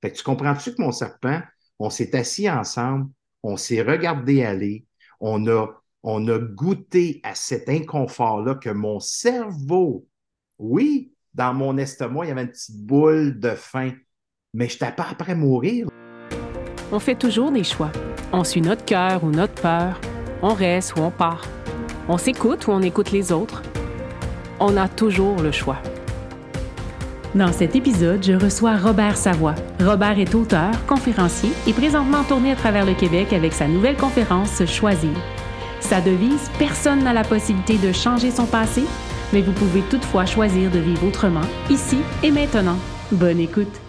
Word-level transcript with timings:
Fait 0.00 0.12
que 0.12 0.16
tu 0.16 0.22
comprends-tu 0.22 0.74
que 0.74 0.80
mon 0.80 0.92
serpent, 0.92 1.40
on 1.78 1.90
s'est 1.90 2.16
assis 2.16 2.48
ensemble, 2.50 3.10
on 3.42 3.56
s'est 3.56 3.82
regardé 3.82 4.44
aller, 4.44 4.86
on 5.20 5.46
a, 5.46 5.66
on 6.02 6.26
a 6.28 6.38
goûté 6.38 7.20
à 7.22 7.34
cet 7.34 7.68
inconfort-là 7.68 8.54
que 8.54 8.70
mon 8.70 9.00
cerveau, 9.00 10.06
oui, 10.58 11.12
dans 11.34 11.54
mon 11.54 11.76
estomac, 11.76 12.24
il 12.24 12.28
y 12.28 12.30
avait 12.32 12.42
une 12.42 12.48
petite 12.48 12.84
boule 12.84 13.38
de 13.38 13.50
faim, 13.50 13.92
mais 14.54 14.68
je 14.68 14.74
n'étais 14.74 14.92
pas 14.92 15.08
après 15.10 15.34
mourir. 15.34 15.88
On 16.92 16.98
fait 16.98 17.14
toujours 17.14 17.52
des 17.52 17.64
choix. 17.64 17.92
On 18.32 18.42
suit 18.42 18.62
notre 18.62 18.84
cœur 18.84 19.22
ou 19.22 19.30
notre 19.30 19.60
peur. 19.60 20.00
On 20.42 20.54
reste 20.54 20.96
ou 20.96 21.00
on 21.00 21.10
part. 21.10 21.46
On 22.08 22.18
s'écoute 22.18 22.66
ou 22.66 22.72
on 22.72 22.82
écoute 22.82 23.12
les 23.12 23.30
autres. 23.30 23.62
On 24.58 24.76
a 24.76 24.88
toujours 24.88 25.40
le 25.40 25.52
choix. 25.52 25.80
Dans 27.36 27.52
cet 27.52 27.76
épisode, 27.76 28.24
je 28.24 28.32
reçois 28.32 28.76
Robert 28.76 29.16
Savoie. 29.16 29.54
Robert 29.78 30.18
est 30.18 30.34
auteur, 30.34 30.72
conférencier 30.86 31.50
et 31.68 31.72
présentement 31.72 32.18
en 32.18 32.24
tournée 32.24 32.50
à 32.50 32.56
travers 32.56 32.84
le 32.84 32.94
Québec 32.94 33.32
avec 33.32 33.52
sa 33.52 33.68
nouvelle 33.68 33.96
conférence 33.96 34.64
Choisir. 34.66 35.16
Sa 35.78 36.00
devise 36.00 36.50
Personne 36.58 37.04
n'a 37.04 37.12
la 37.12 37.22
possibilité 37.22 37.78
de 37.78 37.92
changer 37.92 38.32
son 38.32 38.46
passé, 38.46 38.82
mais 39.32 39.42
vous 39.42 39.52
pouvez 39.52 39.82
toutefois 39.82 40.26
choisir 40.26 40.72
de 40.72 40.80
vivre 40.80 41.06
autrement, 41.06 41.46
ici 41.70 41.98
et 42.24 42.32
maintenant. 42.32 42.78
Bonne 43.12 43.38
écoute. 43.38 43.80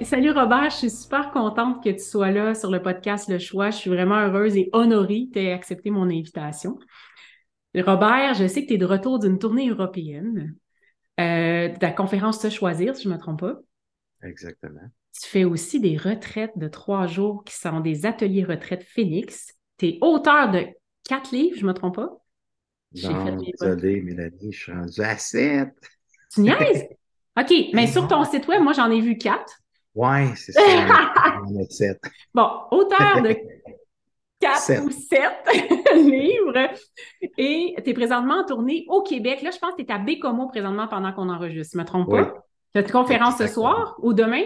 Salut 0.00 0.30
Robert, 0.30 0.70
je 0.70 0.76
suis 0.76 0.90
super 0.90 1.32
contente 1.32 1.84
que 1.84 1.90
tu 1.90 2.02
sois 2.02 2.30
là 2.30 2.54
sur 2.54 2.70
le 2.70 2.80
podcast 2.80 3.28
Le 3.28 3.38
Choix. 3.38 3.72
Je 3.72 3.76
suis 3.76 3.90
vraiment 3.90 4.20
heureuse 4.20 4.56
et 4.56 4.70
honorée 4.72 5.26
que 5.26 5.34
tu 5.34 5.44
aies 5.44 5.52
accepté 5.52 5.90
mon 5.90 6.04
invitation. 6.04 6.78
Robert, 7.76 8.32
je 8.32 8.46
sais 8.46 8.62
que 8.62 8.68
tu 8.68 8.74
es 8.74 8.78
de 8.78 8.86
retour 8.86 9.18
d'une 9.18 9.38
tournée 9.38 9.68
européenne 9.68 10.54
euh, 11.20 11.68
de 11.68 11.78
la 11.80 11.92
conférence 11.92 12.40
Se 12.40 12.50
choisir, 12.50 12.96
si 12.96 13.04
je 13.04 13.08
ne 13.08 13.14
me 13.14 13.18
trompe 13.18 13.40
pas. 13.40 13.56
Exactement. 14.22 14.80
Tu 15.20 15.28
fais 15.28 15.44
aussi 15.44 15.80
des 15.80 15.96
retraites 15.96 16.56
de 16.56 16.66
trois 16.68 17.06
jours 17.06 17.44
qui 17.44 17.54
sont 17.54 17.80
des 17.80 18.04
ateliers 18.06 18.44
retraites 18.44 18.84
Phoenix. 18.84 19.54
Tu 19.78 19.86
es 19.86 19.98
auteur 20.00 20.50
de 20.50 20.66
quatre 21.04 21.32
livres, 21.32 21.56
je 21.56 21.62
ne 21.62 21.68
me 21.68 21.74
trompe 21.74 21.96
pas? 21.96 22.10
Non, 23.02 23.36
désolé, 23.36 24.00
Mélanie, 24.00 24.52
je 24.52 24.58
suis 24.58 24.72
rendu 24.72 25.00
à 25.00 25.16
sept. 25.18 25.74
Tu 26.32 26.42
niaises? 26.42 26.84
OK, 27.40 27.52
mais 27.72 27.86
sur 27.86 28.06
ton 28.06 28.24
site 28.24 28.46
web, 28.46 28.62
moi, 28.62 28.72
j'en 28.72 28.90
ai 28.90 29.00
vu 29.00 29.18
quatre. 29.18 29.60
Oui, 29.94 30.36
c'est 30.36 30.52
ça. 30.52 30.60
On 31.46 31.60
a 31.60 31.68
sept. 31.68 32.00
Bon, 32.34 32.48
auteur 32.70 33.22
de 33.22 33.36
quatre 34.44 34.84
ou 34.84 34.90
sept 34.90 35.94
livres. 35.94 36.70
Et 37.38 37.74
tu 37.82 37.90
es 37.90 37.94
présentement 37.94 38.40
en 38.40 38.44
tournée 38.44 38.84
au 38.88 39.02
Québec. 39.02 39.42
Là, 39.42 39.50
je 39.50 39.58
pense 39.58 39.72
que 39.72 39.82
tu 39.82 39.88
es 39.88 39.92
à 39.92 39.98
Bécomo 39.98 40.48
présentement 40.48 40.88
pendant 40.88 41.12
qu'on 41.12 41.28
enregistre. 41.28 41.72
Je 41.72 41.78
ne 41.78 41.82
me 41.82 41.86
trompe 41.86 42.10
pas? 42.10 42.32
Tu 42.74 42.78
as 42.78 42.82
une 42.82 42.90
conférence 42.90 43.38
ce 43.38 43.46
soir 43.46 43.96
ou 43.98 44.12
demain? 44.12 44.42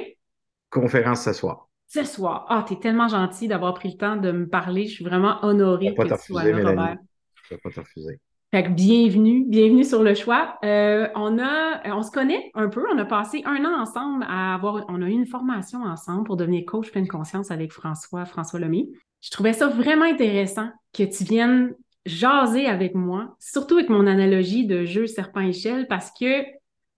Conférence 0.71 1.23
ce 1.23 1.33
soir. 1.33 1.69
Ce 1.87 2.05
soir. 2.05 2.47
Ah, 2.49 2.65
tu 2.67 2.75
es 2.75 2.77
tellement 2.79 3.09
gentil 3.09 3.49
d'avoir 3.49 3.75
pris 3.75 3.91
le 3.91 3.97
temps 3.97 4.17
de 4.17 4.31
me 4.31 4.49
parler. 4.49 4.87
Je 4.87 4.95
suis 4.95 5.05
vraiment 5.05 5.39
honorée 5.43 5.95
que 5.95 6.03
tu 6.03 6.33
sois 6.33 6.45
là, 6.45 6.57
Robert. 6.57 6.97
Je 7.45 7.55
ne 7.55 7.57
vais 7.57 7.61
pas 7.62 7.71
te 7.71 7.81
refuser. 7.81 8.21
Fait 8.51 8.63
que 8.63 8.71
bienvenue, 8.71 9.45
bienvenue 9.47 9.85
sur 9.85 10.03
le 10.03 10.15
choix. 10.15 10.57
Euh, 10.65 11.07
on 11.15 11.39
a, 11.39 11.83
on 11.95 12.03
se 12.03 12.11
connaît 12.11 12.51
un 12.55 12.71
peu. 12.71 12.83
On 12.91 12.97
a 12.97 13.05
passé 13.05 13.43
un 13.45 13.63
an 13.67 13.79
ensemble 13.83 14.25
à 14.27 14.55
avoir, 14.55 14.87
on 14.89 15.03
a 15.03 15.07
eu 15.07 15.11
une 15.13 15.27
formation 15.27 15.83
ensemble 15.83 16.25
pour 16.25 16.39
devenir 16.39 16.65
coach 16.65 16.91
pleine 16.91 17.07
conscience 17.07 17.51
avec 17.51 17.75
François, 17.75 18.25
François 18.25 18.59
Lemay. 18.59 18.89
Je 19.21 19.31
trouvais 19.31 19.53
ça 19.53 19.67
vraiment 19.67 20.07
intéressant 20.07 20.71
que 20.95 21.03
tu 21.03 21.25
viennes 21.25 21.75
jaser 22.07 22.65
avec 22.65 22.95
moi, 22.95 23.37
surtout 23.39 23.75
avec 23.75 23.91
mon 23.91 24.07
analogie 24.07 24.65
de 24.65 24.87
jeu 24.87 25.07
serpent-échelle, 25.07 25.87
parce 25.87 26.11
que 26.19 26.45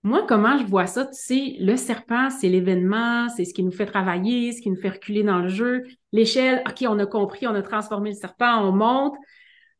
moi, 0.03 0.25
comment 0.25 0.57
je 0.57 0.63
vois 0.63 0.87
ça, 0.87 1.05
tu 1.05 1.13
sais, 1.15 1.57
le 1.59 1.75
serpent, 1.75 2.29
c'est 2.29 2.47
l'événement, 2.47 3.27
c'est 3.27 3.43
ce 3.43 3.53
qui 3.53 3.63
nous 3.63 3.71
fait 3.71 3.85
travailler, 3.85 4.53
ce 4.53 4.61
qui 4.61 4.69
nous 4.69 4.79
fait 4.79 4.89
reculer 4.89 5.23
dans 5.23 5.39
le 5.39 5.49
jeu. 5.49 5.83
L'échelle, 6.13 6.63
OK, 6.65 6.85
on 6.87 6.97
a 6.97 7.05
compris, 7.05 7.45
on 7.45 7.55
a 7.55 7.61
transformé 7.61 8.11
le 8.11 8.15
serpent, 8.15 8.63
on 8.63 8.71
monte. 8.71 9.15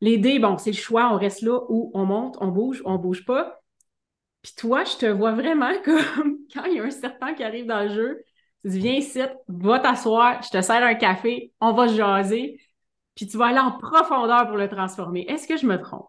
Les 0.02 0.18
dés, 0.18 0.40
bon, 0.40 0.58
c'est 0.58 0.72
le 0.72 0.76
choix, 0.76 1.14
on 1.14 1.16
reste 1.16 1.42
là 1.42 1.60
ou 1.68 1.92
on 1.94 2.04
monte, 2.04 2.36
on 2.40 2.48
bouge, 2.48 2.82
on 2.84 2.98
bouge 2.98 3.24
pas. 3.24 3.62
Puis 4.42 4.52
toi, 4.56 4.82
je 4.82 4.96
te 4.96 5.06
vois 5.06 5.32
vraiment 5.32 5.70
comme 5.84 6.38
quand 6.52 6.64
il 6.64 6.74
y 6.74 6.80
a 6.80 6.82
un 6.82 6.90
serpent 6.90 7.32
qui 7.34 7.44
arrive 7.44 7.66
dans 7.66 7.84
le 7.84 7.94
jeu, 7.94 8.24
tu 8.64 8.70
dis, 8.72 8.80
viens 8.80 8.94
ici, 8.94 9.20
va 9.46 9.78
t'asseoir, 9.78 10.42
je 10.42 10.50
te 10.50 10.60
sers 10.60 10.82
un 10.82 10.96
café, 10.96 11.52
on 11.60 11.72
va 11.72 11.86
jaser, 11.86 12.60
puis 13.14 13.28
tu 13.28 13.36
vas 13.36 13.46
aller 13.46 13.60
en 13.60 13.78
profondeur 13.78 14.48
pour 14.48 14.56
le 14.56 14.68
transformer. 14.68 15.24
Est-ce 15.28 15.46
que 15.46 15.56
je 15.56 15.66
me 15.66 15.80
trompe? 15.80 16.08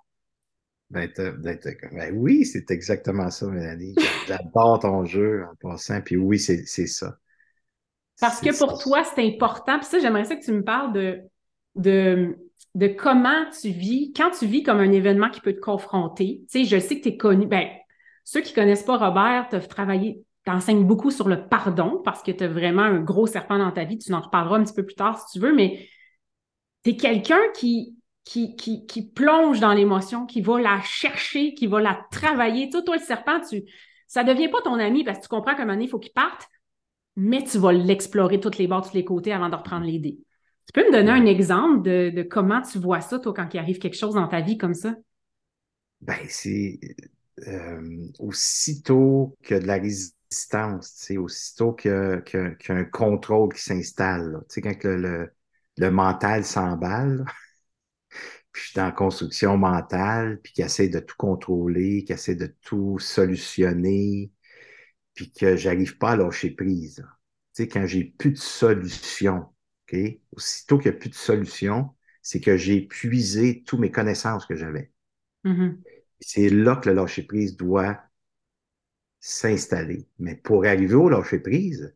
Ben, 0.90 1.12
ben, 1.16 1.60
ben 1.92 2.16
oui, 2.16 2.46
c'est 2.46 2.72
exactement 2.72 3.30
ça, 3.30 3.46
Mélanie. 3.46 3.96
J'adore 4.28 4.80
ton 4.80 5.06
jeu 5.06 5.44
en 5.44 5.56
passant, 5.56 6.02
puis 6.02 6.18
oui, 6.18 6.40
c'est 6.40 6.66
ça. 6.66 7.16
Parce 8.20 8.42
que 8.42 8.58
pour 8.58 8.82
toi, 8.82 9.04
c'est 9.04 9.24
important. 9.24 9.78
Puis 9.78 9.88
ça, 9.88 10.00
j'aimerais 10.00 10.26
ça 10.26 10.36
que 10.36 10.44
tu 10.44 10.52
me 10.52 10.64
parles 10.64 10.94
de, 10.94 11.20
de, 11.76 12.38
de 12.76 12.88
comment 12.88 13.46
tu 13.62 13.70
vis, 13.70 14.14
quand 14.14 14.32
tu 14.32 14.46
vis 14.46 14.64
comme 14.64 14.80
un 14.80 14.92
événement 14.92 15.30
qui 15.30 15.42
peut 15.42 15.54
te 15.54 15.60
confronter. 15.60 16.42
Tu 16.50 16.64
sais, 16.64 16.66
je 16.66 16.80
sais 16.80 16.98
que 16.98 17.04
tu 17.04 17.10
es 17.10 17.18
connu. 17.18 17.46
Ben, 17.46 17.68
ceux 18.24 18.42
qui 18.42 18.54
connaissent 18.54 18.84
pas 18.84 18.98
Robert, 18.98 19.48
tu 19.50 19.68
travaillé 19.68 20.24
beaucoup 20.84 21.12
sur 21.12 21.28
le 21.28 21.48
pardon 21.48 22.02
parce 22.04 22.22
que 22.24 22.32
tu 22.32 22.44
as 22.44 22.48
vraiment 22.48 22.82
un 22.82 23.00
gros 23.00 23.28
serpent 23.28 23.58
dans 23.58 23.72
ta 23.72 23.84
vie. 23.84 23.98
Tu 23.98 24.14
en 24.14 24.22
reparleras 24.22 24.58
un 24.58 24.64
petit 24.64 24.74
peu 24.74 24.86
plus 24.86 24.96
tard 24.96 25.20
si 25.20 25.34
tu 25.34 25.46
veux, 25.46 25.54
mais 25.54 25.88
tu 26.84 26.92
es 26.92 26.96
quelqu'un 26.96 27.42
qui, 27.56 27.96
qui, 28.24 28.56
qui, 28.56 28.86
qui, 28.86 29.10
plonge 29.10 29.60
dans 29.60 29.74
l'émotion, 29.74 30.26
qui 30.26 30.42
va 30.42 30.60
la 30.60 30.82
chercher, 30.82 31.54
qui 31.54 31.68
va 31.68 31.82
la 31.82 32.00
travailler. 32.12 32.70
Toi, 32.70 32.82
toi 32.82 32.98
le 32.98 33.02
serpent, 33.02 33.40
tu, 33.48 33.64
ça 34.08 34.24
devient 34.24 34.50
pas 34.50 34.62
ton 34.62 34.80
ami 34.80 35.04
parce 35.04 35.20
que 35.20 35.24
tu 35.24 35.30
comprends 35.30 35.56
qu'à 35.56 35.64
un 35.64 35.66
moment 35.66 35.74
donné, 35.74 35.86
il 35.86 35.90
faut 35.90 36.00
qu'il 36.00 36.14
parte, 36.14 36.48
mais 37.16 37.44
tu 37.44 37.58
vas 37.58 37.72
l'explorer 37.72 38.40
toutes 38.40 38.58
les 38.58 38.68
bords, 38.68 38.88
tous 38.88 38.96
les 38.96 39.06
côtés 39.06 39.34
avant 39.34 39.50
de 39.50 39.56
reprendre 39.56 39.86
les 39.86 40.00
dés. 40.00 40.20
Tu 40.66 40.74
peux 40.74 40.88
me 40.88 40.92
donner 40.92 41.12
un 41.12 41.26
exemple 41.26 41.84
de, 41.84 42.10
de 42.10 42.24
comment 42.24 42.62
tu 42.62 42.80
vois 42.80 43.02
ça, 43.02 43.20
toi, 43.20 43.34
quand 43.34 43.54
il 43.54 43.58
arrive 43.58 43.80
quelque 43.80 43.98
chose 43.98 44.16
dans 44.16 44.28
ta 44.28 44.42
vie 44.42 44.58
comme 44.58 44.74
ça? 44.74 44.96
Ben, 46.02 46.20
c'est 46.28 46.80
euh, 47.48 48.08
aussitôt 48.20 49.38
que 49.44 49.56
de 49.56 49.66
la 49.66 49.76
résistance 49.76 50.14
aussitôt 51.18 51.74
qu'il 51.74 51.92
y, 51.92 52.38
a 52.38 52.74
un 52.74 52.86
contrôle 52.86 53.54
qui 53.54 53.62
s'installe. 53.62 54.42
Quand 54.56 54.84
le, 54.84 55.32
le, 55.78 55.92
mental 55.92 56.44
s'emballe, 56.44 57.26
puis 58.52 58.62
je 58.62 58.68
suis 58.70 58.76
dans 58.76 58.86
la 58.86 58.92
construction 58.92 59.58
mentale, 59.58 60.40
puis 60.42 60.54
qui 60.54 60.62
essaie 60.62 60.90
de 60.90 61.00
tout 61.00 61.16
contrôler, 61.18 62.04
qui 62.04 62.14
essaie 62.14 62.36
de 62.36 62.56
tout 62.62 62.98
solutionner, 63.00 64.32
puis 65.14 65.32
que 65.32 65.56
j'arrive 65.56 65.98
pas 65.98 66.12
à 66.12 66.16
lâcher 66.16 66.52
prise. 66.52 67.06
sais, 67.54 67.68
quand 67.68 67.86
j'ai 67.86 68.04
plus 68.04 68.32
de 68.32 68.38
solution, 68.38 69.46
Aussitôt 70.32 70.78
qu'il 70.78 70.92
n'y 70.92 70.98
a 70.98 71.00
plus 71.00 71.10
de 71.10 71.16
solution, 71.16 71.90
c'est 72.22 72.40
que 72.40 72.58
j'ai 72.58 72.78
épuisé 72.78 73.64
toutes 73.64 73.80
mes 73.80 73.92
connaissances 73.92 74.46
que 74.46 74.56
j'avais. 74.56 74.92
Mm-hmm. 75.46 75.78
C'est 76.20 76.50
là 76.50 76.78
que 76.78 76.90
le 76.90 76.96
lâcher 76.96 77.24
prise 77.24 77.58
doit 77.58 78.02
s'installer. 79.20 80.08
Mais 80.20 80.36
pour 80.36 80.66
arriver 80.66 80.96
au 80.96 81.10
lâcher 81.10 81.40
prise, 81.40 81.96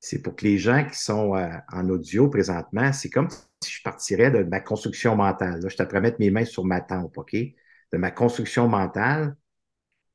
c'est 0.00 0.20
pour 0.20 0.36
que 0.36 0.44
les 0.44 0.58
gens 0.58 0.86
qui 0.86 0.98
sont 0.98 1.34
euh, 1.36 1.48
en 1.72 1.88
audio 1.88 2.28
présentement, 2.28 2.92
c'est 2.92 3.10
comme 3.10 3.28
si 3.62 3.70
je 3.70 3.82
partirais 3.82 4.30
de 4.30 4.42
ma 4.42 4.60
construction 4.60 5.16
mentale. 5.16 5.60
Là, 5.60 5.68
je 5.68 5.76
t'apprends 5.76 5.98
à 5.98 6.00
mettre 6.02 6.20
mes 6.20 6.30
mains 6.30 6.44
sur 6.44 6.64
ma 6.64 6.80
tempe, 6.80 7.16
OK? 7.16 7.34
De 7.34 7.98
ma 7.98 8.10
construction 8.10 8.68
mentale 8.68 9.36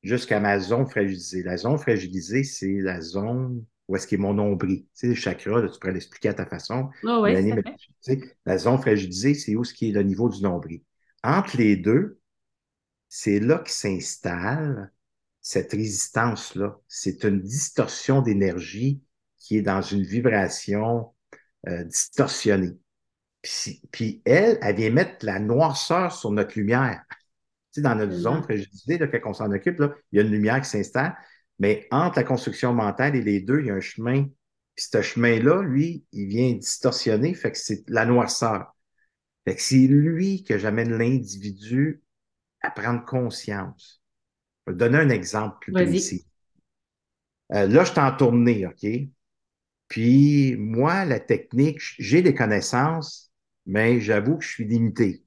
jusqu'à 0.04 0.40
ma 0.40 0.60
zone 0.60 0.88
fragilisée. 0.88 1.44
La 1.44 1.58
zone 1.58 1.78
fragilisée, 1.78 2.44
c'est 2.44 2.80
la 2.82 3.02
zone 3.02 3.66
où 3.90 3.96
est-ce 3.96 4.06
qu'il 4.06 4.20
est 4.20 4.22
mon 4.22 4.36
nombril? 4.36 4.84
Tu 4.84 4.88
sais, 4.94 5.08
le 5.08 5.16
chakra, 5.16 5.68
tu 5.68 5.80
pourrais 5.80 5.94
l'expliquer 5.94 6.30
à 6.30 6.36
ta 6.36 6.46
façon. 6.46 6.90
Oh 7.04 7.22
oui, 7.24 7.34
la 8.46 8.58
zone 8.60 8.78
fragilisée, 8.78 9.34
c'est 9.34 9.56
où 9.56 9.64
ce 9.64 9.74
qui 9.74 9.90
est 9.90 9.92
le 9.92 10.04
niveau 10.04 10.30
du 10.30 10.42
nombril. 10.44 10.82
Entre 11.24 11.58
les 11.58 11.76
deux, 11.76 12.20
c'est 13.10 13.40
là 13.40 13.58
qu'il 13.58 13.74
s'installe 13.74 14.92
cette 15.42 15.72
résistance-là. 15.72 16.78
C'est 16.88 17.24
une 17.24 17.42
distorsion 17.42 18.22
d'énergie 18.22 19.02
qui 19.40 19.58
est 19.58 19.64
dans 19.64 19.82
une 19.82 20.04
vibration 20.04 21.12
euh, 21.68 21.84
distorsionnée. 21.86 22.78
Puis, 23.92 24.22
elle, 24.24 24.60
elle 24.62 24.76
vient 24.76 24.92
mettre 24.92 25.26
la 25.26 25.40
noirceur 25.40 26.14
sur 26.14 26.30
notre 26.30 26.60
lumière. 26.60 27.04
Tu 27.10 27.18
sais, 27.72 27.82
dans 27.82 27.96
notre 27.96 28.14
zone 28.14 28.44
fragilisée, 28.44 29.00
là, 29.00 29.08
quand 29.08 29.32
on 29.32 29.34
s'en 29.34 29.52
occupe, 29.52 29.80
là, 29.80 29.96
il 30.12 30.18
y 30.18 30.20
a 30.20 30.26
une 30.26 30.32
lumière 30.32 30.62
qui 30.62 30.70
s'installe, 30.70 31.16
mais 31.60 31.88
entre 31.92 32.18
la 32.18 32.24
construction 32.24 32.74
mentale 32.74 33.16
et 33.16 33.22
les 33.22 33.42
deux, 33.42 33.60
il 33.60 33.68
y 33.68 33.70
a 33.70 33.76
un 33.76 33.82
chemin. 33.82 34.24
Puis 34.76 34.88
ce 34.92 35.02
chemin-là, 35.02 35.62
lui, 35.62 36.06
il 36.14 36.28
vient 36.28 36.54
distorsionner, 36.54 37.34
fait 37.34 37.52
que 37.52 37.58
c'est 37.58 37.84
la 37.90 38.06
noirceur. 38.06 38.76
Fait 39.46 39.56
que 39.56 39.62
c'est 39.62 39.88
lui 39.88 40.44
que 40.44 40.58
j'amène 40.58 40.98
l'individu 40.98 42.02
à 42.62 42.72
prendre 42.72 43.04
conscience. 43.06 44.02
Je 44.66 44.72
vais 44.72 44.78
donner 44.78 44.98
un 44.98 45.10
exemple 45.10 45.58
plus 45.62 45.74
précis. 45.74 46.26
Euh, 47.54 47.68
là, 47.68 47.84
je 47.84 47.92
suis 47.92 48.00
en 48.00 48.16
tournée, 48.16 48.66
OK? 48.68 48.88
Puis, 49.88 50.56
moi, 50.56 51.04
la 51.04 51.20
technique, 51.20 51.82
j'ai 51.98 52.22
des 52.22 52.36
connaissances, 52.36 53.32
mais 53.66 54.00
j'avoue 54.00 54.38
que 54.38 54.44
je 54.44 54.50
suis 54.50 54.66
limité. 54.66 55.24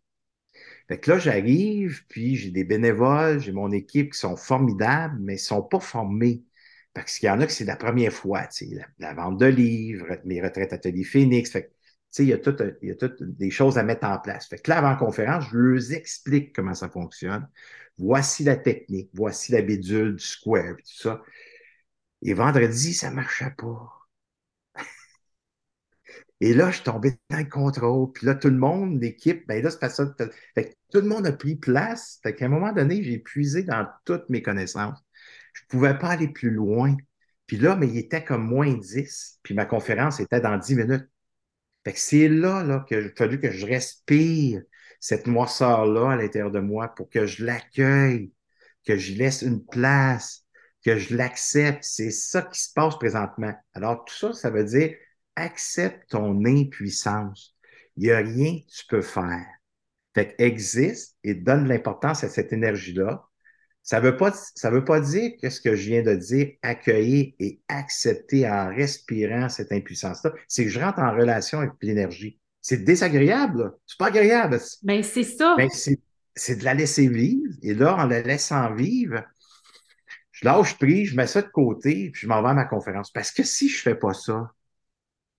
Fait 0.93 0.99
que 1.01 1.11
là, 1.11 1.19
j'arrive, 1.19 2.05
puis 2.07 2.37
j'ai 2.37 2.51
des 2.51 2.65
bénévoles, 2.65 3.41
j'ai 3.41 3.53
mon 3.53 3.73
équipe 3.73 4.13
qui 4.13 4.19
sont 4.19 4.37
formidables, 4.37 5.17
mais 5.21 5.33
ils 5.33 5.37
ne 5.37 5.41
sont 5.41 5.63
pas 5.63 5.81
formés. 5.81 6.45
Parce 6.93 7.19
qu'il 7.19 7.29
y 7.29 7.31
en 7.31 7.41
a 7.41 7.47
que 7.47 7.53
c'est 7.53 7.65
la 7.65 7.77
première 7.77 8.13
fois, 8.13 8.47
la, 8.73 8.87
la 8.99 9.15
vente 9.15 9.41
de 9.41 9.47
livres, 9.47 10.19
mes 10.27 10.43
retraites 10.43 10.75
Atelier 10.75 11.05
Phoenix. 11.05 11.51
Fait 11.51 11.73
il 12.19 12.27
y 12.27 12.35
a 12.35 12.37
toutes 12.37 12.63
il 12.83 12.95
des 13.21 13.51
choses 13.51 13.79
à 13.79 13.85
mettre 13.85 14.07
en 14.07 14.19
place. 14.19 14.49
Fait 14.49 14.59
que 14.59 14.71
là, 14.71 14.81
avant 14.81 14.95
conférence, 14.97 15.47
je 15.51 15.57
leur 15.57 15.93
explique 15.93 16.55
comment 16.55 16.75
ça 16.75 16.91
fonctionne. 16.91 17.49
Voici 17.97 18.45
la 18.45 18.57
technique, 18.57 19.09
voici 19.15 19.51
la 19.53 19.63
bidule 19.63 20.17
du 20.17 20.23
square, 20.23 20.77
tout 20.77 21.03
ça. 21.03 21.23
Et 22.21 22.35
vendredi, 22.35 22.93
ça 22.93 23.09
ne 23.09 23.17
marchait 23.17 23.55
pas. 23.57 24.02
Et 26.43 26.55
là, 26.55 26.73
je 26.73 26.83
tombais 26.83 27.17
dans 27.31 27.39
le 27.39 27.45
contrôle. 27.45 28.11
Puis 28.11 28.27
là, 28.27 28.35
tout 28.35 28.49
le 28.49 28.57
monde, 28.57 29.01
l'équipe, 29.01 29.47
ben 29.47 29.63
là, 29.63 29.71
c'est 29.71 29.79
pas 29.79 29.89
ça. 29.89 30.05
Tout 30.07 31.01
le 31.01 31.03
monde 31.03 31.25
a 31.25 31.33
pris 31.33 31.55
place. 31.55 32.19
Fait 32.25 32.35
qu'à 32.35 32.47
un 32.47 32.49
moment 32.49 32.73
donné, 32.73 33.01
j'ai 33.05 33.21
puisé 33.21 33.63
dans 33.63 33.87
toutes 34.05 34.29
mes 34.29 34.43
connaissances. 34.43 34.99
Je 35.53 35.63
ne 35.63 35.69
pouvais 35.69 35.97
pas 35.97 36.09
aller 36.09 36.27
plus 36.27 36.51
loin. 36.51 36.97
Puis 37.47 37.59
là, 37.59 37.77
mais 37.77 37.87
il 37.87 37.97
était 37.97 38.25
comme 38.25 38.45
moins 38.45 38.75
10. 38.75 39.39
Puis 39.45 39.55
ma 39.55 39.67
conférence 39.67 40.19
était 40.19 40.41
dans 40.41 40.59
10 40.59 40.75
minutes. 40.75 41.09
Fait 41.85 41.97
c'est 41.97 42.29
là, 42.29 42.65
là 42.65 42.85
qu'il 42.89 42.99
a 42.99 43.09
fallu 43.17 43.39
que 43.39 43.53
je 43.53 43.65
respire 43.65 44.63
cette 44.99 45.29
noirceur-là 45.29 46.11
à 46.11 46.17
l'intérieur 46.17 46.51
de 46.51 46.59
moi 46.59 46.89
pour 46.89 47.09
que 47.09 47.25
je 47.25 47.45
l'accueille, 47.45 48.33
que 48.85 48.97
je 48.97 49.15
laisse 49.15 49.43
une 49.43 49.65
place, 49.65 50.45
que 50.85 50.99
je 50.99 51.17
l'accepte. 51.17 51.85
C'est 51.85 52.11
ça 52.11 52.43
qui 52.43 52.61
se 52.61 52.73
passe 52.73 52.99
présentement. 52.99 53.55
Alors, 53.75 54.05
tout 54.05 54.15
ça, 54.15 54.33
ça 54.33 54.51
veut 54.51 54.65
dire 54.65 54.97
accepte 55.37 56.11
ton 56.11 56.45
impuissance. 56.45 57.57
Il 57.97 58.05
n'y 58.05 58.11
a 58.11 58.19
rien 58.19 58.59
que 58.59 58.73
tu 58.73 58.87
peux 58.89 59.03
faire. 59.03 59.47
Fait 60.15 60.35
existe 60.39 61.17
et 61.25 61.35
donne 61.35 61.69
l'importance 61.69 62.25
à 62.25 62.29
cette 62.29 62.53
énergie-là. 62.53 63.25
Ça 63.83 64.01
ne 64.01 64.07
veut, 64.07 64.17
pas, 64.17 64.33
ça 64.55 64.71
veut 64.71 64.85
pas 64.85 65.01
dire 65.01 65.33
que 65.41 65.51
ce 65.51 65.61
que 65.61 65.75
je 65.75 65.89
viens 65.89 66.03
de 66.03 66.15
dire, 66.15 66.53
accueillir 66.63 67.33
et 67.41 67.61
accepter 67.69 68.49
en 68.49 68.69
respirant 68.69 69.49
cette 69.49 69.73
impuissance-là, 69.73 70.33
c'est 70.47 70.65
que 70.65 70.71
je 70.71 70.79
rentre 70.79 71.01
en 71.01 71.13
relation 71.13 71.59
avec 71.59 71.73
l'énergie. 71.83 72.39
C'est 72.61 72.85
désagréable, 72.85 73.73
c'est 73.87 73.99
pas 73.99 74.07
agréable. 74.07 74.61
Ben, 74.83 75.03
c'est 75.03 75.25
ça. 75.25 75.57
Ben, 75.57 75.69
c'est 76.35 76.57
de 76.57 76.65
la 76.65 76.75
laisser 76.75 77.09
vivre. 77.09 77.53
Et 77.63 77.75
là, 77.75 77.97
en 77.97 78.07
la 78.07 78.23
laissant 78.23 78.73
vivre, 78.73 79.25
je 80.31 80.45
lâche 80.45 80.79
prise, 80.79 81.11
je 81.11 81.17
mets 81.17 81.27
ça 81.27 81.43
de 81.43 81.49
côté, 81.49 82.11
puis 82.11 82.23
je 82.23 82.27
m'en 82.29 82.41
vais 82.41 82.51
à 82.51 82.55
ma 82.55 82.65
conférence. 82.65 83.11
Parce 83.11 83.33
que 83.33 83.43
si 83.43 83.69
je 83.69 83.83
fais 83.83 83.97
pas 83.97 84.15
ça, 84.15 84.53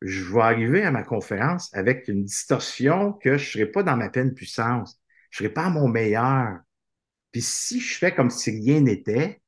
je 0.04 0.34
vais 0.34 0.42
arriver 0.42 0.84
à 0.84 0.92
ma 0.92 1.04
conférence 1.04 1.74
avec 1.74 2.08
une 2.10 2.26
distorsion 2.26 3.14
que 3.14 3.38
je 3.38 3.44
ne 3.44 3.52
serai 3.52 3.66
pas 3.66 3.84
dans 3.84 3.96
ma 3.96 4.10
pleine 4.10 4.34
puissance. 4.34 5.00
Je 5.30 5.44
ne 5.44 5.48
serai 5.48 5.54
pas 5.54 5.66
à 5.66 5.70
mon 5.70 5.88
meilleur. 5.88 6.60
Puis 7.32 7.42
si 7.42 7.80
je 7.80 7.98
fais 7.98 8.14
comme 8.14 8.30
si 8.30 8.52
rien 8.52 8.82
n'était, 8.82 9.42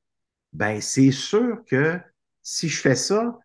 ben 0.53 0.79
c'est 0.79 1.11
sûr 1.11 1.59
que 1.67 1.99
si 2.41 2.69
je 2.69 2.79
fais 2.79 2.95
ça, 2.95 3.37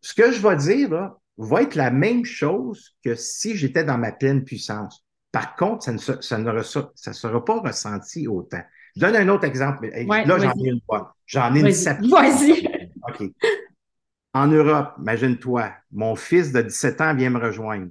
ce 0.00 0.14
que 0.14 0.32
je 0.32 0.40
vais 0.40 0.56
dire 0.56 0.90
là, 0.90 1.18
va 1.36 1.62
être 1.62 1.74
la 1.74 1.90
même 1.90 2.24
chose 2.24 2.96
que 3.04 3.14
si 3.14 3.54
j'étais 3.54 3.84
dans 3.84 3.98
ma 3.98 4.10
pleine 4.10 4.42
puissance. 4.42 5.04
Par 5.32 5.54
contre, 5.54 5.84
ça 5.84 5.92
ne, 5.92 5.98
ça 5.98 6.38
ne 6.38 6.62
ça 6.94 7.12
sera 7.12 7.44
pas 7.44 7.60
ressenti 7.60 8.26
autant. 8.26 8.62
Je 8.94 9.02
donne 9.02 9.16
un 9.16 9.28
autre 9.28 9.44
exemple. 9.44 9.90
là, 9.90 10.24
j'en 10.38 10.52
ai 10.52 10.68
une 10.68 10.80
bonne. 10.88 11.04
J'en 11.26 11.54
ai 11.54 11.60
une 11.60 12.08
Vas-y. 12.08 12.90
OK. 13.06 13.30
En 14.36 14.48
Europe, 14.48 14.92
imagine-toi, 14.98 15.72
mon 15.92 16.14
fils 16.14 16.52
de 16.52 16.60
17 16.60 17.00
ans 17.00 17.14
vient 17.14 17.30
me 17.30 17.38
rejoindre. 17.38 17.88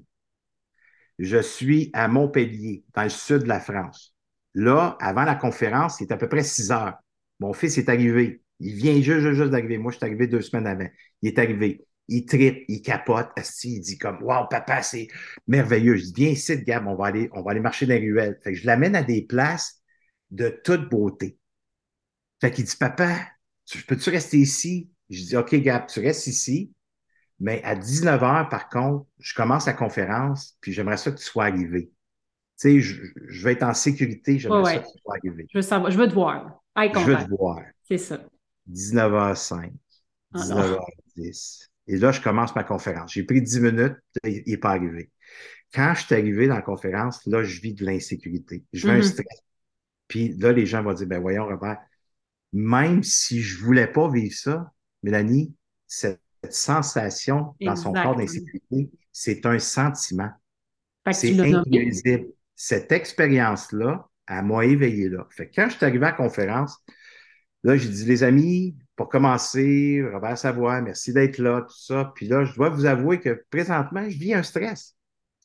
Je 1.17 1.41
suis 1.41 1.89
à 1.91 2.07
Montpellier, 2.07 2.85
dans 2.93 3.01
le 3.01 3.09
sud 3.09 3.39
de 3.39 3.47
la 3.47 3.59
France. 3.59 4.13
Là, 4.53 4.95
avant 5.01 5.23
la 5.23 5.33
conférence, 5.33 5.95
c'est 5.97 6.11
à 6.11 6.17
peu 6.17 6.29
près 6.29 6.43
6 6.43 6.69
heures. 6.71 6.99
Mon 7.39 7.51
fils 7.53 7.79
est 7.79 7.89
arrivé. 7.89 8.43
Il 8.59 8.75
vient 8.75 8.93
juste, 9.01 9.33
juste, 9.33 9.49
d'arriver. 9.49 9.79
Moi, 9.79 9.91
je 9.91 9.97
suis 9.97 10.05
arrivé 10.05 10.27
deux 10.27 10.41
semaines 10.41 10.67
avant. 10.67 10.87
Il 11.23 11.29
est 11.29 11.39
arrivé. 11.39 11.83
Il 12.09 12.27
tripe, 12.27 12.63
il 12.67 12.83
capote. 12.83 13.31
il 13.63 13.81
dit 13.81 13.97
comme 13.97 14.21
Wow, 14.21 14.47
papa, 14.47 14.83
c'est 14.83 15.07
merveilleux. 15.47 15.95
Je 15.95 16.03
dis 16.03 16.13
Viens 16.15 16.29
ici, 16.29 16.63
Gab, 16.63 16.85
on 16.85 16.93
va 16.93 17.07
aller, 17.07 17.59
marcher 17.59 17.87
dans 17.87 17.95
les 17.95 18.11
ruelles. 18.11 18.39
Fait 18.43 18.53
je 18.53 18.67
l'amène 18.67 18.95
à 18.95 19.01
des 19.01 19.23
places 19.23 19.81
de 20.29 20.49
toute 20.63 20.91
beauté. 20.91 21.39
Fait 22.39 22.51
qu'il 22.51 22.65
dit 22.65 22.77
Papa, 22.77 23.17
peux-tu 23.87 24.11
rester 24.11 24.37
ici? 24.37 24.91
Je 25.09 25.21
dis, 25.21 25.37
OK, 25.37 25.55
Gab, 25.55 25.87
tu 25.87 25.99
restes 25.99 26.27
ici, 26.27 26.71
mais 27.39 27.61
à 27.63 27.75
19 27.75 28.21
h, 28.21 28.49
par 28.49 28.69
contre, 28.69 29.05
je 29.19 29.33
commence 29.33 29.65
la 29.65 29.73
conférence, 29.73 30.57
puis 30.61 30.71
j'aimerais 30.71 30.97
ça 30.97 31.11
que 31.11 31.17
tu 31.17 31.23
sois 31.23 31.45
arrivé. 31.45 31.91
Tu 32.59 32.69
sais, 32.69 32.79
je, 32.79 33.43
vais 33.43 33.53
être 33.53 33.63
en 33.63 33.73
sécurité, 33.73 34.39
j'aimerais 34.39 34.75
ça 34.75 34.79
que 34.79 34.85
tu 34.85 34.99
sois 35.03 35.15
arrivé. 35.15 35.45
Je 35.51 35.57
veux, 35.57 35.61
savoir, 35.61 35.91
je 35.91 35.97
veux 35.97 36.07
te 36.07 36.13
voir. 36.13 36.61
je 36.77 36.99
veux 36.99 37.17
te 37.17 37.29
voir. 37.29 37.61
C'est 37.83 37.97
ça. 37.97 38.19
19h05, 38.71 39.73
19h10. 40.33 41.69
Et 41.87 41.97
là, 41.97 42.11
je 42.11 42.21
commence 42.21 42.55
ma 42.55 42.63
conférence. 42.63 43.13
J'ai 43.13 43.23
pris 43.23 43.41
10 43.41 43.59
minutes, 43.59 43.97
il 44.23 44.43
n'est 44.47 44.57
pas 44.57 44.71
arrivé. 44.71 45.11
Quand 45.73 45.93
je 45.93 46.05
suis 46.05 46.15
arrivé 46.15 46.47
dans 46.47 46.55
la 46.55 46.61
conférence, 46.61 47.23
là, 47.25 47.43
je 47.43 47.59
vis 47.59 47.73
de 47.73 47.85
l'insécurité. 47.85 48.63
Je 48.71 48.87
veux 48.87 48.93
un 48.93 48.99
mm-hmm. 48.99 49.03
stress. 49.03 49.43
Puis 50.07 50.29
là, 50.37 50.51
les 50.51 50.65
gens 50.65 50.83
vont 50.83 50.93
dire, 50.93 51.07
ben 51.07 51.19
voyons, 51.19 51.45
Robert, 51.45 51.79
même 52.53 53.03
si 53.03 53.41
je 53.41 53.63
voulais 53.63 53.87
pas 53.87 54.09
vivre 54.09 54.33
ça, 54.33 54.71
Mélanie, 55.05 55.53
cette, 55.87 56.19
sensation 56.49 57.55
dans 57.59 57.75
son 57.75 57.91
corps 57.91 58.15
d'insécurité, 58.15 58.91
c'est 59.11 59.47
un 59.47 59.57
sentiment. 59.57 60.29
C'est 61.11 61.39
invisible. 61.39 62.27
Cette 62.55 62.91
expérience-là, 62.91 64.07
elle 64.27 64.45
m'a 64.45 64.63
éveillé 64.63 65.09
là. 65.09 65.25
Fait 65.31 65.49
quand 65.49 65.69
je 65.69 65.77
suis 65.77 65.85
arrivé 65.85 66.05
à 66.05 66.11
la 66.11 66.15
conférence, 66.15 66.77
là, 67.63 67.75
j'ai 67.77 67.89
dit, 67.89 68.05
les 68.05 68.21
amis, 68.21 68.77
pour 68.95 69.09
commencer, 69.09 70.03
Robert 70.13 70.37
Savoie, 70.37 70.81
merci 70.81 71.13
d'être 71.13 71.39
là, 71.39 71.61
tout 71.61 71.79
ça. 71.79 72.11
Puis 72.15 72.27
là, 72.27 72.45
je 72.45 72.53
dois 72.53 72.69
vous 72.69 72.85
avouer 72.85 73.19
que 73.19 73.43
présentement, 73.49 74.07
je 74.07 74.19
vis 74.19 74.35
un 74.35 74.43
stress. 74.43 74.95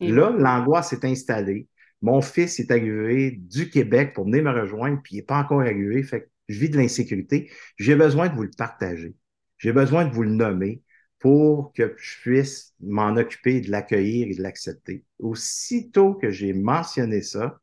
là, 0.01 0.31
l'angoisse 0.31 0.91
s'est 0.91 1.07
installée. 1.07 1.67
Mon 2.03 2.21
fils 2.21 2.61
est 2.61 2.71
arrivé 2.71 3.39
du 3.41 3.71
Québec 3.71 4.13
pour 4.15 4.27
venir 4.27 4.43
me 4.43 4.53
rejoindre, 4.53 5.01
puis 5.03 5.15
il 5.15 5.19
n'est 5.21 5.25
pas 5.25 5.39
encore 5.39 5.63
arrivé. 5.63 6.03
Fait 6.03 6.23
que 6.23 6.29
je 6.49 6.61
vis 6.61 6.69
de 6.69 6.77
l'insécurité. 6.77 7.51
J'ai 7.79 7.95
besoin 7.95 8.29
de 8.29 8.35
vous 8.35 8.43
le 8.43 8.51
partager. 8.57 9.15
J'ai 9.61 9.75
besoin 9.75 10.07
de 10.07 10.15
vous 10.15 10.23
le 10.23 10.31
nommer 10.31 10.83
pour 11.19 11.75
que 11.75 11.95
je 11.99 12.19
puisse 12.23 12.75
m'en 12.81 13.15
occuper, 13.17 13.61
de 13.61 13.71
l'accueillir 13.71 14.29
et 14.29 14.35
de 14.35 14.43
l'accepter. 14.43 15.05
Aussitôt 15.19 16.15
que 16.15 16.31
j'ai 16.31 16.55
mentionné 16.55 17.21
ça, 17.21 17.61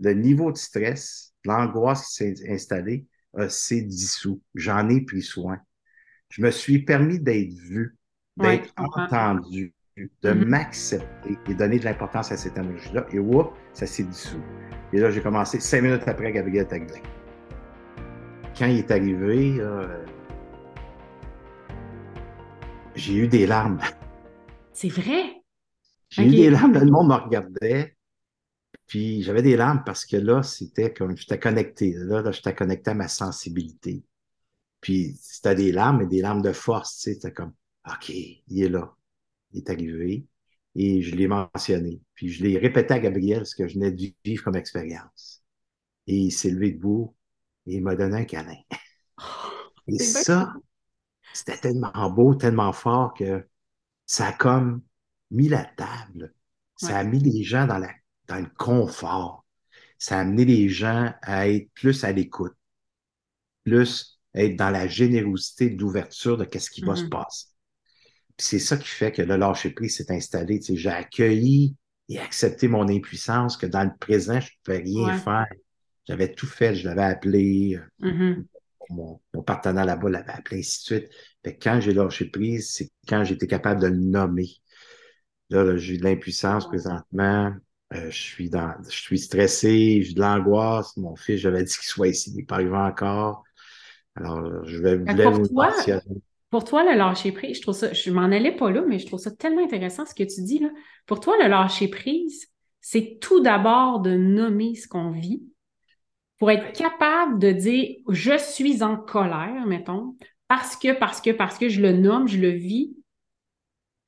le 0.00 0.12
niveau 0.12 0.50
de 0.50 0.56
stress, 0.56 1.32
l'angoisse 1.44 2.08
qui 2.08 2.14
s'est 2.14 2.52
installée, 2.52 3.06
s'est 3.48 3.82
dissous. 3.82 4.42
J'en 4.56 4.88
ai 4.88 5.02
pris 5.02 5.22
soin. 5.22 5.60
Je 6.30 6.42
me 6.42 6.50
suis 6.50 6.80
permis 6.80 7.20
d'être 7.20 7.52
vu, 7.52 7.96
d'être 8.36 8.72
entendu, 8.76 9.72
de 9.96 10.30
mm-hmm. 10.30 10.44
m'accepter 10.46 11.38
et 11.48 11.54
donner 11.54 11.78
de 11.78 11.84
l'importance 11.84 12.32
à 12.32 12.36
cette 12.36 12.58
énergie-là. 12.58 13.06
Et 13.12 13.20
whoop, 13.20 13.52
ça 13.72 13.86
s'est 13.86 14.02
dissous. 14.02 14.42
Et 14.92 14.98
là, 14.98 15.12
j'ai 15.12 15.20
commencé 15.20 15.60
cinq 15.60 15.82
minutes 15.82 16.08
après 16.08 16.32
Gabriel 16.32 16.66
Taglin. 16.66 17.00
Quand 18.58 18.66
il 18.66 18.78
est 18.78 18.90
arrivé, 18.90 19.60
j'ai 22.94 23.14
eu 23.14 23.28
des 23.28 23.46
larmes. 23.46 23.80
C'est 24.72 24.88
vrai? 24.88 25.42
J'ai 26.10 26.26
eu 26.26 26.30
des 26.30 26.50
larmes, 26.50 26.72
le 26.74 26.90
monde 26.90 27.08
me 27.08 27.14
regardait. 27.14 27.96
Puis 28.86 29.22
j'avais 29.22 29.42
des 29.42 29.56
larmes 29.56 29.82
parce 29.84 30.04
que 30.04 30.16
là, 30.16 30.42
c'était 30.42 30.92
comme 30.92 31.16
j'étais 31.16 31.38
connecté. 31.38 31.94
Là, 31.96 32.22
là 32.22 32.32
j'étais 32.32 32.54
connecté 32.54 32.90
à 32.90 32.94
ma 32.94 33.08
sensibilité. 33.08 34.04
Puis 34.80 35.16
c'était 35.20 35.54
des 35.54 35.72
larmes, 35.72 35.98
mais 35.98 36.06
des 36.06 36.20
larmes 36.20 36.42
de 36.42 36.52
force. 36.52 36.96
Tu 36.96 37.02
sais, 37.02 37.14
c'était 37.14 37.32
comme 37.32 37.54
OK, 37.90 38.10
il 38.10 38.62
est 38.62 38.68
là. 38.68 38.94
Il 39.52 39.58
est 39.58 39.70
arrivé. 39.70 40.26
Et 40.74 41.02
je 41.02 41.14
l'ai 41.14 41.28
mentionné. 41.28 42.00
Puis 42.14 42.28
je 42.28 42.44
l'ai 42.44 42.58
répété 42.58 42.94
à 42.94 42.98
Gabriel 42.98 43.46
ce 43.46 43.54
que 43.54 43.66
je 43.66 43.74
venais 43.74 43.92
de 43.92 44.12
vivre 44.24 44.44
comme 44.44 44.56
expérience. 44.56 45.42
Et 46.06 46.16
il 46.16 46.30
s'est 46.30 46.50
levé 46.50 46.72
debout 46.72 47.14
et 47.66 47.76
il 47.76 47.82
m'a 47.82 47.96
donné 47.96 48.18
un 48.18 48.24
câlin. 48.24 48.58
et 49.88 49.98
ça, 49.98 50.52
c'était 51.34 51.58
tellement 51.58 52.10
beau, 52.10 52.34
tellement 52.34 52.72
fort 52.72 53.12
que 53.12 53.46
ça 54.06 54.28
a 54.28 54.32
comme 54.32 54.82
mis 55.30 55.48
la 55.48 55.64
table. 55.64 56.32
Ça 56.76 56.98
a 56.98 57.04
mis 57.04 57.18
les 57.18 57.42
gens 57.42 57.66
dans, 57.66 57.78
la, 57.78 57.90
dans 58.28 58.38
le 58.38 58.48
confort. 58.56 59.44
Ça 59.98 60.18
a 60.18 60.20
amené 60.20 60.44
les 60.44 60.68
gens 60.68 61.12
à 61.22 61.48
être 61.48 61.70
plus 61.74 62.04
à 62.04 62.12
l'écoute, 62.12 62.54
plus 63.64 64.20
être 64.34 64.56
dans 64.56 64.70
la 64.70 64.86
générosité 64.86 65.70
d'ouverture 65.70 66.36
de 66.36 66.44
qu'est-ce 66.44 66.70
qui 66.70 66.82
va 66.82 66.94
se 66.94 67.04
mm-hmm. 67.04 67.08
passer. 67.08 67.46
c'est 68.36 68.58
ça 68.58 68.76
qui 68.76 68.88
fait 68.88 69.12
que 69.12 69.22
le 69.22 69.36
lâcher-prise 69.36 69.96
s'est 69.96 70.12
installé. 70.12 70.60
j'ai 70.62 70.88
accueilli 70.88 71.76
et 72.08 72.18
accepté 72.18 72.68
mon 72.68 72.88
impuissance, 72.88 73.56
que 73.56 73.66
dans 73.66 73.84
le 73.84 73.96
présent, 73.98 74.40
je 74.40 74.46
ne 74.46 74.64
pouvais 74.64 74.84
rien 74.84 75.16
faire. 75.18 75.46
J'avais 76.06 76.32
tout 76.32 76.46
fait, 76.46 76.74
je 76.74 76.86
l'avais 76.86 77.04
appelé. 77.04 77.80
Euh, 78.02 78.10
mm-hmm 78.10 78.44
mon, 78.94 79.42
partenaire 79.42 79.84
là-bas 79.84 80.08
l'avait 80.08 80.32
appelé, 80.32 80.60
ainsi 80.60 80.80
de 80.80 81.00
suite. 81.00 81.12
Fait 81.44 81.56
quand 81.56 81.80
j'ai 81.80 81.92
lâché 81.92 82.26
prise, 82.26 82.72
c'est 82.72 82.90
quand 83.08 83.24
j'étais 83.24 83.46
capable 83.46 83.80
de 83.80 83.88
le 83.88 83.96
nommer. 83.96 84.48
Là, 85.50 85.76
j'ai 85.76 85.98
de 85.98 86.04
l'impuissance 86.04 86.66
présentement. 86.66 87.52
Euh, 87.92 88.10
je 88.10 88.18
suis 88.18 88.48
dans, 88.48 88.74
je 88.88 88.96
suis 88.96 89.18
stressé, 89.18 90.02
j'ai 90.02 90.14
de 90.14 90.20
l'angoisse. 90.20 90.96
Mon 90.96 91.16
fils, 91.16 91.40
j'avais 91.40 91.64
dit 91.64 91.74
qu'il 91.74 91.84
soit 91.84 92.08
ici, 92.08 92.30
il 92.30 92.36
n'est 92.36 92.44
pas 92.44 92.56
arrivé 92.56 92.76
encore. 92.76 93.44
Alors, 94.16 94.64
je 94.64 94.80
vais 94.80 94.96
vous 94.96 95.04
pour 95.04 95.48
pour 96.50 96.62
toi, 96.62 96.84
le 96.84 96.96
lâcher 96.96 97.32
prise, 97.32 97.56
je 97.56 97.62
trouve 97.62 97.74
ça, 97.74 97.92
je 97.92 98.12
m'en 98.12 98.30
allais 98.30 98.54
pas 98.54 98.70
là, 98.70 98.84
mais 98.86 99.00
je 99.00 99.06
trouve 99.06 99.18
ça 99.18 99.32
tellement 99.32 99.64
intéressant 99.64 100.06
ce 100.06 100.14
que 100.14 100.22
tu 100.22 100.40
dis 100.40 100.60
là. 100.60 100.68
Pour 101.04 101.18
toi, 101.18 101.34
le 101.42 101.48
lâcher 101.48 101.88
prise, 101.88 102.46
c'est 102.80 103.18
tout 103.20 103.40
d'abord 103.40 103.98
de 103.98 104.14
nommer 104.14 104.76
ce 104.76 104.86
qu'on 104.86 105.10
vit 105.10 105.42
pour 106.38 106.50
être 106.50 106.76
capable 106.76 107.38
de 107.38 107.52
dire 107.52 107.96
je 108.08 108.36
suis 108.38 108.82
en 108.82 108.96
colère, 108.96 109.66
mettons, 109.66 110.16
parce 110.48 110.76
que, 110.76 110.98
parce 110.98 111.20
que, 111.20 111.30
parce 111.30 111.58
que 111.58 111.68
je 111.68 111.80
le 111.80 111.92
nomme, 111.92 112.28
je 112.28 112.38
le 112.38 112.50
vis. 112.50 112.94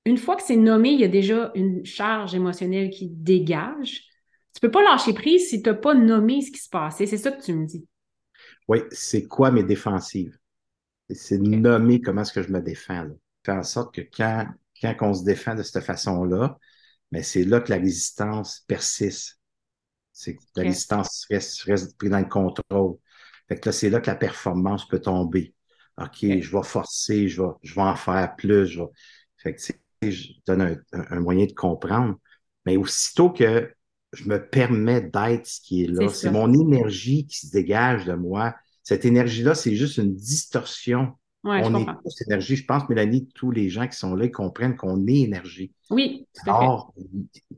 Une 0.05 0.19
fois 0.19 0.37
que 0.37 0.43
c'est 0.43 0.57
nommé, 0.57 0.91
il 0.91 1.01
y 1.01 1.05
a 1.05 1.09
déjà 1.09 1.51
une 1.55 1.85
charge 1.85 2.35
émotionnelle 2.35 2.91
qui 2.91 3.09
dégage. 3.09 4.05
Tu 4.55 4.61
peux 4.61 4.71
pas 4.71 4.83
lâcher 4.83 5.13
prise 5.13 5.49
si 5.49 5.63
tu 5.63 5.69
n'as 5.69 5.75
pas 5.75 5.95
nommé 5.95 6.41
ce 6.41 6.51
qui 6.51 6.61
se 6.61 6.69
passait. 6.69 7.07
C'est 7.07 7.17
ça 7.17 7.33
que 7.33 7.43
tu 7.43 7.53
me 7.53 7.67
dis. 7.67 7.87
Oui, 8.69 8.79
c'est 8.91 9.27
quoi 9.27 9.51
mes 9.51 9.63
défensives? 9.63 10.39
C'est 11.11 11.39
nommer 11.39 12.01
comment 12.01 12.23
est-ce 12.23 12.33
que 12.33 12.43
je 12.43 12.51
me 12.51 12.61
défends. 12.61 13.09
Faire 13.45 13.57
en 13.57 13.63
sorte 13.63 13.95
que 13.95 14.01
quand, 14.01 14.47
quand 14.81 14.95
on 15.03 15.15
se 15.15 15.25
défend 15.25 15.55
de 15.55 15.63
cette 15.63 15.85
façon-là, 15.85 16.59
mais 17.13 17.23
c'est 17.23 17.45
là 17.45 17.61
que 17.61 17.71
la 17.71 17.79
résistance 17.79 18.65
persiste. 18.67 19.36
C'est 20.17 20.35
que 20.35 20.43
la 20.57 20.63
résistance 20.65 21.27
reste, 21.31 21.63
reste 21.63 21.97
pris 21.99 22.09
dans 22.09 22.19
le 22.19 22.25
contrôle. 22.25 22.97
Fait 23.49 23.61
que 23.61 23.69
là, 23.69 23.73
c'est 23.73 23.91
là 23.91 24.01
que 24.01 24.07
la 24.07 24.17
performance 24.17 24.89
peut 24.89 25.01
tomber. 25.01 25.55
OK, 25.99 26.19
je 26.21 26.57
vais 26.57 26.63
forcer, 26.63 27.29
je 27.29 27.43
vais, 27.43 27.49
je 27.63 27.75
vais 27.75 27.83
en 27.83 27.97
faire 27.97 28.35
plus. 28.37 28.67
Je 28.67 28.81
vais... 28.81 28.89
Fait 29.37 29.55
que, 29.55 30.11
je 30.11 30.29
donne 30.47 30.83
un, 30.93 31.21
moyen 31.21 31.47
de 31.47 31.53
comprendre. 31.53 32.17
Mais 32.65 32.77
aussitôt 32.77 33.31
que 33.31 33.71
je 34.13 34.25
me 34.25 34.39
permets 34.39 35.01
d'être 35.01 35.47
ce 35.47 35.61
qui 35.61 35.85
est 35.85 35.89
là, 35.89 36.09
c'est 36.09 36.31
mon 36.31 36.53
énergie 36.53 37.27
qui 37.27 37.47
se 37.47 37.53
dégage 37.53 38.05
de 38.05 38.15
moi 38.15 38.55
cette 38.87 39.05
énergie-là, 39.05 39.57
c'est 39.57 39.75
juste 39.75 39.97
une 39.97 40.15
distorsion. 40.15 41.15
on 41.43 41.75
est 41.75 41.87
tous 42.05 42.23
énergie. 42.29 42.55
Je 42.55 42.65
pense, 42.65 42.89
Mélanie, 42.89 43.27
tous 43.35 43.51
les 43.51 43.69
gens 43.69 43.89
qui 43.89 43.97
sont 43.97 44.15
là 44.15 44.29
comprennent 44.29 44.77
qu'on 44.77 45.05
est 45.09 45.23
énergie. 45.23 45.73
Oui, 45.91 46.29
tout 46.33 46.49
à 46.49 46.87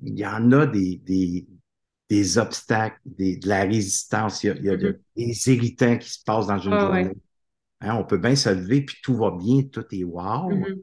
il 0.02 0.18
y 0.18 0.24
en 0.24 0.50
a 0.52 0.64
des, 0.64 0.96
des, 1.04 1.46
obstacles, 2.38 2.98
de 3.04 3.46
la 3.46 3.62
résistance, 3.62 4.42
il 4.44 4.46
y 4.46 4.70
a, 4.70 4.76
mm-hmm. 4.76 4.98
des 5.16 5.48
irritants 5.48 5.98
qui 5.98 6.10
se 6.10 6.22
passent 6.24 6.46
dans 6.46 6.58
une 6.58 6.78
journée. 6.78 7.10
Hein, 7.80 7.96
on 7.96 8.04
peut 8.04 8.18
bien 8.18 8.34
se 8.34 8.48
lever, 8.48 8.82
puis 8.82 8.96
tout 9.02 9.16
va 9.16 9.30
bien, 9.30 9.62
tout 9.62 9.84
est 9.92 10.04
wow. 10.04 10.50
Mm-hmm. 10.50 10.80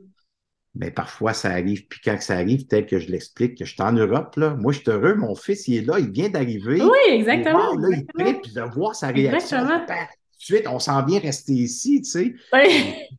Mais 0.76 0.92
parfois, 0.92 1.34
ça 1.34 1.52
arrive. 1.52 1.88
Puis 1.88 2.02
quand 2.04 2.20
ça 2.22 2.36
arrive, 2.36 2.68
tel 2.68 2.86
que 2.86 3.00
je 3.00 3.10
l'explique, 3.10 3.58
que 3.58 3.66
je 3.66 3.74
suis 3.74 3.82
en 3.82 3.94
Europe, 3.94 4.36
là, 4.36 4.56
moi, 4.56 4.74
je 4.74 4.80
suis 4.80 4.90
heureux, 4.90 5.16
mon 5.16 5.36
fils, 5.36 5.68
il 5.68 5.78
est 5.78 5.82
là, 5.82 6.00
il 6.00 6.12
vient 6.12 6.30
d'arriver. 6.30 6.82
Oui, 6.82 7.14
exactement. 7.14 7.76
là, 7.76 7.88
il 7.92 8.28
est 8.28 8.42
puis 8.42 8.54
de 8.54 8.62
voir 8.62 8.94
sa 8.96 9.08
réaction. 9.08 9.62
Exactement 9.62 10.08
suite, 10.46 10.68
on 10.68 10.80
s'en 10.80 11.04
vient 11.04 11.20
rester 11.20 11.54
ici, 11.54 12.02
tu 12.02 12.10
sais. 12.10 12.36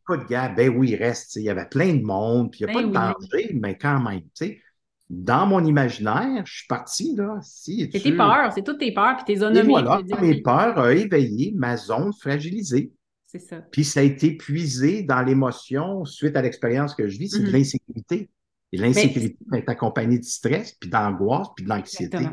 Pas 0.06 0.16
de 0.16 0.24
gars, 0.24 0.48
ben 0.48 0.68
oui, 0.68 0.90
il 0.90 0.96
reste. 0.96 1.36
Il 1.36 1.42
y 1.42 1.50
avait 1.50 1.66
plein 1.66 1.94
de 1.94 2.02
monde, 2.02 2.52
puis 2.52 2.60
il 2.60 2.66
n'y 2.66 2.70
a 2.70 2.74
pas 2.74 2.82
ben 2.82 2.88
de 2.88 2.94
danger, 2.94 3.50
mais 3.54 3.76
quand 3.76 4.00
même, 4.00 4.22
tu 4.22 4.28
sais. 4.34 4.60
Dans 5.08 5.46
mon 5.46 5.64
imaginaire, 5.64 6.44
je 6.44 6.58
suis 6.58 6.66
parti, 6.66 7.14
là. 7.14 7.38
Si, 7.40 7.88
c'est 7.92 8.00
tes 8.00 8.16
peurs, 8.16 8.52
c'est 8.52 8.64
toutes 8.64 8.80
tes 8.80 8.92
peurs, 8.92 9.16
puis 9.16 9.24
tes 9.24 9.36
zones 9.36 9.58
voilà, 9.60 10.00
mes 10.20 10.42
peurs 10.42 10.76
ont 10.78 10.88
éveillé 10.88 11.52
ma 11.54 11.76
zone 11.76 12.12
fragilisée. 12.12 12.92
C'est 13.26 13.38
ça. 13.38 13.58
Puis 13.70 13.84
ça 13.84 14.00
a 14.00 14.02
été 14.02 14.36
puisé 14.36 15.02
dans 15.02 15.22
l'émotion 15.22 16.04
suite 16.04 16.36
à 16.36 16.42
l'expérience 16.42 16.94
que 16.94 17.08
je 17.08 17.18
vis, 17.18 17.30
c'est 17.30 17.40
de 17.40 17.46
mm-hmm. 17.46 17.52
l'insécurité. 17.52 18.30
Et 18.72 18.78
l'insécurité 18.78 19.38
est 19.54 19.68
accompagnée 19.68 20.18
de 20.18 20.24
stress, 20.24 20.72
puis 20.72 20.90
d'angoisse, 20.90 21.48
puis 21.54 21.64
d'anxiété. 21.64 22.28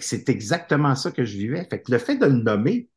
c'est 0.00 0.28
exactement 0.28 0.94
ça 0.94 1.10
que 1.10 1.24
je 1.24 1.36
vivais. 1.36 1.66
Fait 1.68 1.82
que 1.82 1.92
le 1.92 1.98
fait 1.98 2.16
de 2.16 2.26
le 2.26 2.32
nommer, 2.32 2.88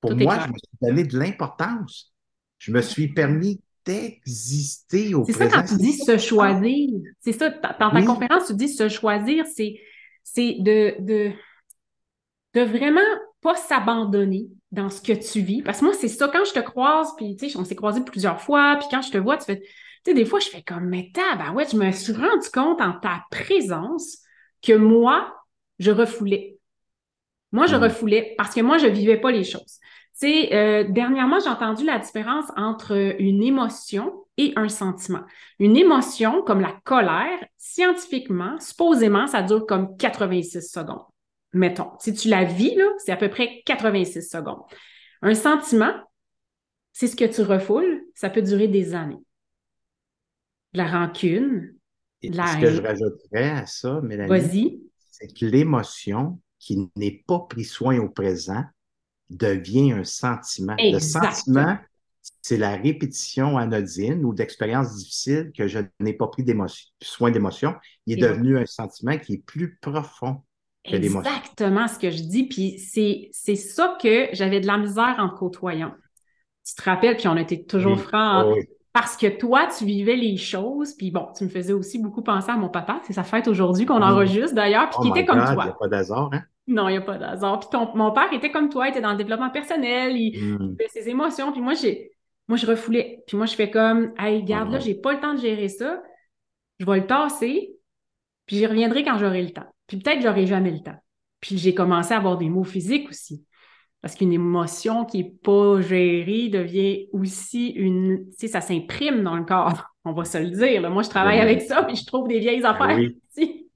pour 0.00 0.14
moi, 0.16 0.38
je 0.38 0.48
me 0.48 0.56
suis 0.56 0.78
donné 0.80 1.04
de 1.04 1.18
l'importance. 1.18 2.12
Je 2.58 2.70
me 2.72 2.80
suis 2.80 3.08
permis 3.08 3.60
d'exister 3.84 5.14
au 5.14 5.22
présent. 5.22 5.38
C'est 5.38 5.50
ça 5.50 5.56
quand 5.56 5.66
tu 5.66 5.76
dis 5.76 5.92
se 5.92 6.18
choisir. 6.18 6.90
C'est 7.20 7.32
ça, 7.32 7.50
dans 7.50 7.90
ta 7.90 8.02
conférence, 8.02 8.46
tu 8.46 8.54
dis 8.54 8.68
se 8.68 8.88
choisir, 8.88 9.44
c'est, 9.46 10.56
de, 10.60 10.94
de, 11.00 11.32
de 12.54 12.60
vraiment 12.60 13.00
pas 13.40 13.56
s'abandonner 13.56 14.46
dans 14.70 14.88
ce 14.88 15.00
que 15.00 15.12
tu 15.12 15.40
vis. 15.40 15.62
Parce 15.62 15.80
que 15.80 15.84
moi, 15.84 15.94
c'est 15.94 16.08
ça, 16.08 16.28
quand 16.28 16.44
je 16.44 16.52
te 16.52 16.60
croise, 16.60 17.14
puis 17.16 17.36
tu 17.36 17.50
sais, 17.50 17.58
on 17.58 17.64
s'est 17.64 17.76
croisés 17.76 18.02
plusieurs 18.04 18.40
fois, 18.40 18.76
puis 18.78 18.88
quand 18.90 19.02
je 19.02 19.10
te 19.10 19.18
vois, 19.18 19.36
tu 19.36 19.44
fais, 19.44 19.60
tu 19.60 19.66
sais, 20.06 20.14
des 20.14 20.24
fois, 20.24 20.40
je 20.40 20.48
fais 20.48 20.62
comme, 20.62 20.88
mais 20.88 21.12
ouais, 21.54 21.66
je 21.70 21.76
me 21.76 21.90
suis 21.92 22.12
rendu 22.12 22.48
compte 22.52 22.80
en 22.80 22.92
ta 22.92 23.24
présence 23.30 24.18
que 24.62 24.72
moi, 24.74 25.34
je 25.78 25.90
refoulais. 25.90 26.58
Moi, 27.50 27.66
je 27.66 27.76
mm. 27.76 27.82
refoulais 27.82 28.34
parce 28.38 28.54
que 28.54 28.60
moi, 28.60 28.78
je 28.78 28.86
vivais 28.86 29.20
pas 29.20 29.30
les 29.30 29.44
choses. 29.44 29.78
C'est 30.12 30.54
euh, 30.54 30.84
dernièrement, 30.88 31.40
j'ai 31.40 31.48
entendu 31.48 31.84
la 31.84 31.98
différence 31.98 32.44
entre 32.56 33.16
une 33.18 33.42
émotion 33.42 34.24
et 34.36 34.52
un 34.56 34.68
sentiment. 34.68 35.22
Une 35.58 35.76
émotion, 35.76 36.42
comme 36.42 36.60
la 36.60 36.74
colère, 36.84 37.38
scientifiquement, 37.56 38.58
supposément, 38.60 39.26
ça 39.26 39.42
dure 39.42 39.66
comme 39.66 39.96
86 39.96 40.70
secondes. 40.70 41.04
Mettons, 41.52 41.90
si 41.98 42.14
tu 42.14 42.28
la 42.28 42.44
vis, 42.44 42.78
c'est 42.98 43.12
à 43.12 43.16
peu 43.16 43.28
près 43.28 43.62
86 43.66 44.22
secondes. 44.22 44.62
Un 45.22 45.34
sentiment, 45.34 45.92
c'est 46.92 47.08
ce 47.08 47.16
que 47.16 47.24
tu 47.24 47.42
refoules, 47.42 48.02
ça 48.14 48.30
peut 48.30 48.42
durer 48.42 48.68
des 48.68 48.94
années. 48.94 49.22
la 50.72 50.86
rancune, 50.86 51.74
la 52.22 52.46
Ce 52.46 52.60
que 52.60 52.70
je 52.70 52.82
rajouterais 52.82 53.50
à 53.50 53.66
ça, 53.66 54.00
Mélanie, 54.02 54.82
c'est 55.10 55.28
que 55.28 55.46
l'émotion 55.46 56.40
qui 56.58 56.90
n'est 56.96 57.24
pas 57.26 57.40
pris 57.40 57.64
soin 57.64 57.98
au 57.98 58.08
présent 58.08 58.62
devient 59.36 59.92
un 59.92 60.04
sentiment. 60.04 60.76
Le 60.78 60.98
sentiment, 60.98 61.78
c'est 62.40 62.56
la 62.56 62.76
répétition 62.76 63.58
anodine 63.58 64.24
ou 64.24 64.34
d'expériences 64.34 64.96
difficiles 64.96 65.52
que 65.56 65.66
je 65.66 65.80
n'ai 66.00 66.12
pas 66.12 66.28
pris 66.28 66.44
soin 67.00 67.30
d'émotion. 67.30 67.74
Il 68.06 68.18
est 68.18 68.22
devenu 68.22 68.58
un 68.58 68.66
sentiment 68.66 69.18
qui 69.18 69.34
est 69.34 69.44
plus 69.44 69.76
profond 69.80 70.42
que 70.84 70.96
l'émotion. 70.96 71.30
Exactement 71.30 71.88
ce 71.88 71.98
que 71.98 72.10
je 72.10 72.22
dis. 72.22 72.44
Puis 72.44 72.78
c'est 72.78 73.56
ça 73.56 73.96
que 74.00 74.28
j'avais 74.32 74.60
de 74.60 74.66
la 74.66 74.78
misère 74.78 75.16
en 75.18 75.28
côtoyant. 75.28 75.94
Tu 76.66 76.74
te 76.74 76.82
rappelles, 76.82 77.16
puis 77.16 77.28
on 77.28 77.36
était 77.36 77.64
toujours 77.64 78.00
francs. 78.00 78.46
Hein? 78.46 78.62
Parce 78.92 79.16
que 79.16 79.26
toi, 79.26 79.68
tu 79.76 79.86
vivais 79.86 80.16
les 80.16 80.36
choses, 80.36 80.92
puis 80.92 81.10
bon, 81.10 81.28
tu 81.34 81.44
me 81.44 81.48
faisais 81.48 81.72
aussi 81.72 81.98
beaucoup 81.98 82.22
penser 82.22 82.50
à 82.50 82.56
mon 82.56 82.68
papa. 82.68 83.00
C'est 83.06 83.14
sa 83.14 83.24
fête 83.24 83.48
aujourd'hui 83.48 83.86
qu'on 83.86 84.02
enregistre 84.02 84.54
d'ailleurs, 84.54 84.90
puis 84.90 84.98
qui 85.02 85.08
oh 85.08 85.16
était 85.16 85.24
comme 85.24 85.38
toi. 85.38 85.56
Il 85.58 85.64
n'y 85.64 85.70
a 85.70 85.76
pas 85.78 85.88
d'hasard, 85.88 86.28
hein? 86.32 86.42
Non, 86.66 86.88
il 86.88 86.92
n'y 86.92 86.98
a 86.98 87.02
pas 87.02 87.18
d'hasard. 87.18 87.60
Puis 87.60 87.78
mon 87.94 88.12
père 88.12 88.32
était 88.32 88.50
comme 88.50 88.68
toi, 88.68 88.86
il 88.86 88.90
était 88.90 89.00
dans 89.00 89.12
le 89.12 89.16
développement 89.16 89.50
personnel, 89.50 90.16
il, 90.16 90.38
hmm. 90.38 90.76
fait 90.76 90.88
ses 90.88 91.08
émotions. 91.08 91.52
Puis 91.52 91.60
moi, 91.60 91.74
j'ai, 91.74 92.12
moi, 92.48 92.56
je 92.56 92.66
refoulais. 92.66 93.22
Puis 93.26 93.36
moi, 93.36 93.46
je 93.46 93.54
fais 93.54 93.70
comme, 93.70 94.12
hey, 94.18 94.42
garde 94.44 94.70
là, 94.70 94.78
j'ai 94.78 94.94
pas 94.94 95.12
le 95.12 95.20
temps 95.20 95.34
de 95.34 95.40
gérer 95.40 95.68
ça. 95.68 96.02
Je 96.78 96.86
vais 96.86 97.00
le 97.00 97.06
tasser, 97.06 97.76
puis 98.46 98.56
j'y 98.56 98.66
reviendrai 98.66 99.04
quand 99.04 99.18
j'aurai 99.18 99.42
le 99.42 99.50
temps. 99.50 99.66
Puis 99.86 99.98
peut-être 99.98 100.18
que 100.18 100.24
j'aurai 100.24 100.46
jamais 100.46 100.70
le 100.70 100.80
temps. 100.80 100.98
Puis 101.40 101.58
j'ai 101.58 101.74
commencé 101.74 102.14
à 102.14 102.18
avoir 102.18 102.38
des 102.38 102.48
mots 102.48 102.64
physiques 102.64 103.08
aussi. 103.08 103.44
Parce 104.00 104.16
qu'une 104.16 104.32
émotion 104.32 105.04
qui 105.04 105.18
n'est 105.18 105.30
pas 105.30 105.80
gérée 105.80 106.48
devient 106.48 107.08
aussi 107.12 107.68
une. 107.68 108.26
Tu 108.30 108.36
sais, 108.36 108.48
ça 108.48 108.60
s'imprime 108.60 109.22
dans 109.22 109.36
le 109.36 109.44
corps. 109.44 109.84
On 110.04 110.12
va 110.12 110.24
se 110.24 110.38
le 110.38 110.50
dire. 110.50 110.90
Moi, 110.90 111.02
je 111.02 111.08
travaille 111.08 111.38
avec 111.38 111.60
ça, 111.62 111.84
puis 111.84 111.94
je 111.94 112.04
trouve 112.04 112.26
des 112.26 112.40
vieilles 112.40 112.64
affaires. 112.64 112.98
Oui. 113.36 113.68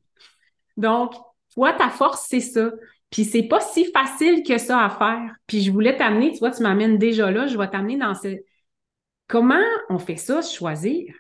Donc, 0.76 1.14
toi, 1.56 1.72
ta 1.72 1.88
force, 1.88 2.26
c'est 2.28 2.40
ça. 2.40 2.70
Puis 3.10 3.24
c'est 3.24 3.44
pas 3.44 3.60
si 3.60 3.90
facile 3.92 4.42
que 4.42 4.58
ça 4.58 4.84
à 4.84 4.90
faire. 4.90 5.34
Puis 5.46 5.62
je 5.62 5.72
voulais 5.72 5.96
t'amener, 5.96 6.32
tu 6.32 6.38
vois, 6.38 6.50
tu 6.50 6.62
m'amènes 6.62 6.98
déjà 6.98 7.30
là, 7.30 7.46
je 7.46 7.56
vais 7.56 7.68
t'amener 7.68 7.96
dans 7.96 8.14
ce. 8.14 8.36
Comment 9.26 9.64
on 9.88 9.98
fait 9.98 10.16
ça, 10.16 10.42
choisir? 10.42 11.12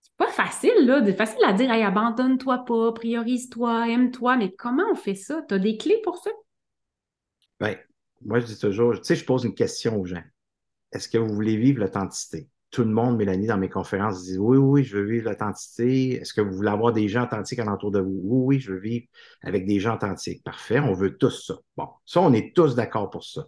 C'est 0.00 0.16
pas 0.16 0.28
facile, 0.28 0.86
là. 0.86 1.02
C'est 1.04 1.14
facile 1.14 1.44
à 1.44 1.52
dire, 1.52 1.70
abandonne-toi 1.70 2.64
pas, 2.64 2.92
priorise-toi, 2.92 3.88
aime-toi, 3.88 4.36
mais 4.36 4.52
comment 4.52 4.84
on 4.90 4.96
fait 4.96 5.14
ça? 5.14 5.42
Tu 5.46 5.54
as 5.54 5.58
des 5.58 5.76
clés 5.76 6.00
pour 6.02 6.18
ça? 6.18 6.30
Bien, 7.60 7.76
moi, 8.22 8.40
je 8.40 8.46
dis 8.46 8.58
toujours, 8.58 8.94
tu 8.94 9.04
sais, 9.04 9.14
je 9.14 9.24
pose 9.24 9.44
une 9.44 9.54
question 9.54 10.00
aux 10.00 10.06
gens. 10.06 10.24
Est-ce 10.90 11.08
que 11.08 11.18
vous 11.18 11.34
voulez 11.34 11.56
vivre 11.56 11.80
l'authenticité? 11.80 12.48
Tout 12.72 12.84
le 12.84 12.90
monde, 12.90 13.18
Mélanie, 13.18 13.46
dans 13.46 13.58
mes 13.58 13.68
conférences, 13.68 14.24
dit 14.24 14.38
oui, 14.38 14.56
oui, 14.56 14.82
je 14.82 14.96
veux 14.96 15.04
vivre 15.04 15.28
l'authenticité. 15.28 16.14
Est-ce 16.14 16.32
que 16.32 16.40
vous 16.40 16.56
voulez 16.56 16.70
avoir 16.70 16.92
des 16.94 17.06
gens 17.06 17.24
authentiques 17.24 17.58
alentour 17.58 17.90
de 17.90 18.00
vous? 18.00 18.18
Oui, 18.24 18.56
oui, 18.56 18.60
je 18.60 18.72
veux 18.72 18.80
vivre 18.80 19.06
avec 19.42 19.66
des 19.66 19.78
gens 19.78 19.96
authentiques. 19.96 20.42
Parfait, 20.42 20.80
on 20.80 20.94
veut 20.94 21.16
tous 21.18 21.46
ça. 21.46 21.54
Bon, 21.76 21.88
ça, 22.06 22.22
on 22.22 22.32
est 22.32 22.56
tous 22.56 22.74
d'accord 22.74 23.10
pour 23.10 23.24
ça. 23.24 23.46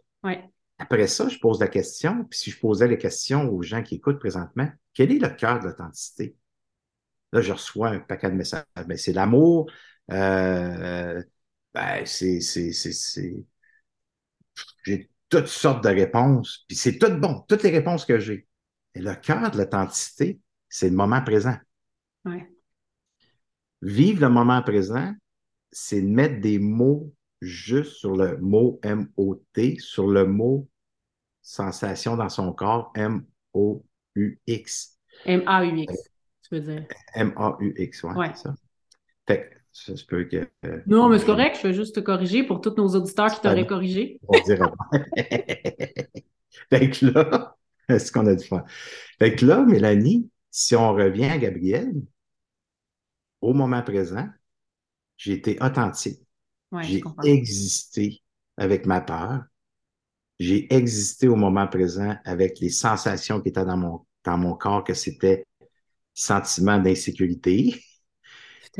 Après 0.78 1.06
ça, 1.06 1.28
je 1.28 1.38
pose 1.38 1.58
la 1.58 1.68
question, 1.68 2.24
puis 2.24 2.38
si 2.38 2.50
je 2.50 2.60
posais 2.60 2.86
la 2.86 2.96
question 2.96 3.48
aux 3.48 3.62
gens 3.62 3.82
qui 3.82 3.94
écoutent 3.94 4.18
présentement, 4.18 4.68
quel 4.92 5.10
est 5.10 5.18
le 5.18 5.30
cœur 5.30 5.60
de 5.60 5.68
l'authenticité? 5.68 6.36
Là, 7.32 7.40
je 7.40 7.52
reçois 7.52 7.88
un 7.88 8.00
paquet 8.00 8.30
de 8.30 8.36
messages. 8.36 8.64
Ben, 8.86 8.98
c'est 8.98 9.12
l'amour, 9.14 9.70
euh, 10.10 11.22
ben, 11.72 12.04
c'est, 12.04 12.40
c'est, 12.40 12.72
c'est, 12.72 13.46
j'ai 14.84 15.10
toutes 15.30 15.46
sortes 15.46 15.82
de 15.82 15.88
réponses, 15.88 16.64
puis 16.68 16.76
c'est 16.76 16.98
tout 16.98 17.10
bon, 17.10 17.42
toutes 17.48 17.62
les 17.62 17.70
réponses 17.70 18.04
que 18.04 18.18
j'ai. 18.18 18.46
Et 18.94 19.00
le 19.00 19.14
cœur 19.14 19.50
de 19.50 19.58
l'authenticité, 19.58 20.40
c'est 20.68 20.90
le 20.90 20.96
moment 20.96 21.22
présent. 21.22 21.56
Vivre 23.82 24.22
le 24.22 24.28
moment 24.30 24.62
présent, 24.62 25.12
c'est 25.70 26.00
de 26.00 26.08
mettre 26.08 26.40
des 26.40 26.58
mots 26.58 27.12
juste 27.40 27.92
sur 27.92 28.16
le 28.16 28.38
mot 28.38 28.80
M-O-T, 28.82 29.76
sur 29.78 30.08
le 30.08 30.26
mot 30.26 30.66
sensation 31.42 32.16
dans 32.16 32.30
son 32.30 32.52
corps, 32.52 32.92
M-O-U-X. 32.94 34.98
M-A-U-X, 35.26 35.92
tu 36.48 36.54
veux 36.54 36.60
dire. 36.60 36.86
M-A-U-X, 37.14 38.02
ouais, 38.04 38.30
c'est 38.34 38.42
ça. 38.44 38.54
Fait 39.26 39.50
que 39.50 39.54
ça 39.72 39.96
se 39.96 40.04
peut 40.04 40.24
que. 40.24 40.48
euh, 40.64 40.80
Non, 40.86 41.08
mais 41.08 41.18
c'est 41.18 41.26
correct, 41.26 41.58
je 41.62 41.68
vais 41.68 41.74
juste 41.74 41.96
te 41.96 42.00
corriger 42.00 42.44
pour 42.44 42.60
tous 42.60 42.74
nos 42.76 42.88
auditeurs 42.88 43.34
qui 43.34 43.40
t'auraient 43.40 43.66
corrigé. 43.66 44.20
On 44.28 44.40
dirait 44.40 44.60
Fait 46.70 46.90
que 46.90 47.06
là, 47.06 47.53
c'est 47.88 47.98
ce 47.98 48.12
qu'on 48.12 48.26
a 48.26 48.34
dû 48.34 48.44
faire. 48.44 48.64
Fait 49.18 49.34
que 49.36 49.46
là, 49.46 49.64
Mélanie, 49.64 50.30
si 50.50 50.76
on 50.76 50.92
revient 50.94 51.26
à 51.26 51.38
Gabriel, 51.38 51.92
au 53.40 53.52
moment 53.54 53.82
présent, 53.82 54.28
j'ai 55.18 55.34
été 55.34 55.58
authentique. 55.62 56.20
Ouais, 56.72 56.90
J'ai 56.90 57.12
existé 57.24 58.22
avec 58.56 58.86
ma 58.86 59.00
peur. 59.00 59.44
J'ai 60.38 60.72
existé 60.74 61.28
au 61.28 61.36
moment 61.36 61.68
présent 61.68 62.16
avec 62.24 62.60
les 62.60 62.70
sensations 62.70 63.40
qui 63.40 63.50
étaient 63.50 63.64
dans 63.64 63.76
mon, 63.76 64.06
dans 64.24 64.38
mon 64.38 64.54
corps, 64.54 64.84
que 64.84 64.94
c'était 64.94 65.46
sentiment 66.14 66.78
d'insécurité 66.78 67.82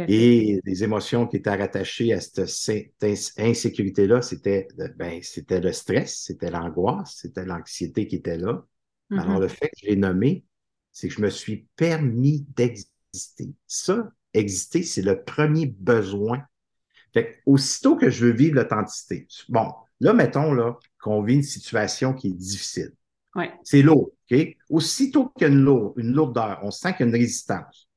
et 0.06 0.61
les 0.64 0.84
émotions 0.84 1.26
qui 1.26 1.37
étaient 1.38 1.54
rattachées 1.56 2.12
à 2.12 2.20
cette, 2.20 2.46
cette 2.46 3.02
ins- 3.02 3.32
insécurité-là, 3.38 4.23
c'était 4.23 4.68
ben, 4.96 5.20
c'était 5.23 5.61
le 5.61 5.73
stress, 5.73 6.23
c'était 6.26 6.50
l'angoisse, 6.50 7.16
c'était 7.23 7.44
l'anxiété 7.44 8.06
qui 8.06 8.16
était 8.16 8.37
là. 8.38 8.64
Alors, 9.18 9.40
le 9.40 9.49
fait 9.49 9.68
que 9.68 9.76
je 9.83 9.87
l'ai 9.87 9.97
nommé, 9.97 10.44
c'est 10.92 11.09
que 11.09 11.14
je 11.14 11.21
me 11.21 11.30
suis 11.30 11.66
permis 11.76 12.47
d'exister. 12.56 13.52
Ça, 13.66 14.11
exister, 14.33 14.83
c'est 14.83 15.02
le 15.02 15.23
premier 15.23 15.66
besoin. 15.66 16.44
Fait 17.12 17.26
que, 17.26 17.50
aussitôt 17.50 17.97
que 17.97 18.11
je 18.11 18.26
veux 18.26 18.33
vivre 18.33 18.56
l'authenticité, 18.56 19.26
bon, 19.49 19.73
là, 20.00 20.12
mettons 20.12 20.52
là, 20.52 20.78
qu'on 21.00 21.23
vit 21.23 21.35
une 21.35 21.42
situation 21.42 22.12
qui 22.12 22.28
est 22.28 22.33
difficile. 22.33 22.92
Ouais. 23.35 23.52
C'est 23.62 23.83
lourd, 23.83 24.12
OK? 24.30 24.56
Aussitôt 24.68 25.28
qu'il 25.30 25.42
y 25.42 25.50
a 25.50 25.52
une, 25.52 25.61
lourde, 25.61 25.94
une 25.97 26.12
lourdeur, 26.12 26.61
on 26.62 26.71
sent 26.71 26.92
qu'il 26.94 27.00
y 27.00 27.02
a 27.04 27.06
une 27.09 27.21
résistance. 27.21 27.88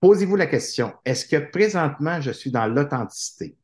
Posez-vous 0.00 0.36
la 0.36 0.46
question, 0.46 0.92
est-ce 1.04 1.24
que 1.26 1.50
présentement, 1.50 2.20
je 2.20 2.30
suis 2.30 2.50
dans 2.50 2.66
l'authenticité? 2.66 3.56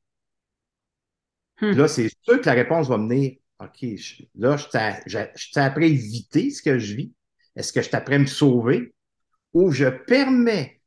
Hmm. 1.60 1.72
Là, 1.72 1.88
c'est 1.88 2.08
sûr 2.22 2.40
que 2.40 2.46
la 2.46 2.52
réponse 2.52 2.88
va 2.88 2.96
venir, 2.96 3.36
OK, 3.60 3.96
je- 3.96 4.22
là, 4.34 4.56
je 4.56 5.58
appris 5.58 5.84
à 5.84 5.88
éviter 5.88 6.50
ce 6.50 6.62
que 6.62 6.78
je 6.78 6.94
vis. 6.94 7.12
Est-ce 7.54 7.72
que 7.72 7.82
je 7.82 7.88
t'apprends 7.88 8.16
à 8.16 8.18
me 8.18 8.26
sauver? 8.26 8.94
Ou 9.54 9.70
je 9.70 9.86
permets 9.86 10.80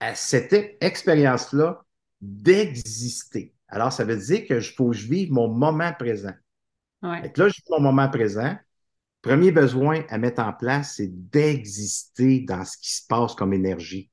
à 0.00 0.14
cette 0.14 0.76
expérience-là 0.80 1.84
d'exister? 2.20 3.54
Alors, 3.68 3.92
ça 3.92 4.04
veut 4.04 4.16
dire 4.16 4.46
que 4.46 4.60
je 4.60 4.74
faut 4.74 4.90
que 4.90 4.96
je 4.96 5.08
vive 5.08 5.32
mon 5.32 5.48
moment 5.48 5.92
présent. 5.92 6.34
Ouais. 7.02 7.32
Là, 7.36 7.48
je 7.48 7.54
vis 7.54 7.70
mon 7.70 7.80
moment 7.80 8.08
présent. 8.08 8.56
Premier 9.22 9.52
besoin 9.52 10.04
à 10.08 10.18
mettre 10.18 10.42
en 10.42 10.52
place, 10.52 10.94
c'est 10.96 11.10
d'exister 11.30 12.40
dans 12.40 12.64
ce 12.64 12.76
qui 12.78 12.94
se 12.94 13.06
passe 13.06 13.34
comme 13.34 13.52
énergie. 13.52 14.10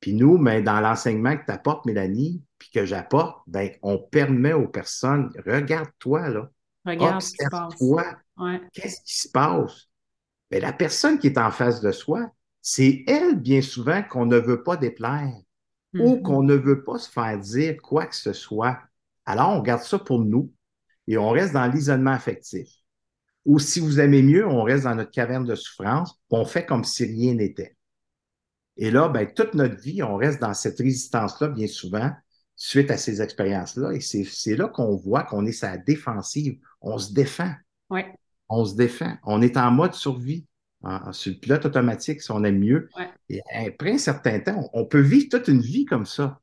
Puis 0.00 0.14
nous, 0.14 0.36
dans 0.38 0.80
l'enseignement 0.80 1.36
que 1.36 1.44
tu 1.46 1.52
apportes, 1.52 1.86
Mélanie, 1.86 2.42
puis 2.58 2.70
que 2.70 2.84
j'apporte, 2.84 3.42
ben, 3.46 3.70
on 3.82 3.98
permet 3.98 4.52
aux 4.52 4.68
personnes, 4.68 5.30
regarde-toi, 5.46 6.28
là, 6.28 6.50
Regarde 6.84 7.20
ce 7.20 7.30
qui 7.32 7.38
se 7.38 7.48
passe. 7.48 7.74
Ouais. 8.36 8.60
qu'est-ce 8.72 9.00
qui 9.02 9.16
se 9.20 9.28
passe? 9.28 9.88
La 10.50 10.72
personne 10.72 11.18
qui 11.18 11.28
est 11.28 11.38
en 11.38 11.50
face 11.50 11.80
de 11.80 11.92
soi, 11.92 12.30
c'est 12.60 13.04
elle, 13.06 13.36
bien 13.40 13.62
souvent, 13.62 14.02
qu'on 14.02 14.26
ne 14.26 14.38
veut 14.38 14.62
pas 14.62 14.76
déplaire 14.76 15.32
ou 15.98 16.16
Mhm. 16.16 16.22
qu'on 16.22 16.42
ne 16.42 16.54
veut 16.54 16.84
pas 16.84 16.98
se 16.98 17.10
faire 17.10 17.38
dire 17.38 17.76
quoi 17.82 18.06
que 18.06 18.14
ce 18.16 18.32
soit. 18.32 18.78
Alors, 19.26 19.50
on 19.50 19.62
garde 19.62 19.82
ça 19.82 19.98
pour 19.98 20.20
nous 20.20 20.52
et 21.06 21.18
on 21.18 21.30
reste 21.30 21.54
dans 21.54 21.66
l'isolement 21.66 22.12
affectif. 22.12 22.68
Ou 23.44 23.58
si 23.58 23.80
vous 23.80 24.00
aimez 24.00 24.22
mieux, 24.22 24.46
on 24.46 24.62
reste 24.62 24.84
dans 24.84 24.94
notre 24.94 25.10
caverne 25.10 25.44
de 25.44 25.54
souffrance, 25.54 26.20
on 26.30 26.44
fait 26.44 26.66
comme 26.66 26.84
si 26.84 27.04
rien 27.04 27.34
n'était. 27.34 27.76
Et 28.76 28.90
là, 28.90 29.08
ben, 29.08 29.32
toute 29.32 29.54
notre 29.54 29.80
vie, 29.80 30.02
on 30.02 30.16
reste 30.16 30.40
dans 30.40 30.54
cette 30.54 30.78
résistance-là 30.78 31.48
bien 31.48 31.66
souvent 31.66 32.10
suite 32.64 32.92
à 32.92 32.96
ces 32.96 33.20
expériences-là. 33.20 33.92
Et 33.92 34.00
c'est 34.00 34.54
là 34.56 34.68
qu'on 34.68 34.94
voit 34.94 35.24
qu'on 35.24 35.44
est 35.46 35.52
sa 35.52 35.76
défensive. 35.76 36.58
On 36.80 36.96
se 36.96 37.12
défend. 37.12 37.52
Ouais. 37.90 38.14
On 38.48 38.64
se 38.64 38.76
défend. 38.76 39.16
On 39.24 39.42
est 39.42 39.56
en 39.56 39.70
mode 39.72 39.94
survie. 39.94 40.46
En- 40.84 41.12
sur 41.12 41.32
le 41.32 41.38
pilote 41.38 41.64
automatique, 41.66 42.20
si 42.22 42.30
on 42.30 42.42
aime 42.44 42.58
mieux. 42.60 42.88
Ouais. 42.98 43.08
Et 43.28 43.40
après 43.68 43.92
un 43.92 43.98
certain 43.98 44.38
temps, 44.40 44.68
on, 44.72 44.82
on 44.82 44.86
peut 44.86 45.00
vivre 45.00 45.26
toute 45.30 45.48
une 45.48 45.60
vie 45.60 45.84
comme 45.84 46.06
ça. 46.06 46.40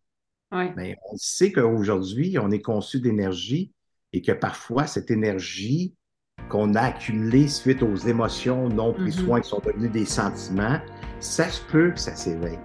Ouais. 0.52 0.74
Mais 0.76 0.98
on 1.12 1.16
sait 1.18 1.52
qu'aujourd'hui, 1.54 2.38
on 2.38 2.52
est 2.52 2.62
conçu 2.62 3.00
d'énergie 3.00 3.72
et 4.12 4.22
que 4.22 4.32
parfois, 4.34 4.88
cette 4.88 5.12
énergie 5.12 5.96
qu'on 6.50 6.74
a 6.76 6.82
accumulée 6.82 7.48
suite 7.48 7.82
aux 7.84 7.96
émotions 7.96 8.68
non 8.70 8.94
Mhm. 8.98 9.12
soin 9.12 9.40
qui 9.42 9.50
sont 9.50 9.60
devenues 9.60 9.90
des 9.90 10.06
sentiments, 10.06 10.80
ça 11.22 11.48
se 11.50 11.62
peut 11.72 11.92
que 11.92 12.00
ça 12.00 12.16
s'éveille. 12.16 12.60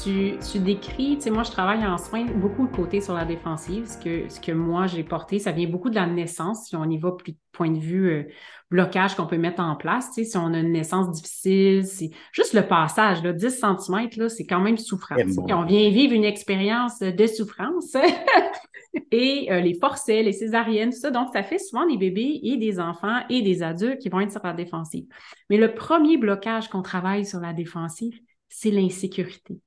Tu, 0.00 0.38
tu 0.50 0.58
décris, 0.58 1.16
tu 1.16 1.22
sais, 1.22 1.30
moi, 1.30 1.42
je 1.42 1.50
travaille 1.50 1.84
en 1.84 1.98
soins 1.98 2.24
beaucoup 2.24 2.64
le 2.64 2.70
côté 2.70 3.00
sur 3.00 3.14
la 3.14 3.24
défensive. 3.24 3.86
Ce 3.86 3.98
que, 3.98 4.28
ce 4.28 4.40
que 4.40 4.52
moi, 4.52 4.86
j'ai 4.86 5.04
porté, 5.04 5.38
ça 5.38 5.52
vient 5.52 5.68
beaucoup 5.68 5.90
de 5.90 5.94
la 5.94 6.06
naissance. 6.06 6.66
Si 6.66 6.76
on 6.76 6.84
y 6.84 6.98
va 6.98 7.12
plus 7.12 7.32
de 7.32 7.38
point 7.52 7.70
de 7.70 7.78
vue 7.78 8.10
euh, 8.10 8.22
blocage 8.70 9.14
qu'on 9.14 9.26
peut 9.26 9.36
mettre 9.38 9.60
en 9.60 9.76
place, 9.76 10.08
tu 10.08 10.24
sais, 10.24 10.30
si 10.30 10.36
on 10.36 10.54
a 10.54 10.58
une 10.58 10.72
naissance 10.72 11.10
difficile, 11.10 11.84
c'est 11.84 12.10
juste 12.32 12.54
le 12.54 12.66
passage, 12.66 13.22
là, 13.22 13.32
10 13.32 13.50
cm, 13.50 14.08
là, 14.16 14.28
c'est 14.28 14.46
quand 14.46 14.60
même 14.60 14.78
souffrant. 14.78 15.16
Bon. 15.16 15.44
puis 15.44 15.54
on 15.54 15.64
vient 15.64 15.90
vivre 15.90 16.14
une 16.14 16.24
expérience 16.24 17.00
de 17.00 17.26
souffrance. 17.26 17.94
et 19.10 19.48
euh, 19.50 19.60
les 19.60 19.74
forceps, 19.74 20.24
les 20.24 20.32
césariennes, 20.32 20.90
tout 20.90 20.98
ça. 20.98 21.10
Donc, 21.10 21.28
ça 21.32 21.42
fait 21.42 21.58
souvent 21.58 21.86
des 21.86 21.96
bébés 21.96 22.40
et 22.42 22.56
des 22.56 22.80
enfants 22.80 23.20
et 23.28 23.42
des 23.42 23.62
adultes 23.62 23.98
qui 23.98 24.08
vont 24.08 24.20
être 24.20 24.32
sur 24.32 24.44
la 24.44 24.52
défensive. 24.52 25.06
Mais 25.50 25.56
le 25.56 25.74
premier 25.74 26.16
blocage 26.16 26.68
qu'on 26.68 26.82
travaille 26.82 27.24
sur 27.24 27.40
la 27.40 27.52
défensive, 27.52 28.18
c'est 28.48 28.70
l'insécurité. 28.70 29.60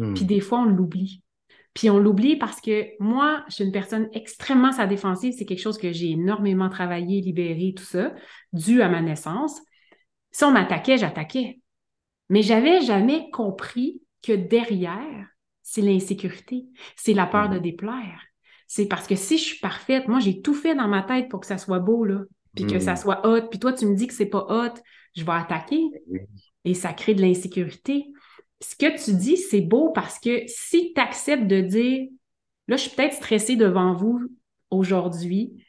Hmm. 0.00 0.14
Puis 0.14 0.24
des 0.24 0.40
fois, 0.40 0.60
on 0.60 0.64
l'oublie. 0.64 1.22
Puis 1.74 1.90
on 1.90 1.98
l'oublie 1.98 2.36
parce 2.36 2.60
que 2.60 2.86
moi, 2.98 3.44
je 3.48 3.56
suis 3.56 3.64
une 3.64 3.72
personne 3.72 4.08
extrêmement 4.12 4.72
sa 4.72 4.86
défensive. 4.86 5.34
C'est 5.36 5.44
quelque 5.44 5.60
chose 5.60 5.78
que 5.78 5.92
j'ai 5.92 6.10
énormément 6.10 6.68
travaillé, 6.68 7.20
libéré, 7.20 7.74
tout 7.76 7.84
ça, 7.84 8.12
dû 8.52 8.82
à 8.82 8.88
ma 8.88 9.02
naissance. 9.02 9.60
Si 10.32 10.44
on 10.44 10.50
m'attaquait, 10.50 10.98
j'attaquais. 10.98 11.60
Mais 12.28 12.42
j'avais 12.42 12.80
jamais 12.80 13.30
compris 13.30 14.00
que 14.22 14.32
derrière, 14.32 15.28
c'est 15.62 15.82
l'insécurité, 15.82 16.66
c'est 16.96 17.14
la 17.14 17.26
peur 17.26 17.48
de 17.48 17.58
déplaire. 17.58 18.20
C'est 18.66 18.86
parce 18.86 19.06
que 19.06 19.16
si 19.16 19.36
je 19.36 19.42
suis 19.42 19.58
parfaite, 19.58 20.08
moi, 20.08 20.20
j'ai 20.20 20.40
tout 20.40 20.54
fait 20.54 20.74
dans 20.74 20.88
ma 20.88 21.02
tête 21.02 21.28
pour 21.28 21.40
que 21.40 21.46
ça 21.46 21.58
soit 21.58 21.80
beau, 21.80 22.04
là, 22.04 22.20
puis 22.54 22.66
que 22.66 22.78
ça 22.78 22.96
soit 22.96 23.26
hot. 23.26 23.48
Puis 23.48 23.58
toi, 23.58 23.72
tu 23.72 23.86
me 23.86 23.94
dis 23.94 24.06
que 24.06 24.14
c'est 24.14 24.26
pas 24.26 24.46
hot, 24.48 24.80
je 25.16 25.24
vais 25.24 25.32
attaquer. 25.32 25.82
Oui. 26.08 26.20
Et 26.64 26.74
ça 26.74 26.92
crée 26.92 27.14
de 27.14 27.22
l'insécurité. 27.22 28.06
Ce 28.60 28.76
que 28.76 29.02
tu 29.02 29.14
dis, 29.14 29.36
c'est 29.36 29.60
beau 29.60 29.90
parce 29.90 30.18
que 30.18 30.42
si 30.46 30.92
tu 30.94 31.00
acceptes 31.00 31.46
de 31.46 31.60
dire, 31.60 32.08
là, 32.68 32.76
je 32.76 32.82
suis 32.82 32.96
peut-être 32.96 33.14
stressée 33.14 33.56
devant 33.56 33.94
vous 33.94 34.20
aujourd'hui, 34.70 35.64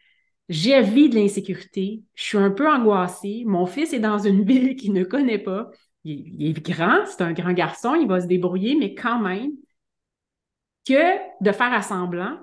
j'ai 0.49 0.81
vie 0.81 1.09
de 1.09 1.15
l'insécurité, 1.15 2.03
je 2.13 2.23
suis 2.23 2.37
un 2.37 2.51
peu 2.51 2.69
angoissée, 2.69 3.43
mon 3.45 3.65
fils 3.65 3.93
est 3.93 3.99
dans 3.99 4.17
une 4.17 4.43
ville 4.45 4.75
qu'il 4.75 4.93
ne 4.93 5.03
connaît 5.03 5.39
pas, 5.39 5.71
il 6.03 6.45
est, 6.47 6.59
grand, 6.61 7.05
c'est 7.05 7.21
un 7.21 7.31
grand 7.31 7.53
garçon, 7.53 7.95
il 7.95 8.07
va 8.07 8.19
se 8.19 8.27
débrouiller, 8.27 8.75
mais 8.75 8.95
quand 8.95 9.19
même, 9.19 9.51
que 10.85 11.43
de 11.43 11.51
faire 11.51 11.73
assemblant 11.73 12.39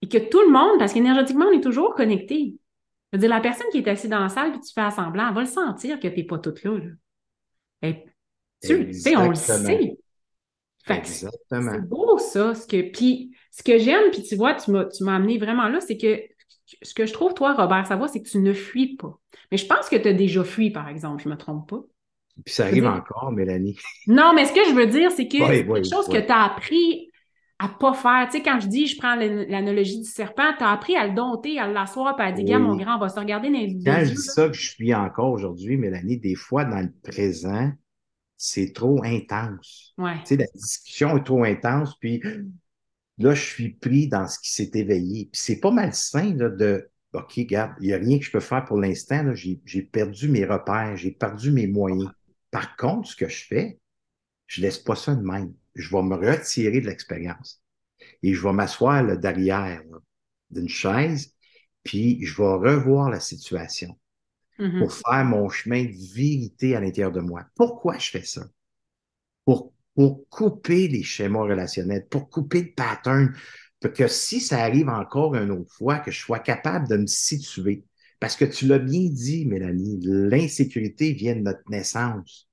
et 0.00 0.08
que 0.08 0.18
tout 0.18 0.40
le 0.40 0.50
monde, 0.50 0.78
parce 0.78 0.92
qu'énergétiquement, 0.92 1.46
on 1.46 1.58
est 1.58 1.62
toujours 1.62 1.94
connecté. 1.94 2.56
Je 3.12 3.16
veux 3.16 3.20
dire, 3.20 3.30
la 3.30 3.40
personne 3.40 3.66
qui 3.72 3.78
est 3.78 3.88
assise 3.88 4.10
dans 4.10 4.20
la 4.20 4.28
salle 4.28 4.52
puis 4.52 4.60
tu 4.60 4.72
fais 4.72 4.80
assemblant, 4.82 5.28
elle 5.28 5.34
va 5.34 5.40
le 5.40 5.46
sentir 5.46 5.98
que 5.98 6.06
tu 6.08 6.16
n'es 6.16 6.24
pas 6.24 6.38
toute 6.38 6.62
là. 6.62 6.78
là. 6.78 6.90
Et 7.82 8.04
tu 8.62 8.92
sais, 8.92 9.16
on 9.16 9.28
le 9.30 9.34
sait. 9.34 9.96
Fait 10.84 10.96
Exactement. 10.98 11.72
c'est 11.72 11.88
beau 11.88 12.18
ça. 12.18 12.54
Ce 12.54 12.66
que, 12.66 12.90
puis 12.90 13.36
ce 13.50 13.62
que 13.62 13.78
j'aime, 13.78 14.10
puis 14.10 14.22
tu 14.22 14.36
vois, 14.36 14.54
tu 14.54 14.70
m'as, 14.70 14.86
tu 14.86 15.04
m'as 15.04 15.16
amené 15.16 15.38
vraiment 15.38 15.68
là, 15.68 15.80
c'est 15.80 15.98
que 15.98 16.20
ce 16.82 16.94
que 16.94 17.06
je 17.06 17.12
trouve, 17.12 17.34
toi, 17.34 17.54
Robert 17.54 17.86
Savoie, 17.86 18.08
c'est 18.08 18.22
que 18.22 18.28
tu 18.28 18.38
ne 18.38 18.52
fuis 18.52 18.96
pas. 18.96 19.18
Mais 19.50 19.58
je 19.58 19.66
pense 19.66 19.88
que 19.88 19.96
tu 19.96 20.08
as 20.08 20.12
déjà 20.12 20.44
fui, 20.44 20.70
par 20.70 20.88
exemple, 20.88 21.22
je 21.22 21.28
me 21.28 21.36
trompe 21.36 21.68
pas. 21.68 21.80
Puis 22.44 22.54
ça 22.54 22.64
arrive 22.66 22.84
dire- 22.84 22.92
encore, 22.92 23.32
Mélanie. 23.32 23.76
Non, 24.06 24.32
mais 24.34 24.44
ce 24.44 24.52
que 24.52 24.64
je 24.68 24.74
veux 24.74 24.86
dire, 24.86 25.10
c'est 25.10 25.26
que 25.28 25.38
Oui, 25.38 25.46
c'est 25.48 25.66
oui, 25.66 25.80
quelque 25.82 25.90
chose 25.94 26.06
oui. 26.08 26.14
que 26.20 26.26
tu 26.26 26.32
as 26.32 26.42
appris 26.44 27.10
à 27.58 27.68
pas 27.68 27.92
faire. 27.94 28.28
Tu 28.30 28.36
sais, 28.38 28.42
quand 28.42 28.60
je 28.60 28.68
dis, 28.68 28.86
je 28.86 28.96
prends 28.96 29.16
l'an- 29.16 29.44
l'analogie 29.48 29.98
du 29.98 30.08
serpent, 30.08 30.52
tu 30.56 30.62
as 30.62 30.70
appris 30.70 30.94
à 30.96 31.06
le 31.08 31.14
dompter, 31.14 31.58
à 31.58 31.66
l'asseoir, 31.66 32.14
puis 32.16 32.24
à 32.26 32.32
dire, 32.32 32.44
gars, 32.44 32.58
mon 32.60 32.76
grand, 32.76 32.96
on 32.96 33.00
va 33.00 33.08
se 33.08 33.18
regarder 33.18 33.50
dans 33.50 33.58
les. 33.58 33.78
Quand 33.84 34.04
je 34.04 34.10
dis 34.10 34.16
ça 34.22 34.46
que 34.48 34.54
je 34.54 34.70
suis 34.70 34.94
encore 34.94 35.32
aujourd'hui, 35.32 35.76
Mélanie, 35.76 36.18
des 36.18 36.36
fois, 36.36 36.64
dans 36.64 36.80
le 36.80 36.92
présent, 37.02 37.72
c'est 38.38 38.72
trop 38.72 39.02
intense. 39.04 39.92
Ouais. 39.98 40.18
Tu 40.20 40.28
sais, 40.28 40.36
la 40.36 40.46
discussion 40.54 41.16
est 41.18 41.24
trop 41.24 41.44
intense, 41.44 41.96
puis 41.98 42.22
là, 43.18 43.34
je 43.34 43.42
suis 43.42 43.70
pris 43.74 44.08
dans 44.08 44.26
ce 44.26 44.38
qui 44.38 44.50
s'est 44.50 44.70
éveillé. 44.74 45.28
Puis 45.30 45.40
c'est 45.42 45.60
pas 45.60 45.70
malsain 45.70 46.34
là, 46.34 46.48
de 46.48 46.88
OK, 47.12 47.34
regarde, 47.36 47.72
il 47.80 47.88
n'y 47.88 47.92
a 47.92 47.98
rien 47.98 48.18
que 48.18 48.24
je 48.24 48.30
peux 48.30 48.40
faire 48.40 48.64
pour 48.64 48.78
l'instant. 48.78 49.22
là. 49.22 49.34
J'ai 49.34 49.60
j'ai 49.64 49.82
perdu 49.82 50.28
mes 50.28 50.44
repères, 50.44 50.96
j'ai 50.96 51.10
perdu 51.10 51.50
mes 51.50 51.66
moyens. 51.66 52.10
Par 52.50 52.76
contre, 52.76 53.08
ce 53.08 53.16
que 53.16 53.28
je 53.28 53.44
fais, 53.44 53.78
je 54.46 54.62
laisse 54.62 54.78
pas 54.78 54.94
ça 54.94 55.14
de 55.14 55.22
même. 55.22 55.52
Je 55.74 55.90
vais 55.90 56.02
me 56.02 56.14
retirer 56.14 56.80
de 56.80 56.86
l'expérience 56.86 57.62
et 58.22 58.34
je 58.34 58.42
vais 58.42 58.52
m'asseoir 58.52 59.02
là, 59.02 59.16
derrière 59.16 59.82
là, 59.90 59.98
d'une 60.50 60.68
chaise 60.68 61.34
puis 61.84 62.24
je 62.24 62.36
vais 62.36 62.70
revoir 62.70 63.10
la 63.10 63.20
situation 63.20 63.98
Mhm. 64.58 64.78
pour 64.78 64.92
faire 64.92 65.24
mon 65.24 65.48
chemin 65.48 65.84
de 65.84 66.14
vérité 66.14 66.76
à 66.76 66.80
l'intérieur 66.80 67.12
de 67.12 67.20
moi. 67.20 67.44
Pourquoi 67.54 67.98
je 67.98 68.10
fais 68.10 68.24
ça? 68.24 68.46
Pour, 69.44 69.72
pour 69.94 70.28
couper 70.28 70.88
les 70.88 71.02
schémas 71.02 71.42
relationnels, 71.42 72.06
pour 72.08 72.28
couper 72.28 72.62
le 72.62 72.72
pattern, 72.72 73.34
pour 73.80 73.92
que 73.92 74.08
si 74.08 74.40
ça 74.40 74.62
arrive 74.62 74.88
encore 74.88 75.34
une 75.34 75.50
autre 75.50 75.72
fois, 75.72 75.98
que 76.00 76.10
je 76.10 76.18
sois 76.20 76.40
capable 76.40 76.88
de 76.88 76.96
me 76.96 77.06
situer. 77.06 77.84
Parce 78.20 78.36
que 78.36 78.44
tu 78.44 78.66
l'as 78.66 78.80
bien 78.80 79.08
dit, 79.10 79.46
Mélanie, 79.46 80.00
l'insécurité 80.02 81.12
vient 81.12 81.36
de 81.36 81.40
notre 81.40 81.62
naissance. 81.70 82.48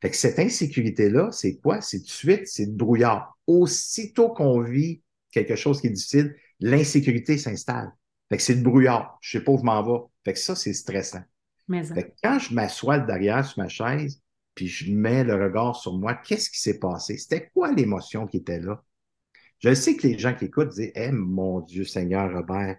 Fait 0.00 0.10
que 0.10 0.16
cette 0.16 0.38
insécurité-là, 0.38 1.30
c'est 1.32 1.56
quoi? 1.58 1.80
C'est 1.80 2.00
de 2.00 2.06
suite, 2.08 2.46
c'est 2.46 2.66
le 2.66 2.72
brouillard. 2.72 3.36
Aussitôt 3.46 4.30
qu'on 4.30 4.60
vit 4.62 5.02
quelque 5.32 5.56
chose 5.56 5.80
qui 5.80 5.88
est 5.88 5.90
difficile, 5.90 6.36
l'insécurité 6.60 7.38
s'installe. 7.38 7.92
Fait 8.28 8.36
que 8.36 8.42
c'est 8.42 8.54
le 8.54 8.62
brouillard. 8.62 9.18
Je 9.20 9.38
sais 9.38 9.44
pas 9.44 9.52
où 9.52 9.58
je 9.58 9.64
m'en 9.64 9.82
vais. 9.82 10.06
Fait 10.24 10.32
que 10.34 10.38
ça, 10.38 10.54
c'est 10.54 10.72
stressant. 10.72 11.22
Mais 11.70 11.84
ça. 11.84 11.94
Quand 12.22 12.38
je 12.38 12.52
m'assois 12.52 12.98
derrière 12.98 13.44
sur 13.46 13.62
ma 13.62 13.68
chaise, 13.68 14.20
puis 14.54 14.66
je 14.66 14.92
mets 14.92 15.24
le 15.24 15.34
regard 15.42 15.76
sur 15.76 15.96
moi, 15.96 16.14
qu'est-ce 16.14 16.50
qui 16.50 16.60
s'est 16.60 16.78
passé? 16.78 17.16
C'était 17.16 17.48
quoi 17.54 17.72
l'émotion 17.72 18.26
qui 18.26 18.38
était 18.38 18.60
là? 18.60 18.82
Je 19.60 19.72
sais 19.74 19.94
que 19.96 20.06
les 20.06 20.18
gens 20.18 20.34
qui 20.34 20.46
écoutent 20.46 20.70
disent 20.70 20.92
Eh 20.94 21.12
mon 21.12 21.60
Dieu 21.60 21.84
Seigneur 21.84 22.32
Robert, 22.32 22.76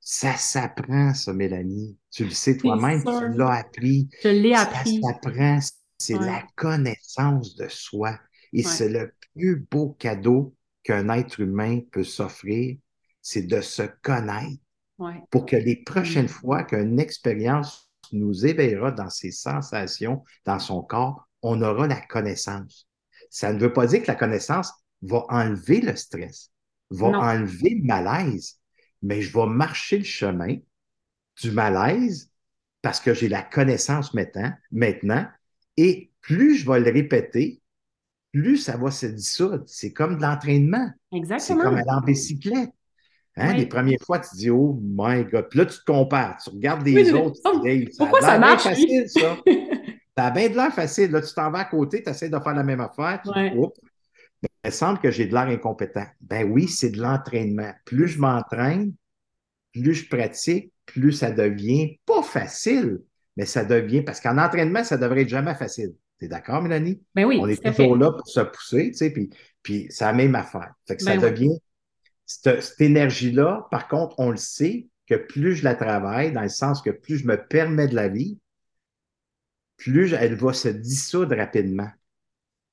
ça 0.00 0.34
s'apprend, 0.36 1.14
ça, 1.14 1.32
Mélanie. 1.32 1.96
Tu 2.10 2.24
le 2.24 2.30
sais 2.30 2.56
toi-même, 2.56 3.02
tu 3.04 3.36
l'as 3.38 3.52
appris. 3.52 4.08
Je 4.22 4.28
l'ai 4.28 4.54
Ça 4.54 4.62
appris. 4.62 5.00
s'apprend, 5.00 5.58
c'est 5.98 6.18
Ouais. 6.18 6.26
la 6.26 6.42
connaissance 6.56 7.54
de 7.56 7.68
soi. 7.68 8.18
Et 8.52 8.58
Ouais. 8.64 8.70
c'est 8.70 8.88
le 8.88 9.12
plus 9.34 9.66
beau 9.70 9.90
cadeau 9.98 10.54
qu'un 10.82 11.08
être 11.10 11.40
humain 11.40 11.80
peut 11.92 12.02
s'offrir, 12.04 12.76
c'est 13.20 13.42
de 13.42 13.60
se 13.60 13.82
connaître 14.02 14.60
Ouais. 14.98 15.20
pour 15.30 15.46
que 15.46 15.56
les 15.56 15.76
prochaines 15.76 16.24
Mm. 16.26 16.28
fois 16.28 16.62
qu'une 16.64 16.98
expérience 16.98 17.91
nous 18.12 18.46
éveillera 18.46 18.90
dans 18.92 19.10
ses 19.10 19.30
sensations, 19.30 20.24
dans 20.44 20.58
son 20.58 20.82
corps, 20.82 21.28
on 21.42 21.60
aura 21.62 21.86
la 21.86 22.00
connaissance. 22.00 22.88
Ça 23.30 23.52
ne 23.52 23.58
veut 23.58 23.72
pas 23.72 23.86
dire 23.86 24.02
que 24.02 24.08
la 24.08 24.14
connaissance 24.14 24.72
va 25.02 25.24
enlever 25.28 25.80
le 25.80 25.96
stress, 25.96 26.50
va 26.90 27.10
Non. 27.10 27.18
enlever 27.20 27.70
le 27.80 27.84
malaise, 27.84 28.58
mais 29.02 29.22
je 29.22 29.32
vais 29.36 29.46
marcher 29.46 29.98
le 29.98 30.04
chemin 30.04 30.56
du 31.40 31.50
malaise 31.50 32.30
parce 32.82 33.00
que 33.00 33.14
j'ai 33.14 33.28
la 33.28 33.42
connaissance 33.42 34.14
maintenant, 34.14 34.52
maintenant, 34.70 35.26
et 35.76 36.12
plus 36.20 36.56
je 36.56 36.70
vais 36.70 36.80
le 36.80 36.90
répéter, 36.90 37.60
plus 38.32 38.56
ça 38.58 38.76
va 38.76 38.90
se 38.90 39.06
dissoudre. 39.06 39.64
C'est 39.66 39.92
comme 39.92 40.16
de 40.16 40.22
l'entraînement. 40.22 40.90
C'est 41.10 41.18
Exactement. 41.18 41.64
comme 41.64 41.74
aller 41.76 41.84
en 41.90 42.00
bicyclette. 42.00 42.70
Hein, 43.36 43.52
Oui. 43.52 43.60
Les 43.60 43.66
premières 43.66 43.98
fois, 44.04 44.18
tu 44.18 44.36
dis, 44.36 44.50
oh 44.50 44.78
my 44.82 45.24
God. 45.24 45.48
Puis 45.48 45.58
là, 45.60 45.66
tu 45.66 45.78
te 45.78 45.84
compares. 45.84 46.36
Tu 46.42 46.50
regardes 46.50 46.86
les 46.86 47.12
Oui, 47.12 47.18
autres. 47.20 47.40
Tu 47.44 47.60
dis, 47.62 47.68
Hey, 47.68 47.88
pourquoi 47.96 48.18
a 48.18 48.22
ça 48.22 48.38
marche, 48.38 48.62
facile, 48.62 49.08
ça? 49.08 49.36
Ça 50.14 50.26
a 50.26 50.30
bien 50.30 50.50
de 50.50 50.54
l'air 50.54 50.70
facile. 50.74 51.10
Là, 51.10 51.22
tu 51.22 51.32
t'en 51.32 51.50
vas 51.50 51.60
à 51.60 51.64
côté, 51.64 52.02
tu 52.02 52.10
essaies 52.10 52.28
de 52.28 52.38
faire 52.38 52.54
la 52.54 52.62
même 52.62 52.80
affaire. 52.82 53.22
Tu 53.24 53.32
dis, 53.32 53.56
Oups. 53.56 53.74
Il 54.42 54.48
me 54.66 54.70
semble 54.70 54.98
que 54.98 55.10
j'ai 55.10 55.24
de 55.24 55.32
l'air 55.32 55.44
incompétent. 55.48 56.04
Ben 56.20 56.50
oui, 56.52 56.68
c'est 56.68 56.90
de 56.90 57.00
l'entraînement. 57.00 57.72
Plus 57.86 58.08
je 58.08 58.18
m'entraîne, 58.20 58.92
plus 59.72 59.94
je 59.94 60.08
pratique, 60.08 60.70
plus 60.84 61.12
ça 61.12 61.30
devient 61.30 61.98
pas 62.04 62.22
facile, 62.22 62.98
mais 63.38 63.46
ça 63.46 63.64
devient, 63.64 64.02
parce 64.02 64.20
qu'en 64.20 64.36
entraînement, 64.36 64.84
ça 64.84 64.98
devrait 64.98 65.22
être 65.22 65.28
jamais 65.30 65.54
facile. 65.54 65.94
T'es 66.18 66.28
d'accord, 66.28 66.60
Mélanie? 66.60 67.00
Ben 67.14 67.24
oui, 67.24 67.38
On 67.40 67.46
est 67.48 67.56
fait. 67.62 67.70
toujours 67.72 67.96
là 67.96 68.12
pour 68.12 68.28
se 68.28 68.40
pousser, 68.40 68.90
tu 68.90 68.98
sais, 68.98 69.10
puis, 69.10 69.30
puis 69.62 69.86
c'est 69.90 70.04
la 70.04 70.12
même 70.12 70.34
affaire. 70.34 70.72
Fait 70.86 70.96
que 70.96 71.02
ça 71.02 71.16
Ben 71.16 71.30
devient, 71.30 71.56
cette, 72.40 72.62
cette 72.62 72.80
énergie-là, 72.80 73.66
par 73.70 73.88
contre, 73.88 74.14
on 74.18 74.30
le 74.30 74.36
sait 74.36 74.88
que 75.08 75.14
plus 75.16 75.56
je 75.56 75.64
la 75.64 75.74
travaille, 75.74 76.32
dans 76.32 76.42
le 76.42 76.48
sens 76.48 76.82
que 76.82 76.90
plus 76.90 77.18
je 77.18 77.26
me 77.26 77.36
permets 77.36 77.88
de 77.88 77.94
la 77.94 78.08
vivre, 78.08 78.38
plus 79.76 80.12
elle 80.14 80.34
va 80.34 80.52
se 80.52 80.68
dissoudre 80.68 81.36
rapidement 81.36 81.90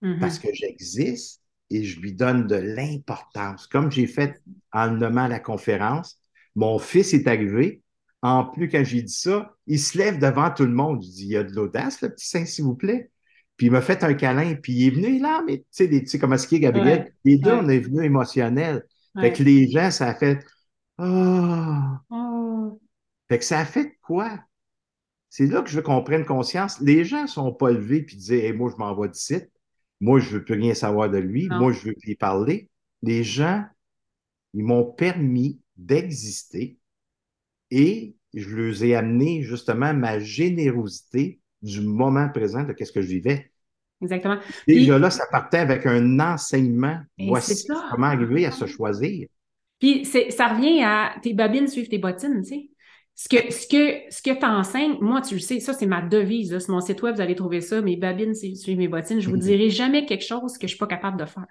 Mhm. 0.02 0.20
parce 0.20 0.40
que 0.40 0.50
j'existe 0.54 1.42
et 1.70 1.84
je 1.84 2.00
lui 2.00 2.14
donne 2.14 2.48
de 2.48 2.56
l'importance. 2.56 3.68
Comme 3.68 3.92
j'ai 3.92 4.08
fait 4.08 4.42
en 4.74 4.88
le 4.92 4.98
nommant 4.98 5.28
la 5.28 5.40
conférence, 5.40 6.20
mon 6.56 6.80
fils 6.80 7.14
est 7.14 7.28
arrivé. 7.28 7.84
En 8.22 8.46
plus, 8.46 8.70
quand 8.70 8.84
j'ai 8.84 9.02
dit 9.04 9.14
ça, 9.14 9.56
il 9.68 9.80
se 9.80 9.98
lève 9.98 10.20
devant 10.20 10.52
tout 10.52 10.66
le 10.66 10.74
monde. 10.74 11.04
Je 11.04 11.10
dis, 11.10 11.24
il 11.26 11.30
y 11.32 11.38
a 11.38 11.44
de 11.44 11.54
l'audace, 11.54 12.02
le 12.02 12.10
petit 12.10 12.28
saint, 12.28 12.46
s'il 12.46 12.66
vous 12.66 12.76
plaît. 12.76 13.12
Puis 13.58 13.68
il 13.68 13.72
m'a 13.72 13.82
fait 13.82 14.04
un 14.04 14.14
câlin, 14.14 14.56
puis 14.56 14.74
il 14.74 14.88
est 14.88 14.92
venu 14.92 15.20
là, 15.20 15.44
mais 15.46 15.60
tu 15.60 15.66
sais, 15.72 15.90
tu 15.90 16.08
sais 16.08 16.20
comment 16.20 16.36
est-ce 16.36 16.48
qu'il 16.48 16.58
est, 16.58 16.62
Gabriel? 16.62 17.04
Ouais, 17.04 17.14
Les 17.26 17.38
deux, 17.38 17.52
ouais. 17.52 17.60
on 17.60 17.70
est 17.70 17.80
venu 17.80 18.04
émotionnel. 18.04 18.84
Fait 19.20 19.34
que 19.34 19.44
les 19.44 19.70
gens, 19.70 19.92
ça 19.92 20.10
a 20.10 20.16
fait 20.16 20.46
Ah! 20.98 22.02
Oh. 22.10 22.80
Fait 23.30 23.40
que 23.40 23.46
ça 23.46 23.60
a 23.60 23.66
fait 23.66 23.98
quoi? 24.02 24.40
C'est 25.30 25.46
là 25.46 25.62
que 25.62 25.70
je 25.70 25.76
veux 25.76 25.82
qu'on 25.84 26.04
prenne 26.04 26.26
conscience. 26.26 26.80
Les 26.82 27.06
gens 27.06 27.24
ne 27.24 27.28
sont 27.28 27.54
pas 27.54 27.72
levés 27.72 28.02
disaient 28.02 28.46
hey, 28.48 28.54
moi, 28.54 28.72
je 28.72 28.78
m'en 28.78 29.00
vais 29.00 29.10
d'ici. 29.10 29.38
Moi, 30.02 30.20
je 30.20 30.30
ne 30.30 30.34
veux 30.36 30.44
plus 30.44 30.56
rien 30.56 30.74
savoir 30.74 31.10
de 31.10 31.18
lui. 31.18 31.48
Non. 31.48 31.60
Moi, 31.60 31.72
je 31.74 31.90
veux 31.90 31.94
plus 31.94 32.12
y 32.12 32.16
parler. 32.16 32.70
Les 33.04 33.24
gens, 33.24 33.64
ils 34.54 34.64
m'ont 34.64 34.86
permis 34.86 35.62
d'exister 35.78 36.78
et 37.72 38.16
je 38.34 38.50
leur 38.50 38.84
ai 38.84 38.96
amené 38.96 39.44
justement 39.44 39.94
ma 39.94 40.20
générosité 40.20 41.40
du 41.62 41.82
moment 41.82 42.30
présent 42.30 42.64
de 42.64 42.74
qu'est-ce 42.74 42.92
que 42.92 43.02
je 43.02 43.08
vivais. 43.08 43.52
Exactement. 44.02 44.38
Déjà 44.68 44.98
là, 44.98 45.10
ça 45.10 45.26
partait 45.32 45.58
avec 45.58 45.86
un 45.86 46.20
enseignement. 46.20 46.98
Voici 47.18 47.68
comment 47.92 48.08
arriver 48.08 48.46
à 48.46 48.52
se 48.52 48.66
choisir. 48.66 49.28
Puis 49.80 50.06
c'est- 50.06 50.32
ça 50.32 50.48
revient 50.48 50.82
à 50.84 51.16
tes 51.22 51.34
babines 51.34 51.68
suivent 51.68 51.90
tes 51.90 51.98
bottines, 51.98 52.42
tu 52.44 52.50
sais. 52.50 52.70
Ce 53.16 53.28
que, 53.28 53.52
ce 53.52 53.68
que, 53.68 54.14
ce 54.14 54.22
que 54.22 54.40
t'enseignes, 54.40 54.98
moi, 55.02 55.20
tu 55.22 55.34
le 55.34 55.40
sais, 55.42 55.60
ça, 55.60 55.74
c'est 55.74 55.86
ma 55.86 56.02
devise. 56.02 56.54
Là. 56.54 56.62
Sur 56.62 56.74
mon 56.74 56.80
site 56.80 57.02
web, 57.02 57.16
vous 57.16 57.22
allez 57.22 57.36
trouver 57.36 57.60
ça. 57.60 57.82
Mes 57.82 57.98
babines 57.98 58.34
su- 58.34 58.56
suivent 58.56 58.78
mes 58.78 58.88
bottines. 58.88 59.20
Je 59.20 59.28
vous 59.30 59.36
Mhm. 59.36 59.42
dirai 59.42 59.70
jamais 59.70 60.06
quelque 60.06 60.24
chose 60.26 60.58
que 60.58 60.68
je 60.68 60.70
suis 60.70 60.78
pas 60.80 60.88
capable 60.88 61.20
de 61.20 61.26
faire. 61.26 61.46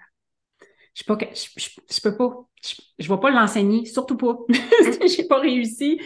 Je, 0.95 1.03
suis 1.03 1.05
pas, 1.05 1.17
ca- 1.19 1.29
je, 1.31 1.61
je, 1.61 1.69
je 1.95 2.01
peux 2.01 2.17
pas. 2.17 2.33
Je, 2.63 2.73
je 2.97 3.07
vais 3.07 3.19
pas 3.19 3.29
l'enseigner, 3.29 3.85
surtout 3.85 4.17
pas. 4.17 4.35
J'ai 5.15 5.27
pas 5.27 5.39
réussi 5.39 5.99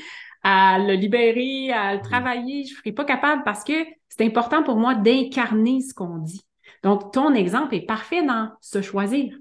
à 0.44 0.78
le 0.78 0.94
libérer, 0.94 1.72
à 1.72 1.96
le 1.96 2.02
travailler. 2.02 2.66
Je 2.66 2.76
serai 2.76 2.92
pas 2.92 3.06
capable 3.06 3.44
parce 3.44 3.64
que 3.64 3.74
c'est 4.10 4.26
important 4.26 4.64
pour 4.64 4.76
moi 4.76 4.94
d'incarner 4.96 5.82
ce 5.82 5.94
qu'on 5.94 6.18
dit. 6.18 6.42
Donc, 6.84 7.14
ton 7.14 7.34
exemple 7.34 7.76
est 7.76 7.86
parfait 7.86 8.24
dans 8.24 8.52
se 8.62 8.82
choisir. 8.82 9.36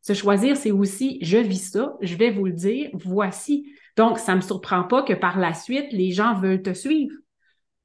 Se 0.00 0.12
choisir, 0.12 0.56
c'est 0.56 0.70
aussi 0.70 1.18
je 1.22 1.38
vis 1.38 1.70
ça, 1.70 1.96
je 2.00 2.14
vais 2.14 2.30
vous 2.30 2.44
le 2.44 2.52
dire, 2.52 2.90
voici. 2.92 3.72
Donc, 3.96 4.18
ça 4.18 4.32
ne 4.32 4.36
me 4.36 4.42
surprend 4.42 4.84
pas 4.84 5.02
que 5.02 5.12
par 5.12 5.38
la 5.38 5.54
suite, 5.54 5.92
les 5.92 6.12
gens 6.12 6.34
veulent 6.34 6.62
te 6.62 6.72
suivre, 6.72 7.14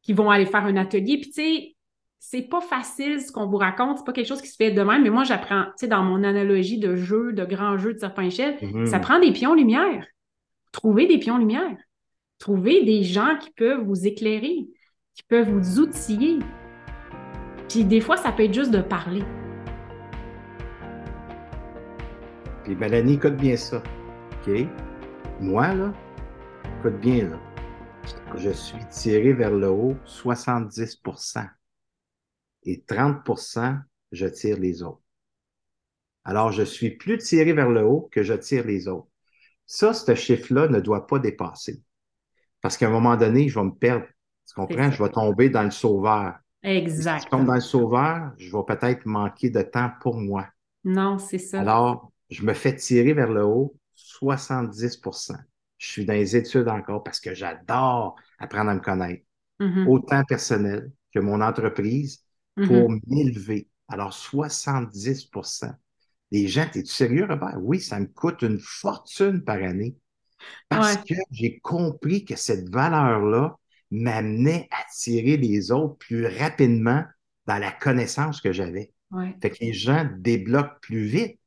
qu'ils 0.01 0.15
vont 0.15 0.29
aller 0.29 0.45
faire 0.45 0.65
un 0.65 0.75
atelier. 0.75 1.17
Puis, 1.17 1.32
tu 1.32 1.41
sais, 1.41 1.75
c'est 2.19 2.41
pas 2.43 2.62
facile 2.62 3.21
ce 3.21 3.32
qu'on 3.32 3.47
vous 3.47 3.58
raconte, 3.58 3.99
c'est 3.99 4.03
pas 4.03 4.12
quelque 4.12 4.27
chose 4.27 4.41
qui 4.41 4.49
se 4.49 4.58
fait 4.58 4.71
de 4.71 4.82
même, 4.82 5.03
mais 5.03 5.10
moi, 5.10 5.23
j'apprends, 5.23 5.63
tu 5.63 5.71
sais, 5.77 5.88
dans 5.88 6.03
mon 6.03 6.23
analogie 6.23 6.77
de 6.77 6.95
jeu, 6.95 7.32
de 7.32 7.45
grand 7.45 7.77
jeu 7.77 7.93
de 7.93 7.99
serpent 7.99 8.21
échelle, 8.21 8.58
ça 8.86 8.99
prend 8.99 9.19
des 9.19 9.32
pions 9.32 9.53
lumière. 9.53 10.05
Trouvez 10.71 11.08
des 11.08 11.17
pions 11.17 11.38
lumière. 11.38 11.75
Trouvez 12.39 12.86
des 12.86 13.04
gens 13.04 13.38
qui 13.38 13.52
peuvent 13.52 13.84
vous 13.84 14.08
éclairer, 14.08 14.65
qui 15.13 15.23
peuvent 15.28 15.49
vous 15.49 15.80
outiller. 15.80 16.39
Puis 17.67 17.84
des 17.84 17.99
fois, 17.99 18.15
ça 18.15 18.32
peut 18.32 18.43
être 18.43 18.54
juste 18.54 18.71
de 18.71 18.82
parler. 18.82 19.23
Puis 22.63 22.78
Mélanie, 22.78 23.15
écoute 23.15 23.36
bien 23.36 23.58
ça. 23.58 23.84
OK? 24.47 24.54
Moi, 25.41 25.73
là, 25.73 25.93
écoute 26.80 27.02
bien, 27.02 27.28
là. 27.28 27.39
Je 28.38 28.52
suis 28.52 28.88
tiré 28.89 29.34
vers 29.34 29.52
le 29.52 29.69
haut 29.69 29.97
70% 30.06 31.45
et 32.63 32.86
30% 32.88 33.82
je 34.13 34.25
tire 34.28 34.58
les 34.58 34.82
autres. 34.82 35.04
Alors, 36.23 36.54
je 36.54 36.63
suis 36.63 36.91
plus 36.91 37.17
tiré 37.17 37.52
vers 37.52 37.69
le 37.69 37.84
haut 37.84 38.08
que 38.13 38.23
je 38.23 38.34
tire 38.34 38.65
les 38.65 38.88
autres. 38.88 39.10
Ça, 39.65 39.93
ce 39.93 40.15
chiffre-là 40.15 40.69
ne 40.69 40.80
doit 40.80 41.06
pas 41.06 41.19
dépasser. 41.19 41.84
Parce 42.61 42.77
qu'à 42.77 42.87
un 42.87 42.91
moment 42.91 43.15
donné, 43.17 43.47
je 43.49 43.59
vais 43.59 43.65
me 43.65 43.71
perdre. 43.71 44.05
Tu 44.47 44.53
comprends? 44.53 44.91
Je 44.91 45.01
vais 45.03 45.09
tomber 45.09 45.49
dans 45.49 45.63
le 45.63 45.71
sauveur. 45.71 46.35
Si 46.63 46.71
Exact. 46.77 47.23
je 47.25 47.29
tombe 47.29 47.45
dans 47.45 47.55
le 47.55 47.61
sauveur, 47.61 48.31
je 48.37 48.51
vais 48.55 48.63
peut-être 48.67 49.05
manquer 49.05 49.49
de 49.49 49.61
temps 49.61 49.91
pour 50.01 50.15
moi. 50.17 50.47
Non, 50.83 51.17
c'est 51.19 51.37
ça. 51.39 51.61
Alors, 51.61 52.11
je 52.29 52.43
me 52.43 52.53
fais 52.53 52.75
tirer 52.75 53.13
vers 53.13 53.31
le 53.31 53.43
haut 53.45 53.75
70% 53.95 55.35
Je 55.77 55.87
suis 55.87 56.05
dans 56.05 56.13
les 56.13 56.35
études 56.35 56.67
encore 56.67 57.03
parce 57.03 57.19
que 57.19 57.33
j'adore 57.33 58.15
apprendre 58.39 58.69
à 58.71 58.75
me 58.75 58.79
connaître, 58.79 59.23
Mhm, 59.59 59.87
autant 59.87 60.23
personnel 60.23 60.91
que 61.13 61.19
mon 61.19 61.41
entreprise, 61.41 62.23
mhm. 62.57 62.67
pour 62.67 62.91
m'élever. 63.07 63.69
Alors, 63.87 64.13
70% 64.13 65.73
Les 66.31 66.47
gens, 66.47 66.63
es-tu 66.75 66.85
sérieux, 66.85 67.25
Robert? 67.29 67.57
Oui, 67.61 67.79
ça 67.81 67.99
me 67.99 68.05
coûte 68.07 68.41
une 68.43 68.59
fortune 68.59 69.43
par 69.43 69.57
année 69.57 69.97
parce 70.69 70.95
Ouais. 70.95 71.04
que 71.08 71.15
j'ai 71.32 71.60
compris 71.60 72.25
que 72.25 72.36
cette 72.36 72.69
valeur-là 72.69 73.58
m'amenait 73.91 74.67
à 74.71 74.84
tirer 74.95 75.38
les 75.38 75.71
autres 75.71 75.97
plus 75.97 76.25
rapidement 76.28 77.04
dans 77.47 77.58
la 77.58 77.71
connaissance 77.71 78.41
que 78.41 78.52
j'avais. 78.52 78.93
Ouais. 79.12 79.36
Fait 79.41 79.49
que 79.52 79.58
les 79.62 79.73
gens 79.73 80.08
débloquent 80.17 80.80
plus 80.82 81.04
vite 81.06 81.39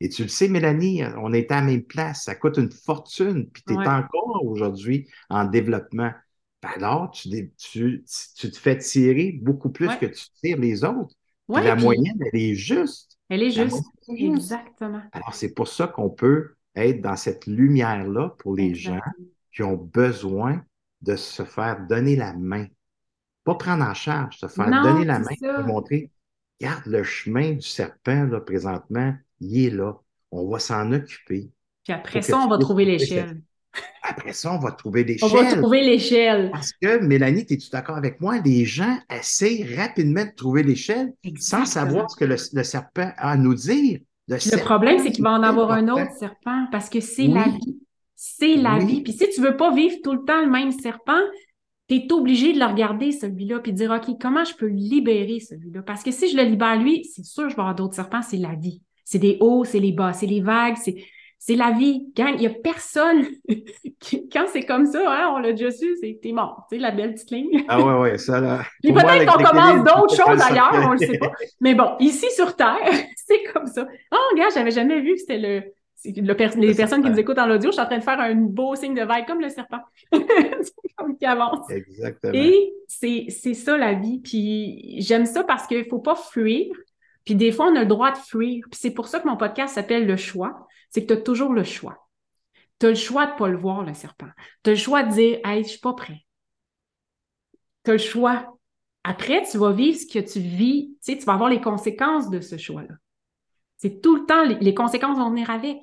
Et 0.00 0.08
tu 0.08 0.22
le 0.22 0.28
sais, 0.28 0.48
Mélanie, 0.48 1.02
on 1.18 1.32
était 1.32 1.54
à 1.54 1.60
la 1.60 1.66
même 1.66 1.82
place, 1.84 2.24
ça 2.24 2.34
coûte 2.36 2.56
une 2.58 2.70
fortune, 2.70 3.50
puis 3.50 3.62
tu 3.66 3.74
es 3.74 3.76
Ouais. 3.76 3.86
encore 3.86 4.44
aujourd'hui 4.44 5.08
en 5.28 5.44
développement. 5.44 6.12
Ben 6.62 6.70
alors, 6.76 7.10
tu, 7.10 7.52
tu, 7.56 8.04
tu 8.36 8.50
te 8.50 8.56
fais 8.58 8.78
tirer 8.78 9.32
beaucoup 9.42 9.70
plus 9.70 9.88
Ouais. 9.88 9.98
que 9.98 10.06
tu 10.06 10.24
tires 10.40 10.58
les 10.58 10.84
autres. 10.84 11.14
La 11.54 11.76
puis 11.76 11.82
moyenne, 11.82 12.18
elle 12.32 12.40
est 12.40 12.54
juste. 12.54 13.18
elle 13.30 13.42
est 13.42 13.50
La 13.54 13.64
juste. 13.64 13.70
moyenne 13.70 13.92
est 14.08 14.16
juste. 14.18 14.36
Exactement. 14.36 15.02
Alors, 15.12 15.34
c'est 15.34 15.54
pour 15.54 15.68
ça 15.68 15.88
qu'on 15.88 16.10
peut 16.10 16.56
être 16.78 17.00
dans 17.00 17.16
cette 17.16 17.46
lumière-là 17.46 18.30
pour 18.38 18.54
les 18.56 18.74
gens 18.74 19.00
qui 19.52 19.62
ont 19.62 19.76
besoin 19.76 20.62
de 21.02 21.16
se 21.16 21.44
faire 21.44 21.86
donner 21.88 22.16
la 22.16 22.32
main. 22.34 22.66
Pas 23.44 23.54
prendre 23.54 23.84
en 23.84 23.94
charge, 23.94 24.38
se 24.38 24.46
faire 24.46 24.68
Non, 24.68 24.82
donner 24.82 25.04
la 25.04 25.18
main 25.20 25.30
ça. 25.40 25.60
et 25.60 25.64
montrer, 25.64 26.10
regarde 26.60 26.86
le 26.86 27.02
chemin 27.04 27.52
du 27.52 27.62
serpent, 27.66 28.24
là, 28.24 28.40
présentement, 28.40 29.14
il 29.40 29.66
est 29.66 29.70
là. 29.70 29.94
On 30.30 30.48
va 30.50 30.58
s'en 30.58 30.92
occuper. 30.92 31.50
Puis 31.84 31.92
après 31.92 32.20
Pour 32.20 32.28
ça, 32.28 32.38
on 32.38 32.48
va 32.48 32.58
trouver 32.58 32.84
l'échelle. 32.84 33.40
Après 34.02 34.32
ça, 34.32 34.52
on 34.52 34.58
va 34.58 34.72
trouver 34.72 35.04
des 35.04 35.16
On 35.22 35.28
va 35.28 35.42
l'échelle. 35.42 35.58
trouver 35.60 35.82
l'échelle. 35.82 36.50
Parce 36.50 36.72
que, 36.72 36.98
Mélanie, 36.98 37.46
es-tu 37.48 37.70
d'accord 37.70 37.96
avec 37.96 38.20
moi? 38.20 38.38
Les 38.44 38.64
gens 38.64 38.98
essayent 39.10 39.74
rapidement 39.76 40.24
de 40.24 40.34
trouver 40.34 40.62
l'échelle 40.62 41.12
sans 41.38 41.64
savoir 41.64 42.10
ce 42.10 42.16
que 42.16 42.24
le, 42.24 42.36
le 42.52 42.62
serpent 42.64 43.12
a 43.16 43.30
à 43.32 43.36
nous 43.36 43.54
dire. 43.54 44.00
Le 44.28 44.64
problème, 44.64 44.98
c'est 44.98 45.10
qu'il 45.10 45.24
va 45.24 45.32
en 45.32 45.42
avoir 45.42 45.72
un 45.72 45.88
autre 45.88 46.12
serpent 46.18 46.66
parce 46.70 46.88
que 46.88 47.00
c'est 47.00 47.26
la 47.26 47.48
vie. 47.48 47.78
C'est 48.14 48.56
la 48.56 48.78
Oui. 48.78 48.86
vie. 48.86 49.00
Puis 49.02 49.12
si 49.12 49.28
tu 49.30 49.40
veux 49.40 49.56
pas 49.56 49.72
vivre 49.72 49.96
tout 50.02 50.12
le 50.12 50.24
temps 50.24 50.40
le 50.40 50.50
même 50.50 50.72
serpent, 50.72 51.20
tu 51.88 51.96
es 51.96 52.12
obligé 52.12 52.52
de 52.52 52.58
le 52.58 52.66
regarder, 52.66 53.12
celui-là, 53.12 53.60
puis 53.60 53.72
de 53.72 53.78
dire, 53.78 53.90
OK, 53.90 54.16
comment 54.20 54.44
je 54.44 54.54
peux 54.54 54.66
libérer 54.66 55.40
celui-là? 55.40 55.82
Parce 55.82 56.02
que 56.02 56.10
si 56.10 56.28
je 56.28 56.36
le 56.36 56.42
libère, 56.42 56.78
lui, 56.80 57.04
c'est 57.04 57.24
sûr 57.24 57.44
que 57.44 57.50
je 57.50 57.56
vais 57.56 57.60
avoir 57.62 57.74
d'autres 57.74 57.94
serpents, 57.94 58.20
c'est 58.22 58.36
la 58.36 58.54
vie. 58.54 58.82
C'est 59.04 59.18
des 59.18 59.38
hauts, 59.40 59.64
c'est 59.64 59.80
les 59.80 59.92
bas, 59.92 60.12
c'est 60.12 60.26
les 60.26 60.42
vagues, 60.42 60.76
c'est, 60.76 60.96
c'est 61.38 61.54
la 61.54 61.70
vie. 61.70 62.08
Gang, 62.14 62.34
il 62.36 62.42
y 62.42 62.46
a 62.46 62.50
personne 62.50 63.26
quand 64.32 64.46
c'est 64.52 64.64
comme 64.64 64.86
ça, 64.86 65.00
hein, 65.06 65.32
on 65.34 65.38
l'a 65.38 65.52
déjà 65.52 65.70
su, 65.70 65.96
c'est 66.00 66.18
t'es 66.22 66.32
mort. 66.32 66.66
Tu 66.68 66.76
sais, 66.76 66.82
la 66.82 66.90
belle 66.90 67.14
petite 67.14 67.30
ligne. 67.30 67.64
Ah 67.68 67.80
ouais, 67.80 68.00
ouais, 68.00 68.18
ça 68.18 68.40
là. 68.40 68.60
Puis 68.82 68.92
peut-être 68.92 69.32
qu'on 69.32 69.42
commence 69.44 69.84
d'autres 69.84 70.16
choses 70.16 70.36
le 70.36 70.52
ailleurs, 70.52 70.88
on 70.88 70.92
le 70.92 70.98
sait 70.98 71.18
pas. 71.18 71.32
Mais 71.60 71.74
bon, 71.74 71.96
ici 72.00 72.26
sur 72.34 72.54
Terre, 72.56 72.78
c'est 73.16 73.42
comme 73.52 73.66
ça. 73.66 73.86
Oh, 74.12 74.16
regarde, 74.32 74.52
j'avais 74.54 74.70
jamais 74.70 75.00
vu 75.00 75.14
que 75.14 75.20
c'était 75.20 75.38
le, 75.38 75.62
c'est 75.94 76.16
le 76.16 76.34
per- 76.34 76.50
les 76.56 76.68
Le 76.68 76.74
personnes 76.74 77.02
qui 77.02 77.10
nous 77.10 77.18
écoutent 77.18 77.38
en 77.38 77.50
audio. 77.50 77.70
Je 77.70 77.72
suis 77.72 77.82
en 77.82 77.86
train 77.86 77.98
de 77.98 78.04
faire 78.04 78.20
un 78.20 78.34
beau 78.34 78.74
signe 78.76 78.94
de 78.94 79.02
vague 79.02 79.26
comme 79.26 79.40
le 79.40 79.48
serpent. 79.48 79.80
C'est 80.12 80.94
comme 80.96 81.16
qui 81.16 81.26
avance. 81.26 81.68
Exactement. 81.70 82.32
Et 82.34 82.72
c'est, 82.86 83.28
ça 83.30 83.76
la 83.76 83.94
vie. 83.94 84.20
Puis 84.20 84.96
j'aime 85.00 85.26
ça 85.26 85.44
parce 85.44 85.66
qu'il 85.66 85.84
faut 85.86 85.98
pas 85.98 86.14
fuir. 86.14 86.66
Puis 87.24 87.34
des 87.34 87.52
fois, 87.52 87.66
on 87.66 87.76
a 87.76 87.80
le 87.80 87.86
droit 87.86 88.12
de 88.12 88.16
fuir. 88.16 88.64
Puis 88.70 88.78
c'est 88.80 88.90
pour 88.92 89.08
ça 89.08 89.20
que 89.20 89.28
mon 89.28 89.36
podcast 89.36 89.74
s'appelle 89.74 90.06
Le 90.06 90.16
choix. 90.16 90.66
C'est 90.90 91.02
que 91.04 91.14
tu 91.14 91.20
as 91.20 91.22
toujours 91.22 91.52
le 91.52 91.64
choix. 91.64 92.08
Tu 92.78 92.86
as 92.86 92.90
le 92.90 92.94
choix 92.94 93.26
de 93.26 93.36
pas 93.36 93.48
le 93.48 93.56
voir, 93.56 93.84
le 93.84 93.94
serpent. 93.94 94.28
Tu 94.62 94.70
as 94.70 94.72
le 94.74 94.78
choix 94.78 95.02
de 95.02 95.12
dire 95.12 95.38
Hey, 95.44 95.64
je 95.64 95.70
suis 95.70 95.80
pas 95.80 95.94
prêt. 95.94 96.24
Tu 97.84 97.90
as 97.90 97.94
le 97.94 97.98
choix. 97.98 98.56
Après, 99.04 99.42
tu 99.50 99.58
vas 99.58 99.72
vivre 99.72 99.98
ce 99.98 100.06
que 100.06 100.18
tu 100.18 100.40
vis. 100.40 100.96
Tu 101.02 101.12
sais, 101.12 101.18
tu 101.18 101.24
vas 101.24 101.34
avoir 101.34 101.50
les 101.50 101.60
conséquences 101.60 102.30
de 102.30 102.40
ce 102.40 102.56
choix-là. 102.56 102.94
C'est 103.76 104.00
tout 104.00 104.16
le 104.16 104.26
temps, 104.26 104.44
les, 104.44 104.74
conséquences 104.74 105.18
vont 105.18 105.30
venir 105.30 105.50
avec. 105.50 105.80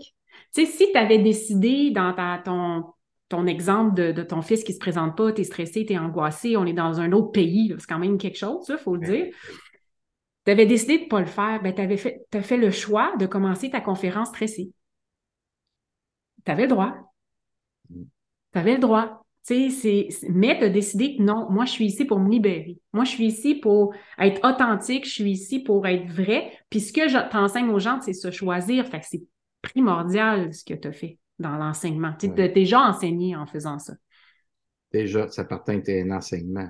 Tu 0.53 0.65
sais, 0.65 0.65
si 0.65 0.91
tu 0.91 0.97
avais 0.97 1.17
décidé 1.17 1.91
dans 1.91 2.13
ta, 2.13 2.41
ton, 2.43 2.83
ton 3.29 3.47
exemple 3.47 3.95
de, 3.95 4.11
de 4.11 4.21
ton 4.21 4.41
fils 4.41 4.63
qui 4.63 4.73
se 4.73 4.79
présente 4.79 5.15
pas, 5.15 5.31
tu 5.31 5.41
es 5.41 5.43
stressé, 5.45 5.85
tu 5.85 5.93
es 5.93 5.97
angoissé, 5.97 6.57
on 6.57 6.65
est 6.65 6.73
dans 6.73 6.99
un 6.99 7.11
autre 7.13 7.31
pays, 7.31 7.73
c'est 7.79 7.87
quand 7.87 7.99
même 7.99 8.17
quelque 8.17 8.37
chose, 8.37 8.65
il 8.69 8.77
faut 8.77 8.95
le 8.95 9.05
dire. 9.05 9.33
Tu 10.45 10.51
avais 10.51 10.65
décidé 10.65 10.99
de 10.99 11.03
ne 11.05 11.09
pas 11.09 11.21
le 11.21 11.25
faire, 11.25 11.61
ben, 11.63 11.73
tu 11.73 12.11
t'as 12.29 12.41
fait 12.41 12.57
le 12.57 12.69
choix 12.69 13.15
de 13.17 13.25
commencer 13.25 13.69
ta 13.69 13.81
conférence 13.81 14.27
stressée. 14.27 14.71
Tu 16.45 16.51
avais 16.51 16.63
le 16.63 16.69
droit. 16.69 16.93
Tu 18.53 18.59
avais 18.59 18.73
le 18.73 18.79
droit. 18.79 19.21
Mais 20.29 20.57
tu 20.57 20.65
as 20.65 20.69
décidé 20.69 21.17
que 21.17 21.21
non, 21.21 21.47
moi, 21.51 21.65
je 21.65 21.71
suis 21.71 21.85
ici 21.85 22.05
pour 22.05 22.19
me 22.19 22.31
libérer. 22.31 22.79
Moi, 22.93 23.03
je 23.03 23.11
suis 23.11 23.27
ici 23.27 23.55
pour 23.55 23.93
être 24.17 24.39
authentique, 24.47 25.05
je 25.05 25.11
suis 25.11 25.31
ici 25.31 25.59
pour 25.59 25.85
être 25.85 26.07
vrai. 26.11 26.51
Puis 26.69 26.79
ce 26.79 26.91
que 26.91 27.07
je 27.07 27.17
t'enseigne 27.29 27.69
aux 27.69 27.77
gens, 27.79 27.99
c'est 28.01 28.13
se 28.13 28.31
choisir. 28.31 28.87
Fait 28.87 28.99
que 29.01 29.05
c'est 29.07 29.23
primordial 29.61 30.51
ce 30.53 30.63
que 30.63 30.73
tu 30.73 30.87
as 30.87 30.91
fait 30.93 31.19
dans 31.37 31.57
l'enseignement. 31.57 32.13
Tu 32.19 32.27
Ouais. 32.27 32.33
t'as 32.35 32.47
déjà 32.47 32.79
enseigné 32.81 33.35
en 33.35 33.45
faisant 33.45 33.77
ça. 33.77 33.93
Déjà, 34.91 35.27
ça 35.29 35.43
partait 35.43 35.77
était 35.77 36.01
un 36.01 36.11
enseignement. 36.11 36.69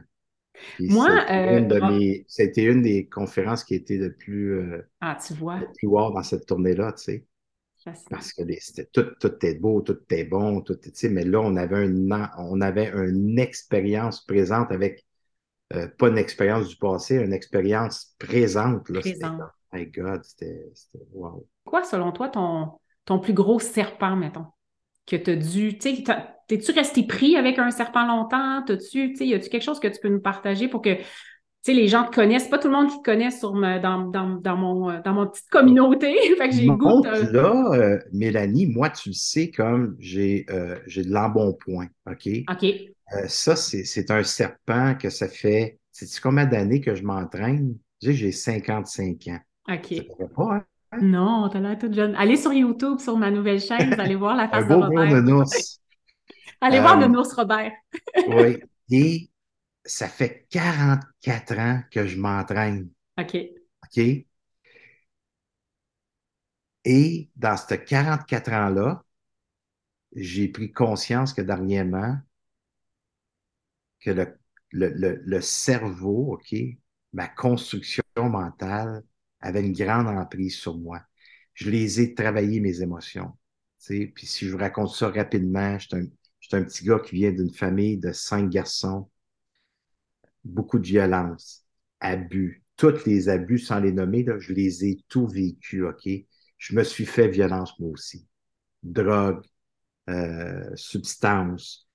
Puis 0.76 0.90
Moi, 0.90 1.10
c'était 1.10 1.60
une 1.60 1.68
de 1.68 1.76
euh, 1.76 1.80
ah. 1.82 1.92
mes- 1.92 2.26
c'était 2.28 2.64
une 2.66 2.82
des 2.82 3.08
conférences 3.08 3.64
qui 3.64 3.76
était 3.76 3.98
le 3.98 4.14
plus, 4.14 4.54
euh, 4.60 4.82
Ah, 5.02 5.16
tu 5.26 5.34
vois. 5.34 5.60
le 5.60 5.68
plus 5.78 5.88
wow 5.88 6.12
dans 6.14 6.24
cette 6.24 6.46
tournée-là, 6.46 6.94
tu 6.94 7.04
sais. 7.04 7.26
Parce 8.10 8.34
que 8.34 8.44
les- 8.44 8.60
tout, 8.94 9.06
tout 9.20 9.28
était 9.28 9.56
beau, 9.56 9.82
tout 9.82 9.98
était 10.04 10.26
bon, 10.26 10.62
tout 10.62 10.78
sais, 10.94 11.10
mais 11.10 11.24
là, 11.24 11.42
on 11.42 11.56
avait 11.56 11.86
un, 11.86 12.30
on 12.38 12.62
avait 12.62 12.90
une 12.90 13.40
expérience 13.40 14.24
présente 14.26 14.72
avec, 14.72 15.04
euh, 15.74 15.88
pas 15.98 16.10
une 16.10 16.18
expérience 16.18 16.68
du 16.68 16.78
passé, 16.78 17.16
une 17.16 17.34
expérience 17.34 18.16
présente, 18.20 18.90
là. 18.90 19.00
Présente. 19.02 19.42
my 19.74 19.86
God, 19.88 20.24
c'était, 20.24 20.70
c'était 20.74 21.04
wow. 21.14 21.48
Quoi, 21.66 21.84
selon 21.84 22.12
toi, 22.12 22.30
ton, 22.30 22.72
ton 23.06 23.20
plus 23.20 23.34
gros 23.34 23.60
serpent, 23.60 24.16
mettons, 24.16 24.46
que 25.08 25.16
tu 25.16 25.32
as 25.32 25.36
dû. 25.36 25.78
Tu 25.78 25.96
sais, 25.96 26.04
t'es-tu 26.48 26.72
resté 26.72 27.06
pris 27.06 27.36
avec 27.38 27.60
un 27.60 27.72
serpent 27.72 28.06
longtemps? 28.06 28.64
T'as-tu, 28.66 29.12
tu 29.12 29.16
sais, 29.16 29.28
y 29.28 29.34
a-tu 29.34 29.50
quelque 29.50 29.64
chose 29.64 29.80
que 29.80 29.88
tu 29.88 30.00
peux 30.00 30.10
nous 30.10 30.22
partager 30.22 30.68
pour 30.68 30.82
que. 30.82 30.98
Tu 31.66 31.72
sais, 31.72 31.78
les 31.78 31.88
gens 31.88 32.04
te 32.04 32.14
connaissent, 32.14 32.48
pas 32.48 32.60
tout 32.60 32.68
le 32.68 32.76
monde 32.76 32.92
qui 32.92 33.00
te 33.00 33.04
connaît 33.04 33.32
sur 33.32 33.54
dans, 33.54 34.08
dans, 34.12 34.36
dans, 34.36 34.56
mon, 34.56 34.92
euh, 34.92 35.02
dans 35.04 35.14
mon 35.14 35.26
petite 35.26 35.50
communauté. 35.50 36.16
fait 36.38 36.50
que 36.50 36.56
j'ai 36.56 36.68
goût 36.68 37.02
de. 37.02 37.32
là, 37.32 37.74
euh, 37.74 38.00
Mélanie, 38.14 38.68
moi, 38.68 38.92
tu 38.92 39.10
le 39.10 39.16
sais, 39.16 39.50
comme 39.50 39.96
j'ai, 39.98 40.46
euh, 40.52 40.76
de 40.86 41.12
l'embonpoint, 41.12 41.88
OK? 42.08 42.30
OK. 42.52 42.64
Euh, 42.64 43.28
ça, 43.28 43.56
c'est 43.56 44.12
un 44.12 44.22
serpent 44.22 44.94
que 44.94 45.10
ça 45.10 45.28
fait, 45.28 45.80
sais-tu 45.92 46.22
combien 46.22 46.46
d'années 46.46 46.82
que 46.82 46.94
je 46.94 47.02
m'entraîne? 47.02 47.76
Tu 48.00 48.10
sais, 48.10 48.14
j'ai 48.14 48.32
55 48.32 49.28
ans. 49.30 49.40
OK. 49.68 49.88
Ça 49.88 50.04
fait 50.04 50.34
pas, 50.36 50.58
hein? 50.58 50.66
Non, 51.02 51.50
t'as 51.52 51.60
l'air 51.62 51.80
toute 51.80 51.96
jeune. 51.96 52.14
Allez 52.16 52.38
sur 52.38 52.54
YouTube, 52.54 53.00
sur 53.00 53.18
ma 53.18 53.32
nouvelle 53.32 53.60
chaîne, 53.60 53.92
vous 53.92 54.00
allez 54.00 54.16
voir 54.16 54.36
la 54.36 54.44
Un 54.44 54.50
face 54.50 54.68
de 54.68 54.74
beau 54.76 54.82
gros 54.82 55.00
Robert. 55.00 55.46
Allez 56.62 56.80
voir 56.80 57.00
le 57.00 57.08
nounours 57.08 57.34
Robert. 57.34 57.72
Oui. 58.28 58.58
Et 58.92 59.30
ça 59.86 60.08
fait 60.10 60.48
44 60.50 61.58
ans 61.60 61.82
que 61.92 62.08
je 62.08 62.18
m'entraîne. 62.18 62.90
OK. 63.18 63.36
OK? 63.84 64.26
Et 66.86 67.30
dans 67.36 67.58
ces 67.58 67.84
44 67.84 68.54
ans-là, 68.54 69.04
j'ai 70.16 70.48
pris 70.48 70.72
conscience 70.72 71.32
que 71.32 71.44
dernièrement, 71.44 72.18
que 74.00 74.12
le, 74.12 74.38
le, 74.72 74.90
le, 74.90 75.22
le 75.26 75.42
cerveau, 75.42 76.34
OK, 76.36 76.56
ma 77.14 77.28
construction 77.28 78.04
mentale 78.18 79.04
avait 79.40 79.62
une 79.66 79.74
grande 79.74 80.08
emprise 80.08 80.56
sur 80.56 80.78
moi. 80.78 81.02
Je 81.54 81.70
les 81.70 82.02
ai 82.02 82.14
travaillées, 82.14 82.60
mes 82.60 82.82
émotions. 82.82 83.32
Tu 83.80 83.86
sais, 84.00 84.08
puis 84.14 84.26
si 84.28 84.46
je 84.46 84.52
vous 84.52 84.58
raconte 84.58 84.90
ça 84.94 85.10
rapidement, 85.10 85.78
je 85.80 85.88
suis 85.88 85.96
un, 85.98 86.02
je 86.40 86.48
suis 86.48 86.56
un 86.58 86.64
petit 86.64 86.86
gars 86.86 87.00
qui 87.00 87.16
vient 87.16 87.32
d'une 87.32 87.54
famille 87.54 87.98
de 87.98 88.12
cinq 88.12 88.50
garçons, 88.50 89.10
beaucoup 90.46 90.80
de 90.80 90.88
violence, 90.88 91.66
abus, 92.00 92.64
tous 92.78 93.06
les 93.06 93.30
abus 93.30 93.60
sans 93.60 93.80
les 93.80 93.92
nommer, 93.92 94.24
là, 94.24 94.38
je 94.40 94.54
les 94.54 94.86
ai 94.86 94.98
tous 95.10 95.28
vécus, 95.28 95.84
OK? 95.84 96.10
Je 96.58 96.76
me 96.76 96.84
suis 96.84 97.06
fait 97.06 97.28
violence 97.28 97.78
moi 97.80 97.90
aussi. 97.90 98.28
Drogue, 98.84 99.44
euh, 100.10 100.70
substance, 100.76 101.90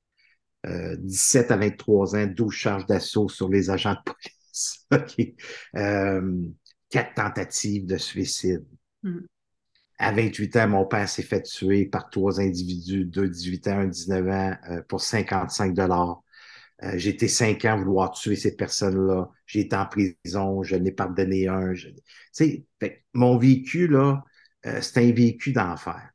euh, 0.66 0.96
17 0.96 1.50
à 1.50 1.56
23 1.56 2.16
ans, 2.16 2.26
12 2.26 2.52
charges 2.52 2.86
d'assaut 2.86 3.28
sur 3.28 3.48
les 3.48 3.70
agents 3.70 3.94
de 3.94 4.12
police, 4.12 4.86
OK? 4.92 5.34
Euh, 5.76 6.44
quatre 6.90 7.14
tentatives 7.14 7.86
de 7.86 7.96
suicide. 7.96 8.64
Mm. 9.02 9.20
À 9.98 10.12
28 10.12 10.56
ans, 10.56 10.68
mon 10.68 10.86
père 10.86 11.08
s'est 11.08 11.22
fait 11.22 11.42
tuer 11.42 11.86
par 11.86 12.08
trois 12.08 12.40
individus, 12.40 13.04
deux 13.04 13.28
18 13.28 13.68
ans, 13.68 13.78
un 13.80 13.86
19 13.86 14.28
ans, 14.28 14.56
euh, 14.70 14.82
pour 14.88 15.00
55 15.00 15.74
dollars. 15.74 16.22
Euh, 16.82 16.92
j'ai 16.96 17.10
été 17.10 17.28
cinq 17.28 17.64
ans 17.64 17.74
à 17.74 17.76
vouloir 17.76 18.12
tuer 18.12 18.36
ces 18.36 18.56
personnes-là. 18.56 19.30
J'ai 19.46 19.60
été 19.60 19.76
en 19.76 19.86
prison, 19.86 20.62
je 20.62 20.76
n'ai 20.76 20.92
pardonné 20.92 21.46
un. 21.48 21.74
Je... 21.74 21.88
Tu 21.88 22.02
sais, 22.32 22.66
fait 22.78 23.04
mon 23.12 23.36
vécu, 23.36 23.86
là, 23.86 24.24
euh, 24.66 24.80
c'est 24.80 24.98
un 24.98 25.12
vécu 25.12 25.52
d'enfer. 25.52 26.10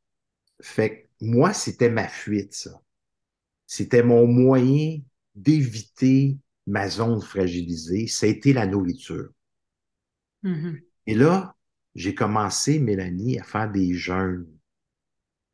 Fait 0.62 1.10
que 1.20 1.26
moi, 1.26 1.54
c'était 1.54 1.90
ma 1.90 2.08
fuite, 2.08 2.54
ça. 2.54 2.82
C'était 3.68 4.04
mon 4.04 4.28
moyen 4.28 5.00
d'éviter 5.36 6.38
ma 6.68 6.90
zone 6.90 7.22
fragilisée. 7.22 8.08
Ça 8.08 8.26
a 8.26 8.30
été 8.30 8.54
la 8.54 8.66
nourriture. 8.66 9.30
Mhm. 10.44 10.82
Et 11.08 11.16
là, 11.16 11.56
j'ai 11.94 12.16
commencé, 12.16 12.80
Mélanie, 12.80 13.40
à 13.40 13.44
faire 13.44 13.72
des 13.72 13.94
jeûnes 13.94 14.48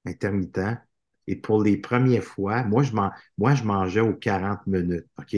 intermittents. 0.05 0.77
Et 1.31 1.37
pour 1.37 1.63
les 1.63 1.77
premières 1.77 2.23
fois, 2.25 2.63
moi, 2.65 2.83
je, 2.83 2.93
man- 2.93 3.13
moi, 3.39 3.55
je 3.55 3.63
mangeais 3.65 4.01
aux 4.01 4.15
40 4.15 4.67
minutes, 4.67 5.07
OK? 5.19 5.35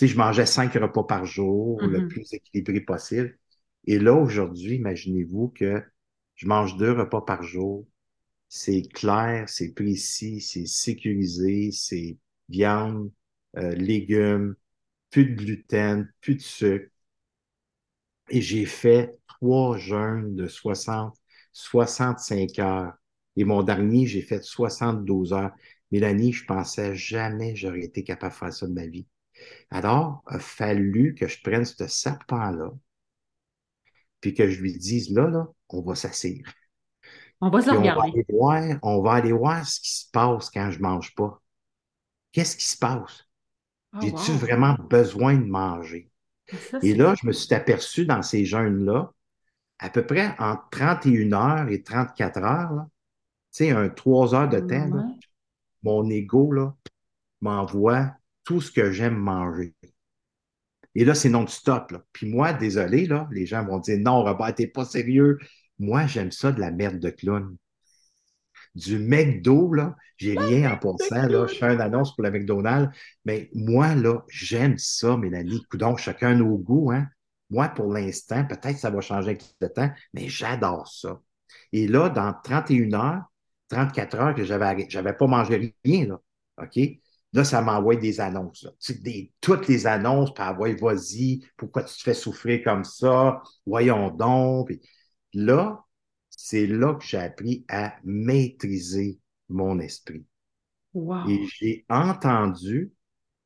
Je 0.00 0.16
mangeais 0.16 0.46
cinq 0.46 0.74
repas 0.74 1.04
par 1.04 1.24
jour, 1.26 1.88
le 1.88 2.00
Mhm. 2.00 2.06
plus 2.06 2.32
équilibré 2.32 2.80
possible. 2.80 3.38
Et 3.86 3.98
là, 3.98 4.14
aujourd'hui, 4.14 4.76
imaginez-vous 4.76 5.48
que 5.50 5.82
Je 6.36 6.46
mange 6.46 6.76
deux 6.76 6.92
repas 6.92 7.22
par 7.22 7.42
jour. 7.42 7.86
C'est 8.48 8.82
clair, 8.82 9.48
c'est 9.48 9.74
précis, 9.74 10.40
c'est 10.42 10.66
sécurisé, 10.66 11.72
c'est 11.72 12.18
viande, 12.48 13.12
euh, 13.58 13.74
légumes, 13.74 14.56
plus 15.10 15.26
de 15.26 15.34
gluten, 15.36 16.12
plus 16.22 16.36
de 16.36 16.42
sucre. 16.42 16.90
Et 18.30 18.40
j'ai 18.40 18.66
fait 18.66 19.18
trois 19.26 19.76
jeûnes 19.78 20.36
de 20.36 20.46
60, 20.46 21.16
65 21.52 22.58
heures. 22.60 22.94
Et 23.36 23.44
mon 23.44 23.62
dernier, 23.62 24.06
j'ai 24.06 24.22
fait 24.22 24.42
72 24.42 25.32
heures. 25.32 25.52
Mélanie, 25.90 26.32
je 26.32 26.44
pensais 26.44 26.94
jamais 26.94 27.54
j'aurais 27.54 27.84
été 27.84 28.02
capable 28.02 28.32
de 28.32 28.38
faire 28.38 28.52
ça 28.52 28.66
de 28.66 28.72
ma 28.72 28.86
vie. 28.86 29.06
Alors, 29.70 30.22
il 30.30 30.36
a 30.36 30.38
fallu 30.38 31.14
que 31.14 31.28
je 31.28 31.40
prenne 31.42 31.64
ce 31.64 31.86
serpent-là, 31.86 32.70
puis 34.20 34.34
que 34.34 34.48
je 34.48 34.60
lui 34.60 34.76
dise, 34.76 35.10
là, 35.10 35.28
là, 35.28 35.46
on 35.68 35.82
va 35.82 35.94
s'asseoir. 35.94 36.52
On 37.40 37.50
va 37.50 37.60
se 37.60 37.70
regarder. 37.70 38.00
On 38.00 38.02
va, 38.02 38.08
aller 38.08 38.26
voir, 38.28 38.78
on 38.82 39.02
va 39.02 39.12
aller 39.12 39.32
voir 39.32 39.66
ce 39.66 39.80
qui 39.80 39.94
se 39.94 40.10
passe 40.10 40.50
quand 40.50 40.70
je 40.70 40.80
mange 40.80 41.14
pas. 41.14 41.40
Qu'est-ce 42.32 42.56
qui 42.56 42.64
se 42.64 42.78
passe? 42.78 43.28
Oh, 43.94 43.98
J'ai-tu 44.02 44.32
vraiment 44.32 44.74
besoin 44.88 45.34
de 45.36 45.44
manger? 45.44 46.10
et 46.82 46.94
là, 46.94 47.14
je 47.20 47.26
me 47.26 47.32
suis 47.32 47.52
aperçu 47.54 48.06
dans 48.06 48.22
ces 48.22 48.44
jeûnes-là, 48.44 49.12
à 49.78 49.90
peu 49.90 50.06
près 50.06 50.34
entre 50.38 50.68
31 50.70 51.32
heures 51.32 51.68
et 51.68 51.82
34 51.82 52.38
heures, 52.38 52.86
sais, 53.56 53.70
un 53.70 53.88
3 53.88 54.34
heures 54.34 54.48
de 54.48 54.60
temps, 54.60 54.90
mon 55.82 56.08
ego 56.10 56.52
m'envoie 57.40 58.12
tout 58.44 58.60
ce 58.60 58.70
que 58.70 58.92
j'aime 58.92 59.16
manger. 59.16 59.74
Et 60.94 61.04
là, 61.04 61.14
c'est 61.14 61.28
non-stop. 61.28 61.94
Puis 62.12 62.26
moi, 62.26 62.54
désolé, 62.54 63.06
là, 63.06 63.28
les 63.30 63.44
gens 63.44 63.64
vont 63.64 63.78
dire 63.78 63.98
Non, 63.98 64.22
Robert, 64.24 64.54
t'es 64.54 64.66
pas 64.66 64.86
sérieux. 64.86 65.38
Moi, 65.78 66.06
j'aime 66.06 66.32
ça 66.32 66.52
de 66.52 66.60
la 66.60 66.70
merde 66.70 66.98
de 66.98 67.10
clown. 67.10 67.56
Du 68.74 68.98
McDo, 68.98 69.72
là, 69.72 69.94
j'ai 70.16 70.38
rien 70.38 70.72
en 70.72 70.78
passant, 70.78 71.26
là. 71.26 71.46
Je 71.46 71.54
fais 71.54 71.74
une 71.74 71.80
annonce 71.80 72.14
pour 72.14 72.24
le 72.24 72.30
McDonald's. 72.30 72.96
Mais 73.26 73.50
moi, 73.54 73.94
là, 73.94 74.24
j'aime 74.28 74.78
ça, 74.78 75.16
Mélanie. 75.16 75.62
Coudon, 75.70 75.96
chacun 75.96 76.34
nos 76.34 76.56
goûts, 76.56 76.90
hein. 76.92 77.06
Moi, 77.50 77.68
pour 77.68 77.92
l'instant, 77.92 78.44
peut-être 78.44 78.74
que 78.74 78.80
ça 78.80 78.90
va 78.90 79.00
changer 79.00 79.28
avec 79.28 79.44
le 79.60 79.68
temps, 79.68 79.90
mais 80.14 80.28
j'adore 80.28 80.88
ça. 80.88 81.20
Et 81.72 81.86
là, 81.86 82.08
dans 82.08 82.34
31 82.42 82.92
heures, 82.94 83.24
34 83.68 84.14
heures 84.16 84.34
que 84.34 84.44
j'avais 84.44 84.86
j'avais 84.88 85.12
pas 85.12 85.26
mangé 85.26 85.74
rien, 85.84 86.06
là. 86.06 86.20
OK? 86.62 86.78
Là, 87.32 87.44
ça 87.44 87.60
m'envoie 87.60 87.96
des 87.96 88.20
annonces. 88.20 88.66
Des, 89.02 89.32
toutes 89.40 89.68
les 89.68 89.86
annonces, 89.86 90.32
puis 90.32 90.42
envoie, 90.42 90.72
vas-y, 90.74 91.44
pourquoi 91.56 91.82
tu 91.82 91.94
te 91.94 92.02
fais 92.02 92.14
souffrir 92.14 92.62
comme 92.64 92.84
ça? 92.84 93.42
Voyons 93.66 94.10
donc. 94.10 94.72
là, 95.34 95.84
c'est 96.30 96.66
là 96.66 96.94
que 96.94 97.04
j'ai 97.04 97.18
appris 97.18 97.64
à 97.68 97.96
maîtriser 98.04 99.18
mon 99.48 99.78
esprit. 99.80 100.24
Et 101.28 101.46
j'ai 101.46 101.84
entendu, 101.90 102.92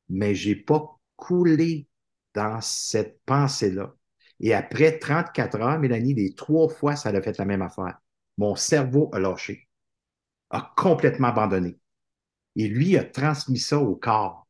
mais 0.07 0.35
j'ai 0.35 0.55
pas 0.55 0.97
coulé 1.17 1.87
dans 2.33 2.61
cette 2.61 3.19
pensée-là. 3.25 3.93
Et 4.39 4.53
après 4.53 4.99
34 4.99 5.59
heures, 5.59 5.79
Mélanie, 5.79 6.13
les 6.13 6.33
trois 6.33 6.69
fois, 6.69 6.95
ça 6.95 7.09
a 7.09 7.21
fait 7.21 7.37
la 7.37 7.45
même 7.45 7.61
affaire. 7.61 7.99
Mon 8.37 8.55
cerveau 8.55 9.09
a 9.13 9.19
lâché, 9.19 9.67
a 10.51 10.73
complètement 10.75 11.29
abandonné. 11.29 11.77
Et 12.55 12.67
lui 12.67 12.97
a 12.97 13.03
transmis 13.03 13.59
ça 13.59 13.79
au 13.79 13.95
corps. 13.95 14.47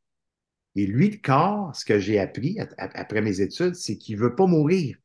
Et 0.74 0.86
lui, 0.86 1.10
le 1.10 1.18
corps, 1.18 1.74
ce 1.74 1.84
que 1.84 1.98
j'ai 1.98 2.18
appris 2.18 2.58
après 2.78 3.20
mes 3.20 3.40
études, 3.40 3.74
c'est 3.74 3.98
qu'il 3.98 4.16
ne 4.16 4.22
veut 4.22 4.34
pas 4.34 4.46
mourir. 4.46 4.96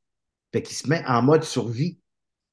Fait 0.53 0.61
qu'il 0.61 0.75
se 0.75 0.87
met 0.87 1.03
en 1.05 1.21
mode 1.21 1.43
survie. 1.43 1.99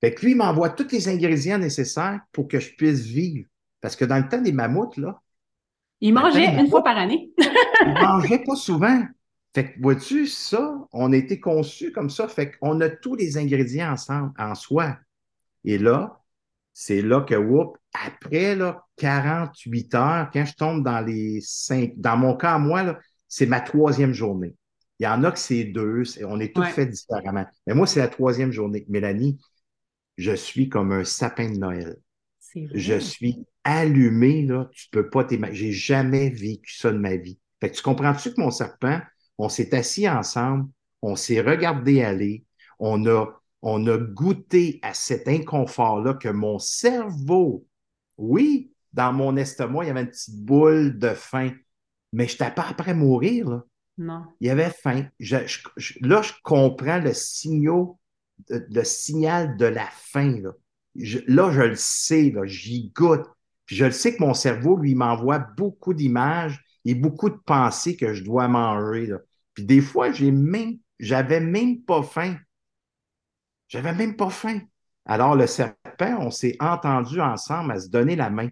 Fait 0.01 0.13
que 0.13 0.23
lui, 0.23 0.33
il 0.33 0.37
m'envoie 0.37 0.71
tous 0.71 0.91
les 0.91 1.09
ingrédients 1.09 1.59
nécessaires 1.59 2.21
pour 2.33 2.49
que 2.49 2.59
je 2.59 2.75
puisse 2.75 3.03
vivre. 3.03 3.47
Parce 3.81 3.97
que 3.97 4.05
dans 4.05 4.19
le 4.19 4.29
temps 4.29 4.41
des 4.41 4.53
mammouths, 4.53 4.97
là. 4.97 5.21
Il 6.01 6.13
mangeait 6.13 6.59
une 6.59 6.69
fois 6.69 6.83
par 6.83 6.99
année. 6.99 7.31
il 7.39 7.95
mangeait 7.95 8.43
pas 8.45 8.57
souvent. 8.57 9.03
Fait 9.55 9.73
que, 9.73 9.81
vois-tu, 9.81 10.27
ça, 10.27 10.77
on 10.93 11.13
a 11.13 11.17
été 11.17 11.39
conçu 11.39 11.93
comme 11.93 12.11
ça. 12.11 12.27
Fait 12.27 12.51
qu'on 12.51 12.81
a 12.81 12.89
tous 12.91 13.15
les 13.15 13.39
ingrédients 13.39 13.93
ensemble, 13.93 14.33
en 14.37 14.57
soi. 14.57 14.97
Et 15.63 15.79
là, 15.79 16.24
c'est 16.75 17.03
là 17.03 17.21
que, 17.21 17.37
whoop, 17.37 17.79
après 17.95 18.57
là, 18.57 18.85
48 18.97 19.95
heures, 19.95 20.31
quand 20.33 20.45
je 20.45 20.55
tombe 20.55 20.85
dans 20.85 21.01
les 21.01 21.41
cinq, 21.41 21.93
dans 21.97 22.17
mon 22.17 22.37
cas, 22.37 22.59
moi, 22.59 22.99
c'est 23.29 23.47
ma 23.47 23.61
troisième 23.61 24.13
journée. 24.13 24.57
Il 24.99 25.05
y 25.05 25.07
en 25.07 25.23
a 25.25 25.31
que 25.31 25.39
c'est 25.39 25.65
deux, 25.65 26.03
on 26.25 26.41
est 26.41 26.55
tous 26.55 26.65
faits 26.65 26.91
différemment. 26.91 27.47
Mais 27.67 27.75
moi, 27.75 27.87
c'est 27.87 28.01
la 28.01 28.09
troisième 28.09 28.51
journée. 28.53 28.85
Mélanie, 28.89 29.39
je 30.17 30.33
suis 30.33 30.69
comme 30.69 30.93
un 30.93 31.05
sapin 31.05 31.51
de 31.51 31.59
Noël. 31.59 31.97
Je 32.55 32.99
suis 32.99 33.45
allumé, 33.65 34.45
là, 34.45 34.69
tu 34.73 34.89
peux 34.91 35.09
pas 35.09 35.25
t'imaginer. 35.25 35.57
J'ai 35.57 35.73
jamais 35.73 36.31
vécu 36.31 36.75
ça 36.77 36.93
de 36.93 36.99
ma 36.99 37.17
vie. 37.17 37.39
Fait 37.61 37.71
que 37.71 37.77
tu 37.77 37.83
comprends-tu 37.83 38.35
que 38.35 38.41
mon 38.41 38.51
serpent, 38.51 39.01
on 39.39 39.49
s'est 39.49 39.75
assis 39.75 40.09
ensemble, 40.09 40.69
on 41.03 41.17
s'est 41.17 41.41
regardé 41.41 42.03
aller, 42.03 42.45
on 42.79 43.07
a 43.07 43.27
on 43.67 43.87
a 43.87 43.97
goûté 43.97 44.79
à 44.83 44.93
cet 44.93 45.27
inconfort-là 45.27 46.15
que 46.15 46.29
mon 46.29 46.59
cerveau, 46.59 47.67
oui, 48.19 48.71
dans 48.93 49.13
mon 49.15 49.37
estomac, 49.37 49.85
il 49.85 49.87
y 49.89 49.91
avait 49.91 50.03
une 50.03 50.11
petite 50.11 50.45
boule 50.45 50.99
de 50.99 51.09
faim, 51.09 51.51
mais 52.13 52.29
je 52.29 52.35
n'étais 52.35 52.51
pas 52.51 52.67
après 52.69 52.95
mourir. 52.95 53.49
Là. 53.49 53.65
Non. 53.97 54.25
Il 54.41 54.49
y 54.49 54.51
avait 54.51 54.71
faim. 54.71 55.07
là, 55.19 56.23
je 56.23 56.33
comprends 56.43 56.99
le, 56.99 57.15
signal, 57.15 57.87
le 58.51 58.85
signal 58.85 59.57
de 59.57 59.65
la 59.65 59.89
faim. 59.91 60.41
Là, 60.43 60.53
je, 60.95 61.21
là, 61.27 61.51
je 61.51 61.63
le 61.63 61.77
sais, 61.77 62.35
j'y 62.45 62.91
goûte. 62.95 63.25
Puis 63.65 63.77
je 63.77 63.87
le 63.87 63.93
sais 63.93 64.15
que 64.15 64.23
mon 64.23 64.35
cerveau, 64.35 64.77
lui, 64.77 64.95
m'envoie 64.95 65.39
beaucoup 65.39 65.95
d'images 65.95 66.63
et 66.85 66.95
beaucoup 66.95 67.31
de 67.31 67.41
pensées 67.47 67.97
que 67.97 68.13
je 68.13 68.25
dois 68.25 68.47
manger. 68.47 69.07
Là. 69.07 69.21
Puis 69.55 69.65
des 69.65 69.81
fois, 69.81 70.13
j'ai 70.13 70.31
même, 70.31 70.77
j'avais 70.99 71.41
même 71.41 71.81
pas 71.81 72.03
faim. 72.03 72.37
J'avais 73.75 73.93
même 73.93 74.15
pas 74.15 74.31
faim. 74.31 74.61
Alors, 75.05 75.35
le 75.35 75.49
serpent, 75.49 76.17
on 76.21 76.31
s'est 76.31 76.57
entendu 76.61 77.21
ensemble 77.21 77.73
à 77.73 77.81
se 77.81 77.89
donner 77.89 78.15
la 78.15 78.31
main, 78.31 78.49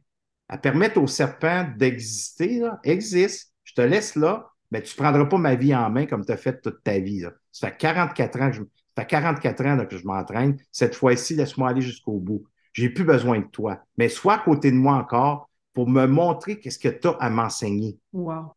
à 0.49 0.59
permettre 0.59 1.01
au 1.01 1.07
serpent 1.07 1.65
d'exister, 1.77 2.69
existe. 2.83 3.55
Je 3.63 3.73
te 3.75 3.83
laisse 3.83 4.17
là, 4.17 4.51
mais 4.73 4.83
tu 4.83 4.93
ne 4.95 5.01
prendras 5.01 5.27
pas 5.27 5.39
ma 5.39 5.55
vie 5.55 5.77
en 5.77 5.89
main 5.91 6.07
comme 6.07 6.25
tu 6.25 6.33
as 6.33 6.37
fait 6.37 6.61
toute 6.61 6.83
ta 6.83 6.99
vie. 6.99 7.23
Ça 7.53 7.69
fait 7.69 7.77
44 7.77 8.41
ans 8.41 8.51
que 8.51 8.57
je, 8.57 8.63
ça 8.63 9.03
fait 9.03 9.07
44 9.07 9.65
ans 9.65 9.87
que 9.87 9.97
je 9.97 10.05
m'entraîne. 10.05 10.59
Cette 10.73 10.97
fois-ci, 10.97 11.37
laisse-moi 11.37 11.69
aller 11.69 11.83
jusqu'au 11.83 12.19
bout. 12.19 12.43
J'ai 12.73 12.91
plus 12.91 13.05
besoin 13.05 13.39
de 13.39 13.47
toi. 13.47 13.79
Mais 13.99 14.09
sois 14.09 14.35
à 14.35 14.39
côté 14.41 14.73
de 14.73 14.77
moi 14.77 14.97
encore 14.97 15.49
pour 15.73 15.89
me 15.89 16.07
montrer 16.07 16.59
qu'est-ce 16.59 16.81
que 16.81 16.89
tu 16.89 17.07
as 17.07 17.17
à 17.21 17.31
m'enseigner. 17.31 17.97
Wow. 18.13 18.57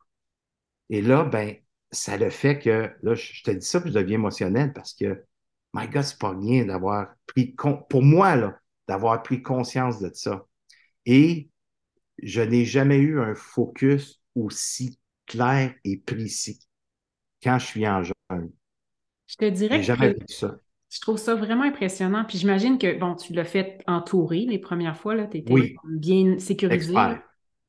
Et 0.89 1.03
là, 1.03 1.25
ben, 1.25 1.57
ça 1.91 2.17
le 2.17 2.31
fait 2.31 2.57
que, 2.57 2.89
là, 3.03 3.13
je 3.13 3.43
te 3.43 3.51
dis 3.51 3.67
ça, 3.67 3.79
puis 3.79 3.91
je 3.91 3.99
deviens 3.99 4.15
émotionnel 4.15 4.73
parce 4.73 4.95
que 4.95 5.23
my 5.75 5.89
God, 5.89 6.03
c'est 6.03 6.17
pas 6.17 6.31
rien 6.31 6.65
d'avoir 6.65 7.07
pris, 7.25 7.53
pour 7.89 8.01
moi, 8.01 8.35
là, 8.37 8.57
d'avoir 8.87 9.21
pris 9.21 9.41
conscience 9.41 9.99
de 9.99 10.09
ça. 10.13 10.45
Et 11.05 11.49
je 12.23 12.41
n'ai 12.41 12.63
jamais 12.63 12.97
eu 12.97 13.19
un 13.19 13.35
focus 13.35 14.21
aussi 14.35 14.97
clair 15.25 15.73
et 15.83 15.97
précis 15.97 16.59
quand 17.43 17.59
je 17.59 17.65
suis 17.65 17.87
en 17.87 18.03
jeune. 18.03 18.51
Je 19.27 19.35
te 19.35 19.49
dirais 19.49 19.83
jamais 19.83 20.15
que 20.15 20.31
ça. 20.31 20.55
je 20.89 21.01
trouve 21.01 21.17
ça 21.17 21.35
vraiment 21.35 21.63
impressionnant. 21.63 22.23
Puis 22.25 22.37
j'imagine 22.37 22.77
que, 22.77 22.97
bon, 22.97 23.15
tu 23.15 23.33
l'as 23.33 23.43
fait 23.43 23.83
entourer 23.85 24.45
les 24.47 24.59
premières 24.59 24.97
fois, 24.97 25.15
tu 25.27 25.37
étais 25.39 25.75
bien 25.83 26.39
sécurisé. 26.39 26.93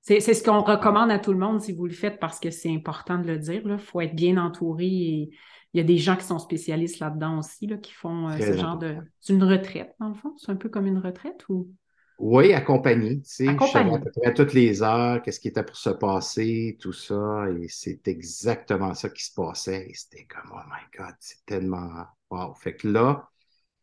C'est 0.00 0.20
ce 0.20 0.44
qu'on 0.44 0.62
recommande 0.62 1.10
à 1.10 1.18
tout 1.18 1.32
le 1.32 1.38
monde 1.38 1.60
si 1.60 1.72
vous 1.72 1.86
le 1.86 1.92
faites 1.92 2.20
parce 2.20 2.38
que 2.38 2.50
c'est 2.52 2.72
important 2.72 3.18
de 3.18 3.26
le 3.26 3.38
dire. 3.38 3.62
Il 3.64 3.78
faut 3.78 4.00
être 4.00 4.14
bien 4.14 4.36
entouré 4.36 4.86
et 4.86 5.30
il 5.76 5.80
y 5.80 5.82
a 5.82 5.84
des 5.84 5.98
gens 5.98 6.16
qui 6.16 6.24
sont 6.24 6.38
spécialistes 6.38 7.00
là-dedans 7.00 7.38
aussi, 7.38 7.66
là, 7.66 7.76
qui 7.76 7.92
font 7.92 8.30
euh, 8.30 8.38
ce 8.38 8.56
genre 8.56 8.78
de. 8.78 8.96
C'est 9.20 9.34
une 9.34 9.44
retraite, 9.44 9.94
dans 10.00 10.08
le 10.08 10.14
fond? 10.14 10.32
C'est 10.38 10.50
un 10.50 10.56
peu 10.56 10.70
comme 10.70 10.86
une 10.86 10.96
retraite 10.96 11.46
ou? 11.50 11.70
Oui, 12.18 12.54
accompagné. 12.54 13.16
Tu 13.18 13.24
sais, 13.24 13.48
accompagné. 13.48 13.90
Je 13.90 13.96
à 13.96 13.98
peu 13.98 14.10
près 14.22 14.32
toutes 14.32 14.54
les 14.54 14.82
heures, 14.82 15.20
qu'est-ce 15.20 15.38
qui 15.38 15.48
était 15.48 15.62
pour 15.62 15.76
se 15.76 15.90
passer, 15.90 16.78
tout 16.80 16.94
ça. 16.94 17.44
Et 17.61 17.66
c'est 17.68 18.09
exactement 18.09 18.94
ça 18.94 19.11
qui 19.11 19.22
se 19.22 19.34
passait. 19.34 19.86
Et 19.90 19.92
c'était 19.92 20.24
comme, 20.24 20.51
oh 20.51 20.66
my 20.66 20.98
God, 20.98 21.14
c'est 21.20 21.44
tellement. 21.44 22.07
Wow. 22.30 22.55
Fait 22.55 22.74
que 22.74 22.88
là, 22.88 23.28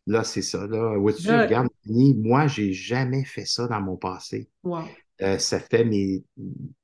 là, 0.08 0.24
c'est 0.24 0.42
ça. 0.42 0.66
Là, 0.66 0.98
où 0.98 1.12
tu 1.12 1.30
regardes, 1.30 1.70
moi, 1.86 2.48
j'ai 2.48 2.74
jamais 2.74 3.24
fait 3.24 3.46
ça 3.46 3.68
dans 3.68 3.82
mon 3.82 3.98
passé. 3.98 4.50
Wow. 4.64 4.86
Euh, 5.24 5.38
ça 5.38 5.60
fait 5.60 5.86
mes 5.86 6.24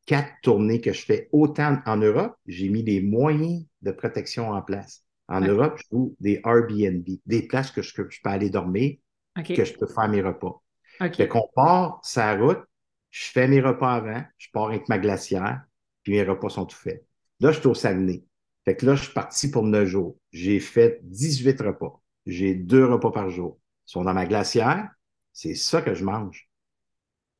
quatre 0.05 0.31
tournées 0.41 0.79
que 0.79 0.93
je 0.93 1.03
fais 1.03 1.29
autant 1.31 1.77
en 1.85 1.97
Europe. 1.97 2.35
J'ai 2.47 2.69
mis 2.69 2.83
des 2.83 3.01
moyens 3.01 3.65
de 3.81 3.91
protection 3.91 4.51
en 4.51 4.61
place. 4.61 5.03
En 5.27 5.41
Europe, 5.41 5.77
je 5.77 5.83
joue 5.91 6.15
des 6.19 6.41
Airbnb, 6.43 7.07
des 7.25 7.43
places 7.43 7.69
que 7.69 7.83
je, 7.83 7.93
peux 7.93 8.09
aller 8.23 8.49
dormir, 8.49 8.95
que 9.35 9.63
je 9.63 9.73
peux 9.73 9.85
faire 9.85 10.09
mes 10.09 10.21
repas. 10.21 10.63
Okay. 10.99 11.13
Fait 11.13 11.27
qu'on 11.27 11.47
part 11.53 11.99
sa 12.01 12.35
route, 12.35 12.63
je 13.11 13.25
fais 13.25 13.47
mes 13.47 13.61
repas 13.61 13.93
avant, 13.93 14.23
je 14.37 14.47
pars 14.51 14.69
avec 14.69 14.89
ma 14.89 14.97
glacière, 14.97 15.61
puis 16.01 16.13
mes 16.13 16.23
repas 16.23 16.49
sont 16.49 16.65
tout 16.65 16.75
faits. 16.75 17.05
Là, 17.41 17.51
je 17.51 17.59
suis 17.59 17.67
au 17.67 17.75
Saguenay. 17.75 18.23
Fait 18.65 18.75
que 18.75 18.85
là, 18.87 18.95
je 18.95 19.03
suis 19.03 19.13
parti 19.13 19.51
pour 19.51 19.63
neuf 19.63 19.87
jours. 19.87 20.17
J'ai 20.31 20.59
fait 20.59 20.99
18 21.03 21.61
repas. 21.61 22.01
J'ai 22.25 22.55
deux 22.55 22.85
repas 22.85 23.11
par 23.11 23.29
jour. 23.29 23.59
Ils 23.87 23.91
sont 23.91 24.03
dans 24.03 24.13
ma 24.13 24.25
glacière, 24.25 24.89
c'est 25.31 25.55
ça 25.55 25.81
que 25.81 25.93
je 25.93 26.03
mange. 26.03 26.48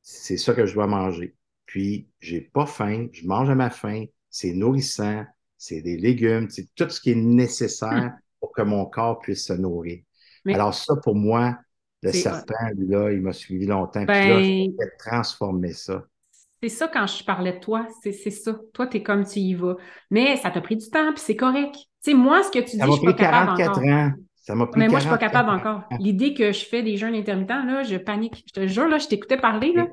C'est 0.02 0.36
ça 0.36 0.54
que 0.54 0.66
je 0.66 0.74
dois 0.74 0.86
manger. 0.86 1.34
Puis, 1.66 2.08
j'ai 2.18 2.40
pas 2.40 2.66
faim, 2.66 3.08
je 3.12 3.26
mange 3.26 3.48
à 3.48 3.54
ma 3.54 3.70
faim, 3.70 4.04
c'est 4.28 4.52
nourrissant, 4.52 5.24
c'est 5.56 5.82
des 5.82 5.96
légumes, 5.96 6.48
c'est 6.50 6.74
tout 6.74 6.88
ce 6.88 7.00
qui 7.00 7.12
est 7.12 7.16
nécessaire 7.16 8.06
hmm. 8.06 8.18
pour 8.40 8.52
que 8.52 8.62
mon 8.62 8.86
corps 8.86 9.20
puisse 9.20 9.46
se 9.46 9.52
nourrir. 9.52 10.00
Alors, 10.46 10.74
ça, 10.74 10.94
pour 11.02 11.14
moi, 11.14 11.58
le 12.02 12.12
serpent, 12.12 12.54
là, 12.76 13.12
il 13.12 13.20
m'a 13.20 13.32
suivi 13.32 13.66
longtemps. 13.66 14.06
Puis 14.06 14.14
là, 14.14 14.36
ben 14.36 14.42
j'ai 14.42 14.74
transformer 14.98 15.72
ça. 15.72 16.04
C'est 16.62 16.68
ça 16.68 16.88
quand 16.88 17.06
je 17.06 17.24
parlais 17.24 17.54
de 17.54 17.58
toi, 17.58 17.86
c'est 18.02 18.12
ça. 18.12 18.58
Toi, 18.72 18.86
tu 18.86 18.98
es 18.98 19.02
comme 19.02 19.24
tu 19.24 19.40
y 19.40 19.54
vas. 19.54 19.76
Mais 20.10 20.36
ça 20.36 20.50
t'a 20.50 20.60
pris 20.60 20.76
du 20.76 20.88
temps, 20.90 21.12
puis 21.12 21.22
c'est 21.24 21.36
correct. 21.36 21.74
Tu 21.74 22.10
sais, 22.10 22.14
moi, 22.14 22.42
ce 22.42 22.50
que 22.50 22.58
tu 22.58 22.76
dis, 22.76 22.82
je 22.82 22.92
suis 22.92 23.04
pas 23.04 23.12
capable 23.14 23.56
44 23.58 23.78
encore. 23.78 23.88
ans. 23.88 24.12
Ça 24.50 24.56
m'a 24.56 24.66
pris 24.66 24.80
Mais 24.80 24.88
moi, 24.88 24.98
je 24.98 25.04
suis 25.04 25.10
pas 25.10 25.16
capable 25.16 25.48
encore. 25.48 25.84
L'idée 26.00 26.34
que 26.34 26.50
je 26.50 26.64
fais 26.64 26.82
des 26.82 26.96
jeûnes 26.96 27.14
intermittents, 27.14 27.64
là, 27.64 27.84
je 27.84 27.96
panique. 27.96 28.42
Je 28.48 28.52
te 28.52 28.66
jure, 28.66 28.88
là, 28.88 28.98
je 28.98 29.06
t'écoutais 29.06 29.36
parler, 29.36 29.72
là, 29.72 29.86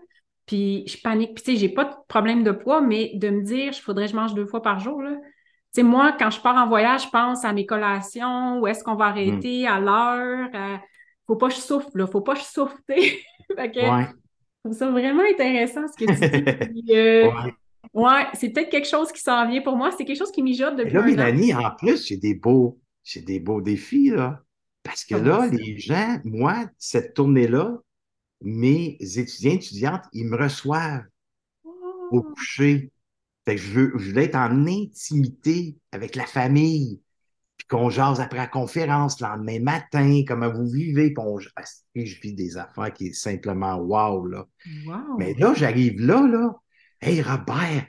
puis 0.47 0.83
je 0.87 0.99
panique. 0.99 1.35
Puis 1.35 1.43
tu 1.43 1.51
sais, 1.51 1.57
j'ai 1.57 1.69
pas 1.69 1.85
de 1.85 1.93
problème 2.07 2.43
de 2.43 2.49
poids, 2.49 2.81
mais 2.81 3.11
de 3.13 3.29
me 3.29 3.43
dire, 3.43 3.71
il 3.71 3.79
faudrait 3.79 4.05
que 4.05 4.13
je 4.13 4.15
mange 4.15 4.33
deux 4.33 4.47
fois 4.47 4.63
par 4.63 4.79
jour, 4.79 5.03
là. 5.03 5.11
Tu 5.11 5.21
sais, 5.73 5.83
moi, 5.83 6.11
quand 6.17 6.31
je 6.31 6.41
pars 6.41 6.55
en 6.55 6.67
voyage, 6.67 7.03
je 7.03 7.09
pense 7.09 7.45
à 7.45 7.53
mes 7.53 7.67
collations, 7.67 8.59
où 8.59 8.65
est-ce 8.65 8.83
qu'on 8.83 8.95
va 8.95 9.05
arrêter, 9.05 9.67
à 9.67 9.79
l'heure. 9.79 10.49
Faut 11.27 11.35
pas 11.35 11.49
que 11.49 11.53
je 11.53 11.59
souffle, 11.59 11.89
là. 11.93 12.07
Faut 12.07 12.21
pas 12.21 12.33
que 12.33 12.39
je 12.39 12.45
souffle, 12.45 12.81
que, 12.87 14.05
trouve 14.63 14.75
ça 14.75 14.89
vraiment 14.89 15.21
intéressant 15.31 15.81
ce 15.87 16.03
que 16.03 16.11
tu 16.11 16.73
dis. 16.73 16.83
Euh, 16.95 17.29
ouais, 17.93 18.25
c'est 18.33 18.49
peut-être 18.49 18.69
quelque 18.69 18.87
chose 18.87 19.11
qui 19.11 19.21
s'en 19.21 19.47
vient 19.47 19.61
pour 19.61 19.75
moi. 19.75 19.91
C'est 19.95 20.03
quelque 20.03 20.17
chose 20.17 20.31
qui 20.31 20.41
mijote 20.41 20.77
depuis. 20.77 20.93
là, 20.93 21.03
Mélanie, 21.03 21.53
en 21.53 21.69
plus, 21.77 22.07
j'ai 22.07 22.17
des 22.17 22.33
beaux, 22.33 22.79
j'ai 23.03 23.21
des 23.21 23.39
beaux 23.39 23.61
défis, 23.61 24.09
là. 24.09 24.41
Parce 24.87 25.03
que 25.03 25.15
là, 25.15 25.47
les 25.51 25.77
gens, 25.77 26.19
moi, 26.23 26.69
cette 26.77 27.13
tournée-là, 27.13 27.77
mes 28.41 28.97
étudiants, 29.01 29.51
étudiantes, 29.51 30.03
ils 30.13 30.25
me 30.25 30.37
reçoivent 30.37 31.03
au 31.65 32.19
oh! 32.19 32.21
coucher. 32.21 32.91
Fait 33.45 33.55
que 33.55 33.61
je 33.61 33.71
veux, 33.71 33.93
je 33.97 34.11
veux 34.11 34.17
être 34.17 34.35
en 34.35 34.65
intimité 34.65 35.75
avec 35.91 36.15
la 36.15 36.25
famille 36.25 37.01
puis 37.57 37.67
qu'on 37.67 37.89
jase 37.89 38.19
après 38.19 38.37
la 38.37 38.47
conférence 38.47 39.19
le 39.19 39.27
lendemain 39.27 39.59
matin, 39.59 40.21
comment 40.27 40.51
vous 40.51 40.67
vivez, 40.69 41.11
puis 41.11 41.23
on, 41.25 41.39
je 41.39 42.21
vis 42.21 42.33
des 42.33 42.57
affaires 42.57 42.93
qui 42.93 43.07
est 43.07 43.13
simplement 43.13 43.75
wow, 43.75 44.25
là. 44.27 44.45
Mais 45.17 45.33
là, 45.33 45.53
j'arrive 45.55 45.99
là, 45.99 46.25
là, 46.27 46.55
hey 47.01 47.21
Robert, 47.21 47.87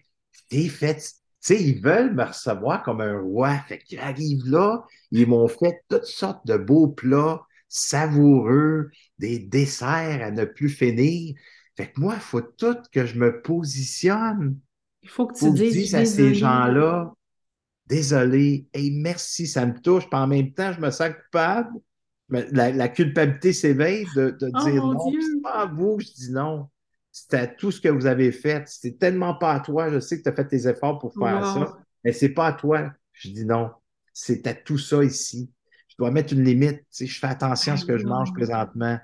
t'es 0.49 0.69
fait, 0.69 1.13
sais, 1.41 1.63
ils 1.63 1.81
veulent 1.81 2.15
me 2.15 2.25
recevoir 2.25 2.83
comme 2.83 3.01
un 3.01 3.19
roi. 3.19 3.57
Fait 3.69 3.79
qu'ils 3.79 3.99
arrivent 3.99 4.47
là, 4.47 4.85
ils 5.11 5.27
m'ont 5.27 5.49
fait 5.49 5.81
toutes 5.89 6.05
sortes 6.05 6.47
de 6.47 6.57
beaux 6.57 6.89
plats 6.89 7.43
savoureux, 7.69 8.91
des 9.19 9.39
desserts 9.39 10.23
à 10.23 10.31
ne 10.31 10.45
plus 10.45 10.71
finir. 10.71 11.35
Fait 11.77 11.93
que 11.93 12.01
moi, 12.01 12.15
il 12.17 12.21
faut 12.21 12.41
tout 12.41 12.77
que 12.93 13.07
je 13.07 13.19
me 13.19 13.41
positionne. 13.43 14.59
Il 15.03 15.09
faut 15.09 15.27
que 15.27 15.39
tu 15.39 15.53
dises, 15.53 15.95
à 15.95 16.05
ces 16.05 16.35
gens-là, 16.35 17.13
désolé, 17.87 18.67
et 18.75 18.91
merci, 18.91 19.47
ça 19.47 19.65
me 19.65 19.79
touche, 19.81 20.09
puis 20.09 20.19
en 20.19 20.27
même 20.27 20.53
temps, 20.53 20.73
je 20.73 20.81
me 20.81 20.91
sens 20.91 21.11
coupable. 21.11 21.71
La, 22.31 22.89
culpabilité 22.89 23.55
s'éveille 23.55 24.07
de, 24.15 24.37
oh 24.43 24.65
dire 24.65 24.85
non, 24.85 24.99
c'est 24.99 25.43
pas 25.43 25.63
à 25.63 25.67
vous, 25.67 25.99
je 25.99 26.07
dis 26.13 26.31
non. 26.31 26.69
C'est 27.31 27.37
à 27.37 27.47
tout 27.47 27.71
ce 27.71 27.81
que 27.81 27.89
vous 27.89 28.07
avez 28.07 28.33
fait. 28.33 28.65
C'est 28.67 28.99
tellement 28.99 29.35
pas 29.35 29.53
à 29.53 29.61
toi. 29.61 29.91
Je 29.91 29.99
sais 29.99 30.19
que 30.19 30.23
tu 30.23 30.29
as 30.29 30.33
fait 30.33 30.47
tes 30.47 30.69
efforts 30.69 30.99
pour 30.99 31.13
faire 31.15 31.45
ça, 31.45 31.77
mais 32.05 32.13
c'est 32.13 32.31
pas 32.31 32.49
à 32.49 32.53
toi. 32.53 32.93
Je 33.13 33.31
dis 33.31 33.45
non. 33.45 33.71
C'est 34.13 34.47
à 34.47 34.55
tout 34.55 34.79
ça 34.79 35.03
ici. 35.03 35.51
Je 35.89 35.97
dois 35.99 36.11
mettre 36.11 36.33
une 36.33 36.45
limite. 36.45 36.83
Tu 36.93 37.07
je 37.07 37.19
fais 37.19 37.27
attention 37.27 37.75
à 37.75 37.77
ce 37.77 37.85
que 37.85 37.99
je 37.99 38.07
mange 38.07 38.33
présentement. 38.33 38.99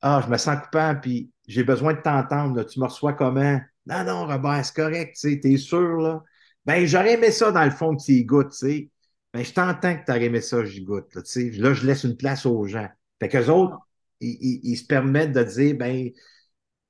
Ah, 0.00 0.20
je 0.24 0.30
me 0.30 0.36
sens 0.36 0.60
coupable, 0.64 1.00
puis 1.00 1.30
j'ai 1.46 1.62
besoin 1.62 1.94
de 1.94 2.00
t'entendre. 2.00 2.64
Tu 2.64 2.80
me 2.80 2.86
reçois 2.86 3.12
comment? 3.12 3.60
Non, 3.86 4.04
non, 4.04 4.26
Robert, 4.26 4.64
c'est 4.64 4.74
correct, 4.74 5.16
tu 5.20 5.40
es 5.42 5.56
sûr, 5.56 5.96
là? 6.00 6.22
Ben, 6.64 6.86
j'aurais 6.86 7.14
aimé 7.14 7.30
ça 7.32 7.50
dans 7.50 7.64
le 7.64 7.70
fond 7.70 7.96
que 7.96 8.02
tu 8.02 8.12
y 8.12 8.24
goûtes, 8.24 8.50
tu 8.52 8.58
sais. 8.58 8.90
Ben, 9.32 9.44
je 9.44 9.52
t'entends 9.52 9.96
que 9.96 10.04
tu 10.04 10.12
aurais 10.12 10.24
aimé 10.24 10.40
ça, 10.40 10.64
j'y 10.64 10.82
goûte, 10.84 11.12
là, 11.14 11.22
tu 11.22 11.30
sais. 11.30 11.50
Là, 11.58 11.74
je 11.74 11.86
laisse 11.86 12.04
une 12.04 12.16
place 12.16 12.46
aux 12.46 12.64
gens. 12.66 12.88
Fait 13.20 13.28
qu'eux 13.28 13.48
autres, 13.48 13.76
ils, 14.20 14.76
se 14.76 14.86
permettent 14.86 15.32
de 15.32 15.42
dire, 15.42 15.76
ben, 15.76 16.10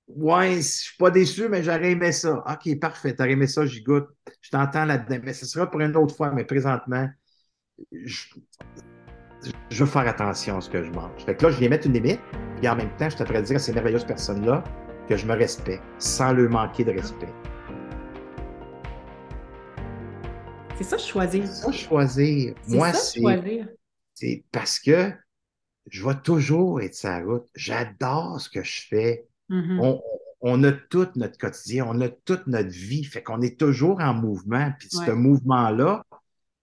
ouais, 0.09 0.57
je 0.57 0.61
suis 0.61 0.97
pas 0.97 1.11
déçu, 1.11 1.49
mais 1.49 1.63
j'aurais 1.63 1.93
aimé 1.93 2.13
ça. 2.13 2.43
OK, 2.49 2.79
parfait, 2.79 3.15
t'aurais 3.15 3.33
aimé 3.33 3.47
ça, 3.47 3.67
j'y 3.67 3.83
goûte. 3.83 4.09
Je 4.41 4.51
t'entends 4.51 4.85
là-dedans. 4.85 5.21
Mais 5.25 5.33
ce 5.33 5.47
sera 5.47 5.71
pour 5.71 5.81
une 5.81 5.97
autre 5.97 6.15
fois, 6.15 6.31
mais 6.31 6.45
présentement, 6.45 7.09
je, 7.93 8.27
veux 9.71 9.87
faire 9.87 10.07
attention 10.07 10.59
à 10.59 10.61
ce 10.61 10.71
que 10.71 10.83
je 10.83 10.91
mange. 10.91 11.25
Fait 11.25 11.35
que 11.35 11.45
là, 11.45 11.51
je 11.51 11.59
viens 11.59 11.69
mettre 11.69 11.87
une 11.87 11.95
limite, 11.95 12.21
puis 12.57 12.69
en 12.69 12.77
même 12.77 12.95
temps, 12.97 13.09
je 13.09 13.17
te 13.17 13.41
dire 13.41 13.57
à 13.57 13.59
ces 13.59 13.73
merveilleuses 13.73 14.07
personnes-là 14.07 14.63
que 15.09 15.17
je 15.17 15.27
me 15.27 15.35
respecte, 15.35 15.83
sans 15.99 16.33
leur 16.33 16.51
manquer 16.51 16.85
de 16.85 16.93
respect. 16.93 17.33
C'est 20.77 20.85
ça, 20.85 20.99
choisir. 20.99 21.47
C'est 21.47 21.65
ça, 21.65 21.73
choisir. 21.73 22.55
Moi, 22.69 22.93
c'est 24.15 24.45
parce 24.53 24.79
que 24.79 25.13
je 25.91 26.07
vais 26.07 26.15
toujours 26.23 26.81
être 26.81 27.03
la 27.03 27.21
route. 27.23 27.47
J'adore 27.55 28.41
ce 28.41 28.49
que 28.49 28.63
je 28.63 28.83
fais. 28.89 29.27
Mm-hmm. 29.51 30.01
on, 30.41 30.65
a 30.65 30.73
tout 30.73 31.09
notre 31.17 31.37
quotidien, 31.39 31.87
on 31.89 32.01
a 32.01 32.09
toute 32.09 32.47
notre 32.47 32.71
vie. 32.71 33.05
Fait 33.05 33.23
qu'on 33.23 33.43
est 33.43 33.59
toujours 33.59 34.01
en 34.01 34.15
mouvement. 34.15 34.73
Puis 34.79 34.89
ce 34.91 35.11
mouvement-là, 35.11 36.05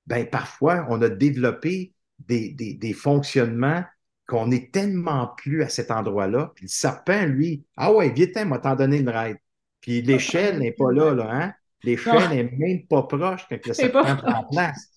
ben 0.07 0.27
parfois, 0.27 0.85
on 0.89 1.01
a 1.01 1.09
développé 1.09 1.93
des, 2.19 2.51
des, 2.51 2.93
fonctionnements 2.93 3.83
qu'on 4.27 4.51
est 4.51 4.71
tellement 4.73 5.29
plus 5.37 5.63
à 5.63 5.69
cet 5.69 5.91
endroit-là. 5.91 6.51
Puis 6.55 6.65
le 6.65 6.69
serpent, 6.69 7.25
lui, 7.25 7.63
ah 7.77 7.93
ouais, 7.93 8.09
viens, 8.09 8.45
m'a 8.45 8.59
t'en 8.59 8.75
donné 8.75 8.97
une 8.97 9.09
ride. 9.09 9.37
Puis 9.81 10.01
l'échelle 10.01 10.59
n'est 10.59 10.71
pas 10.71 10.91
là, 10.91 11.13
là, 11.13 11.29
hein? 11.31 11.53
L'échelle 11.83 12.29
n'est 12.29 12.43
même 12.43 12.85
pas 12.87 13.03
proche 13.03 13.45
quand 13.49 13.65
le 13.65 13.73
serpent 13.73 14.15
prend 14.17 14.43
place. 14.51 14.89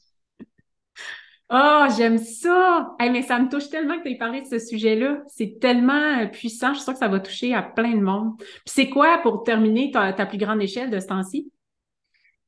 Oh, 1.54 1.86
j'aime 1.94 2.16
ça! 2.16 2.96
mais 2.98 3.20
ça 3.20 3.38
me 3.38 3.50
touche 3.50 3.68
tellement 3.68 3.98
que 3.98 4.04
tu 4.04 4.12
aies 4.12 4.16
parlé 4.16 4.40
de 4.40 4.46
ce 4.46 4.58
sujet-là. 4.58 5.22
C'est 5.28 5.58
tellement 5.60 6.22
euh, 6.22 6.26
puissant. 6.26 6.70
Je 6.70 6.76
suis 6.76 6.84
sûre 6.84 6.94
que 6.94 6.98
ça 6.98 7.08
va 7.08 7.20
toucher 7.20 7.52
à 7.52 7.62
plein 7.62 7.94
de 7.94 8.00
monde. 8.00 8.38
Puis 8.38 8.62
c'est 8.66 8.88
quoi, 8.88 9.18
pour 9.22 9.44
terminer, 9.44 9.90
ta, 9.90 10.24
plus 10.24 10.38
grande 10.38 10.62
échelle 10.62 10.88
de 10.88 10.98
ce 10.98 11.08
temps-ci? 11.08 11.52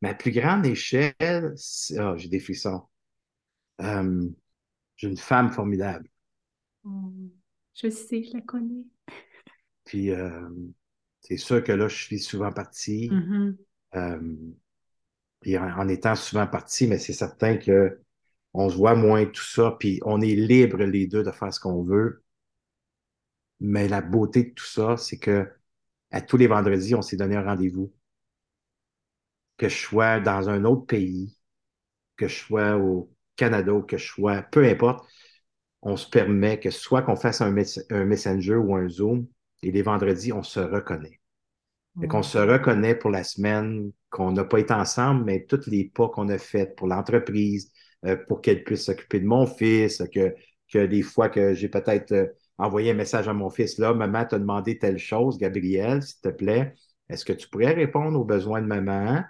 Ma 0.01 0.15
plus 0.15 0.31
grande 0.31 0.65
échelle, 0.65 1.15
oh, 1.21 2.17
j'ai 2.17 2.29
des 2.29 2.41
frissons. 2.41 2.83
Euh, 3.83 4.27
j'ai 4.97 5.09
une 5.09 5.19
femme 5.19 5.51
formidable. 5.51 6.09
Oh, 6.85 7.13
je 7.75 7.91
sais, 7.91 8.23
je 8.23 8.33
la 8.33 8.41
connais. 8.41 8.85
Puis 9.85 10.11
euh, 10.13 10.49
c'est 11.21 11.37
sûr 11.37 11.63
que 11.63 11.73
là, 11.73 11.89
je 11.89 11.97
suis 11.97 12.19
souvent 12.21 12.53
partie. 12.53 13.11
Mm-hmm. 13.11 13.57
Euh, 13.97 14.37
puis 15.41 15.59
en, 15.59 15.89
étant 15.89 16.15
souvent 16.15 16.47
parti, 16.47 16.87
mais 16.87 16.99
c'est 16.99 17.13
certain 17.13 17.59
que 17.59 18.01
on 18.55 18.71
se 18.71 18.77
voit 18.77 18.95
moins 18.95 19.27
tout 19.27 19.43
ça, 19.43 19.77
puis 19.79 20.01
on 20.05 20.21
est 20.21 20.37
libre 20.37 20.79
les 20.85 21.07
deux 21.07 21.25
de 21.25 21.31
faire 21.33 21.53
ce 21.53 21.61
qu'on 21.61 21.83
veut. 21.83 22.23
Mais 23.61 23.89
la 23.89 24.01
beauté 24.01 24.45
de 24.45 24.51
tout 24.51 24.65
ça, 24.65 24.97
c'est 24.97 25.19
que 25.19 25.49
à 26.11 26.21
tous 26.21 26.37
les 26.37 26.47
vendredis, 26.47 26.95
on 26.95 27.03
s'est 27.03 27.17
donné 27.17 27.37
un 27.37 27.45
rendez-vous. 27.45 27.93
Que 29.57 29.69
je 29.69 29.77
sois 29.77 30.21
dans 30.21 30.49
un 30.49 30.65
autre 30.65 30.87
pays, 30.87 31.37
que 32.17 32.29
je 32.29 32.37
sois 32.37 32.77
au 32.77 33.13
Canada 33.37 33.73
ou 33.73 33.83
que 33.83 33.97
je 33.97 34.07
sois, 34.07 34.43
peu 34.43 34.65
importe, 34.65 35.05
on 35.83 35.97
se 35.97 36.09
permet 36.09 36.61
que 36.61 36.71
soit 36.71 37.03
qu'on 37.03 37.17
fasse 37.17 37.41
un, 37.41 37.55
un 37.91 38.05
Messenger 38.05 38.57
ou 38.57 38.77
un 38.77 38.89
Zoom, 38.89 39.27
et 39.63 39.73
les 39.73 39.83
vendredis, 39.83 40.33
on 40.33 40.43
se 40.43 40.61
reconnaît. 40.61 41.21
Et 42.03 42.09
qu'on 42.09 42.23
se 42.23 42.39
reconnaît 42.39 42.95
pour 42.95 43.11
la 43.11 43.23
semaine, 43.23 43.93
qu'on 44.11 44.33
n'a 44.33 44.45
pas 44.45 44.59
été 44.59 44.75
ensemble, 44.75 45.25
mais 45.25 45.45
tous 45.45 45.67
les 45.67 45.85
pas 45.85 46.09
qu'on 46.09 46.29
a 46.29 46.39
faits 46.39 46.77
pour 46.77 46.89
l'entreprise, 46.89 47.73
pour 48.27 48.41
qu'elle 48.41 48.65
puisse 48.65 48.85
s'occuper 48.85 49.21
de 49.21 49.27
mon 49.27 49.47
fils, 49.47 50.03
que, 50.13 50.35
que 50.73 50.87
des 50.87 51.03
fois 51.03 51.29
que 51.29 51.55
j'ai 51.55 51.69
peut-être 51.69 52.13
euh, 52.13 52.27
envoyé 52.59 52.91
un 52.91 52.95
message 52.95 53.29
à 53.29 53.33
mon 53.33 53.51
fils, 53.51 53.79
là, 53.79 53.95
maman 53.95 54.25
t'a 54.25 54.39
demandé 54.39 54.79
telle 54.79 54.99
chose, 54.99 55.39
Gabriel, 55.39 56.03
s'il 56.03 56.21
te 56.21 56.29
plaît, 56.29 56.75
est-ce 57.09 57.25
que 57.25 57.33
tu 57.33 57.49
pourrais 57.49 57.73
répondre 57.73 58.19
aux 58.19 58.25
besoins 58.25 58.63
de 58.63 58.67
maman? 58.67 59.23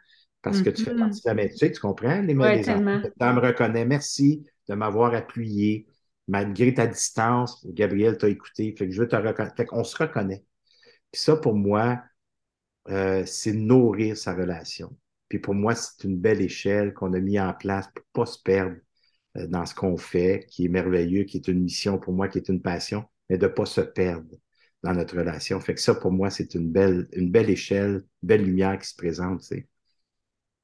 Parce 0.42 0.60
que 0.60 0.70
tu 0.70 0.84
fais 0.84 0.92
mm-hmm. 0.92 0.98
partie 0.98 1.22
de 1.22 1.28
la 1.28 1.34
médecine, 1.34 1.72
tu 1.72 1.80
comprends? 1.80 2.20
Les, 2.20 2.34
ouais, 2.34 2.56
les 2.56 2.68
enfants, 2.68 2.82
me 2.82 3.40
reconnaît. 3.40 3.86
Merci 3.86 4.44
de 4.68 4.74
m'avoir 4.74 5.14
appuyé. 5.14 5.86
Malgré 6.28 6.72
ta 6.74 6.86
distance, 6.86 7.66
Gabriel 7.66 8.18
t'a 8.18 8.28
écouté. 8.28 8.74
Fait 8.76 8.86
que 8.86 8.92
je 8.92 9.00
veux 9.00 9.08
te 9.08 9.16
reconnaître. 9.16 9.56
Fait 9.56 9.64
qu'on 9.64 9.84
se 9.84 9.96
reconnaît. 9.96 10.44
Puis 11.10 11.22
ça, 11.22 11.36
pour 11.36 11.54
moi, 11.54 12.02
euh, 12.90 13.24
c'est 13.26 13.52
nourrir 13.52 14.16
sa 14.16 14.34
relation. 14.34 14.94
Puis 15.34 15.40
pour 15.40 15.54
moi, 15.54 15.74
c'est 15.74 16.04
une 16.04 16.16
belle 16.16 16.40
échelle 16.40 16.94
qu'on 16.94 17.12
a 17.12 17.18
mis 17.18 17.40
en 17.40 17.52
place 17.52 17.88
pour 17.92 18.04
pas 18.12 18.26
se 18.26 18.40
perdre 18.40 18.76
euh, 19.36 19.48
dans 19.48 19.66
ce 19.66 19.74
qu'on 19.74 19.96
fait, 19.96 20.46
qui 20.48 20.66
est 20.66 20.68
merveilleux, 20.68 21.24
qui 21.24 21.38
est 21.38 21.48
une 21.48 21.64
mission 21.64 21.98
pour 21.98 22.12
moi, 22.12 22.28
qui 22.28 22.38
est 22.38 22.48
une 22.48 22.62
passion, 22.62 23.04
mais 23.28 23.36
de 23.36 23.48
pas 23.48 23.66
se 23.66 23.80
perdre 23.80 24.30
dans 24.84 24.94
notre 24.94 25.18
relation. 25.18 25.58
Fait 25.58 25.74
que 25.74 25.80
ça, 25.80 25.96
pour 25.96 26.12
moi, 26.12 26.30
c'est 26.30 26.54
une 26.54 26.70
belle, 26.70 27.08
une 27.14 27.32
belle 27.32 27.50
échelle, 27.50 28.04
une 28.22 28.28
belle 28.28 28.44
lumière 28.44 28.78
qui 28.78 28.86
se 28.86 28.94
présente, 28.94 29.40
tu 29.40 29.46
sais. 29.46 29.68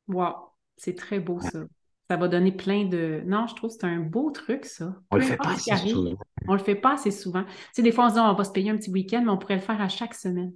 Wow, 0.07 0.37
c'est 0.77 0.95
très 0.95 1.19
beau 1.19 1.41
ça. 1.41 1.65
Ça 2.09 2.17
va 2.17 2.29
donner 2.29 2.53
plein 2.53 2.85
de. 2.85 3.23
Non, 3.27 3.49
je 3.49 3.57
trouve 3.57 3.71
que 3.71 3.77
c'est 3.81 3.87
un 3.89 3.99
beau 3.99 4.31
truc, 4.31 4.67
ça. 4.67 4.95
On 5.11 5.17
le 5.17 5.23
fait 5.23 5.37
pas 5.37 5.51
assez 5.51 5.77
souvent. 5.89 6.15
On 6.47 6.53
le 6.53 6.63
fait 6.63 6.77
pas 6.77 6.95
assez 6.95 7.11
souvent. 7.11 7.43
Tu 7.43 7.51
sais, 7.73 7.83
des 7.83 7.91
fois, 7.91 8.07
on 8.07 8.09
se 8.11 8.15
dit, 8.15 8.21
on 8.21 8.35
va 8.35 8.45
se 8.45 8.53
payer 8.53 8.71
un 8.71 8.77
petit 8.77 8.93
week-end, 8.93 9.23
mais 9.25 9.33
on 9.33 9.37
pourrait 9.37 9.57
le 9.57 9.63
faire 9.63 9.81
à 9.81 9.89
chaque 9.89 10.15
semaine. 10.15 10.53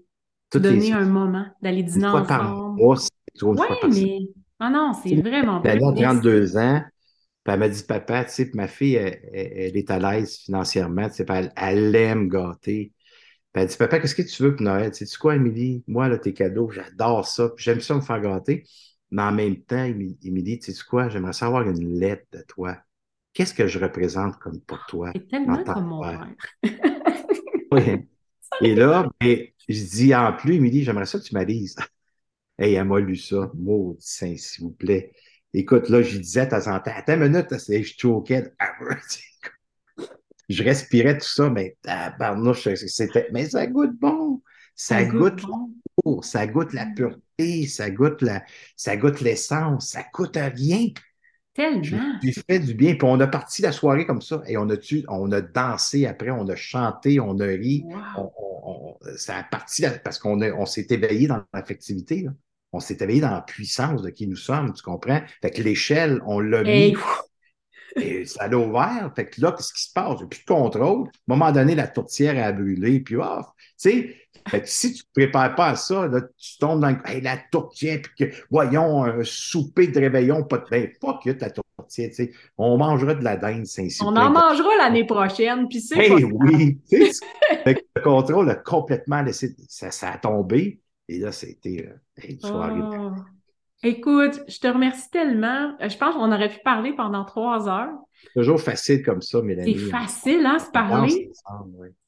donner 0.52 0.92
un 0.92 1.04
moment, 1.04 1.46
d'aller 1.62 1.82
dîner 1.82 2.06
ensemble. 2.06 2.28
Par 2.28 2.74
mois, 2.74 2.96
ouais, 3.42 3.68
mais. 3.90 4.18
Ah 4.60 4.70
non, 4.70 4.92
c'est 4.92 5.16
vraiment 5.16 5.62
Elle 5.62 5.82
a 5.84 5.92
32 5.92 6.56
ans. 6.56 6.82
Puis 7.44 7.52
elle 7.52 7.60
m'a 7.60 7.68
dit, 7.68 7.82
papa, 7.82 8.24
tu 8.24 8.30
sais, 8.30 8.50
ma 8.54 8.68
fille, 8.68 8.94
elle, 8.94 9.76
est 9.76 9.90
à 9.90 9.98
l'aise 9.98 10.38
financièrement, 10.38 11.08
tu 11.10 11.16
sais, 11.16 11.26
elle, 11.28 11.52
elle 11.56 11.94
aime 11.94 12.28
gâter. 12.28 12.94
Puis 13.52 13.62
elle 13.62 13.68
dit, 13.68 13.76
papa, 13.76 14.00
qu'est-ce 14.00 14.14
que 14.14 14.22
tu 14.22 14.42
veux 14.42 14.56
pour 14.56 14.64
Noël? 14.64 14.90
Tu 14.92 15.04
sais 15.04 15.18
quoi, 15.18 15.36
Émilie? 15.36 15.84
Moi, 15.86 16.08
là, 16.08 16.16
tes 16.16 16.32
cadeaux, 16.32 16.70
j'adore 16.70 17.26
ça. 17.26 17.50
J'aime 17.58 17.80
ça 17.80 17.94
me 17.94 18.00
faire 18.00 18.20
gâter. 18.20 18.64
Mais 19.10 19.22
en 19.22 19.32
même 19.32 19.60
temps, 19.62 19.84
Émilie, 19.84 20.58
tu 20.58 20.72
sais 20.72 20.84
quoi? 20.88 21.08
J'aimerais 21.10 21.34
savoir 21.34 21.68
une 21.68 21.98
lettre 21.98 22.24
de 22.32 22.42
toi. 22.48 22.78
Qu'est-ce 23.34 23.52
que 23.52 23.66
je 23.66 23.78
représente 23.78 24.38
comme 24.38 24.60
pour 24.60 24.86
toi? 24.86 25.10
C'est 25.14 25.28
tellement 25.28 25.62
comme 25.64 25.86
mon 25.86 26.00
père. 26.00 26.28
oui. 27.72 27.82
Et 28.60 28.74
là, 28.74 29.08
ben, 29.20 29.38
je 29.68 29.84
dis 29.84 30.14
en 30.14 30.32
plus, 30.32 30.54
Émilie, 30.54 30.84
j'aimerais 30.84 31.06
ça 31.06 31.18
que 31.18 31.24
tu 31.24 31.34
m'avises. 31.34 31.76
Hey, 32.58 32.74
elle 32.74 32.84
m'a 32.84 33.00
lu 33.00 33.16
ça. 33.16 33.50
Maudit 33.54 34.06
saint, 34.06 34.36
s'il 34.36 34.64
vous 34.64 34.70
plaît. 34.70 35.12
Écoute, 35.52 35.88
là, 35.88 36.02
je 36.02 36.18
disais 36.18 36.46
de 36.46 36.50
temps 36.50 36.66
en 36.74 36.80
temps, 36.80 36.92
attends 36.94 37.14
une 37.14 37.28
minute, 37.28 37.46
je 37.50 37.94
choquais. 37.96 38.52
je 40.48 40.62
respirais 40.64 41.18
tout 41.18 41.26
ça, 41.26 41.48
mais 41.48 41.76
c'était, 42.86 43.28
mais 43.32 43.48
ça 43.48 43.66
goûte 43.66 43.96
bon. 43.98 44.42
Ça, 44.74 45.04
goûte, 45.04 45.42
bon. 46.04 46.22
ça 46.22 46.48
goûte 46.48 46.72
la 46.72 46.86
mm. 46.86 46.94
pureté, 46.94 47.66
ça 47.68 47.90
goûte 47.90 48.20
la, 48.22 48.44
ça 48.76 48.96
goûte 48.96 49.20
l'essence, 49.20 49.90
ça 49.90 50.02
coûte 50.02 50.36
rien. 50.36 50.88
Tellement. 51.54 52.18
Puis 52.20 52.32
fait 52.32 52.58
du 52.58 52.74
bien. 52.74 52.94
Puis 52.96 53.04
on 53.08 53.20
a 53.20 53.28
parti 53.28 53.62
la 53.62 53.70
soirée 53.70 54.06
comme 54.06 54.20
ça. 54.20 54.42
Et 54.48 54.56
on 54.56 54.68
a, 54.70 54.74
on 55.08 55.30
a 55.30 55.40
dansé 55.40 56.04
après, 56.04 56.30
on 56.30 56.48
a 56.48 56.56
chanté, 56.56 57.20
on 57.20 57.38
a 57.38 57.46
ri. 57.46 57.84
ça 59.16 59.36
a 59.36 59.44
parti 59.44 59.84
parce 60.02 60.18
qu'on 60.18 60.42
on 60.42 60.66
s'est 60.66 60.88
éveillé 60.90 61.28
dans 61.28 61.44
l'affectivité. 61.52 62.26
On 62.74 62.80
s'est 62.80 62.98
éveillé 63.00 63.20
dans 63.20 63.30
la 63.30 63.40
puissance 63.40 64.02
de 64.02 64.10
qui 64.10 64.26
nous 64.26 64.36
sommes, 64.36 64.72
tu 64.72 64.82
comprends? 64.82 65.20
Fait 65.40 65.50
que 65.50 65.62
l'échelle, 65.62 66.20
on 66.26 66.40
l'a 66.40 66.64
mis. 66.64 66.96
Et 67.96 68.24
ça 68.24 68.48
l'a 68.48 68.58
ouvert. 68.58 69.12
Fait 69.14 69.26
que 69.26 69.40
là, 69.40 69.52
qu'est-ce 69.52 69.72
qui 69.72 69.82
se 69.84 69.92
passe? 69.92 70.14
Il 70.14 70.18
n'y 70.18 70.24
a 70.24 70.26
plus 70.26 70.40
de 70.40 70.46
contrôle. 70.46 71.06
À 71.06 71.32
un 71.32 71.36
moment 71.36 71.52
donné, 71.52 71.76
la 71.76 71.86
tourtière 71.86 72.44
a 72.44 72.50
brûlé, 72.50 72.98
puis 72.98 73.14
off. 73.14 73.46
Tu 73.56 73.90
sais, 73.90 74.16
fait 74.48 74.62
que 74.62 74.68
si 74.68 74.92
tu 74.92 74.98
ne 74.98 75.02
te 75.02 75.12
prépares 75.14 75.54
pas 75.54 75.68
à 75.68 75.76
ça, 75.76 76.08
là, 76.08 76.20
tu 76.36 76.58
tombes 76.58 76.80
dans 76.80 76.96
la 77.22 77.36
tourtière, 77.52 78.00
puis 78.02 78.26
que, 78.26 78.34
voyons, 78.50 79.04
un 79.04 79.22
souper 79.22 79.86
de 79.86 80.00
réveillon, 80.00 80.42
pas 80.42 80.58
de 80.58 80.64
ben, 80.68 80.90
fuck 81.00 81.22
ta 81.38 81.50
tourtière, 81.50 82.10
tu 82.10 82.14
sais. 82.14 82.32
On 82.58 82.76
mangera 82.76 83.14
de 83.14 83.22
la 83.22 83.36
dinde, 83.36 83.66
saint 83.66 83.86
On 84.00 84.16
en 84.16 84.30
mangera 84.30 84.76
l'année 84.78 85.06
prochaine, 85.06 85.68
puis 85.68 85.80
c'est 85.80 85.98
hey, 85.98 86.24
oui, 86.24 86.78
fait 86.90 87.74
que 87.76 87.80
le 87.94 88.02
contrôle 88.02 88.50
a 88.50 88.56
complètement 88.56 89.22
laissé, 89.22 89.54
ça, 89.68 89.92
ça 89.92 90.10
a 90.10 90.18
tombé, 90.18 90.80
et 91.08 91.18
là, 91.18 91.32
c'était 91.32 91.86
euh, 91.88 92.28
une 92.28 92.40
soirée. 92.40 92.80
Oh. 92.80 93.10
Écoute, 93.82 94.40
je 94.48 94.58
te 94.58 94.66
remercie 94.66 95.10
tellement. 95.10 95.76
Euh, 95.80 95.88
je 95.88 95.98
pense 95.98 96.14
qu'on 96.14 96.32
aurait 96.32 96.48
pu 96.48 96.60
parler 96.64 96.94
pendant 96.94 97.24
trois 97.24 97.68
heures. 97.68 97.92
Toujours 98.34 98.60
facile 98.60 99.02
comme 99.02 99.20
ça, 99.20 99.42
Mélanie. 99.42 99.78
C'est 99.78 99.90
facile, 99.90 100.46
hein, 100.46 100.58
se 100.58 100.70
parler. 100.70 101.30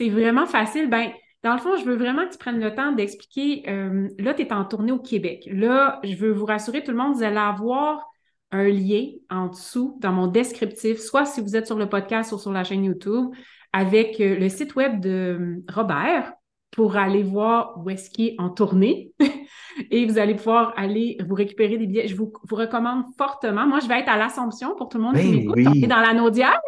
C'est 0.01 0.09
vraiment 0.09 0.47
facile. 0.47 0.89
Ben, 0.89 1.11
dans 1.43 1.53
le 1.53 1.61
fond, 1.61 1.77
je 1.77 1.85
veux 1.85 1.97
vraiment 1.97 2.27
que 2.27 2.33
tu 2.33 2.39
prennes 2.39 2.61
le 2.61 2.75
temps 2.75 2.93
d'expliquer. 2.93 3.65
Euh, 3.69 4.09
là, 4.19 4.33
tu 4.33 4.43
es 4.43 4.53
en 4.53 4.65
tournée 4.65 4.93
au 4.93 4.99
Québec. 4.99 5.47
Là, 5.53 6.01
je 6.03 6.17
veux 6.17 6.33
vous 6.33 6.47
rassurer, 6.47 6.83
tout 6.83 6.93
le 6.93 6.97
monde, 6.97 7.15
vous 7.15 7.23
allez 7.23 7.37
avoir 7.37 8.09
un 8.53 8.69
lien 8.69 9.09
en 9.29 9.49
dessous 9.49 9.99
dans 10.01 10.13
mon 10.13 10.29
descriptif, 10.29 10.99
soit 10.99 11.27
si 11.27 11.43
vous 11.43 11.57
êtes 11.57 11.67
sur 11.67 11.77
le 11.77 11.89
podcast 11.89 12.33
ou 12.33 12.39
sur 12.39 12.53
la 12.53 12.65
chaîne 12.65 12.85
YouTube, 12.85 13.27
avec 13.73 14.17
le 14.19 14.49
site 14.49 14.77
web 14.77 15.01
de 15.01 15.63
Robert 15.69 16.33
pour 16.71 16.97
aller 16.97 17.23
voir 17.23 17.75
où 17.79 17.89
est-ce 17.91 18.11
qu'il 18.11 18.27
est 18.27 18.35
en 18.39 18.51
tournée. 18.51 19.13
et 19.91 20.07
vous 20.07 20.19
allez 20.19 20.35
pouvoir 20.35 20.75
aller 20.77 21.17
vous 21.27 21.35
récupérer 21.35 21.79
des 21.79 21.87
billets. 21.87 22.09
Je 22.09 22.17
vous, 22.17 22.33
recommande 22.51 23.05
fortement. 23.17 23.67
Moi, 23.67 23.81
je 23.81 23.89
vais 23.89 24.01
être 24.01 24.09
à 24.09 24.19
l'Assomption 24.19 24.75
pour 24.77 24.89
tout 24.89 24.99
le 24.99 25.05
monde 25.05 25.17
qui 25.17 25.23
ben 25.23 25.37
m'écoute. 25.37 25.75
Oui. 25.75 25.87
dans 25.87 26.01
la 26.01 26.13
Naudière. 26.13 26.61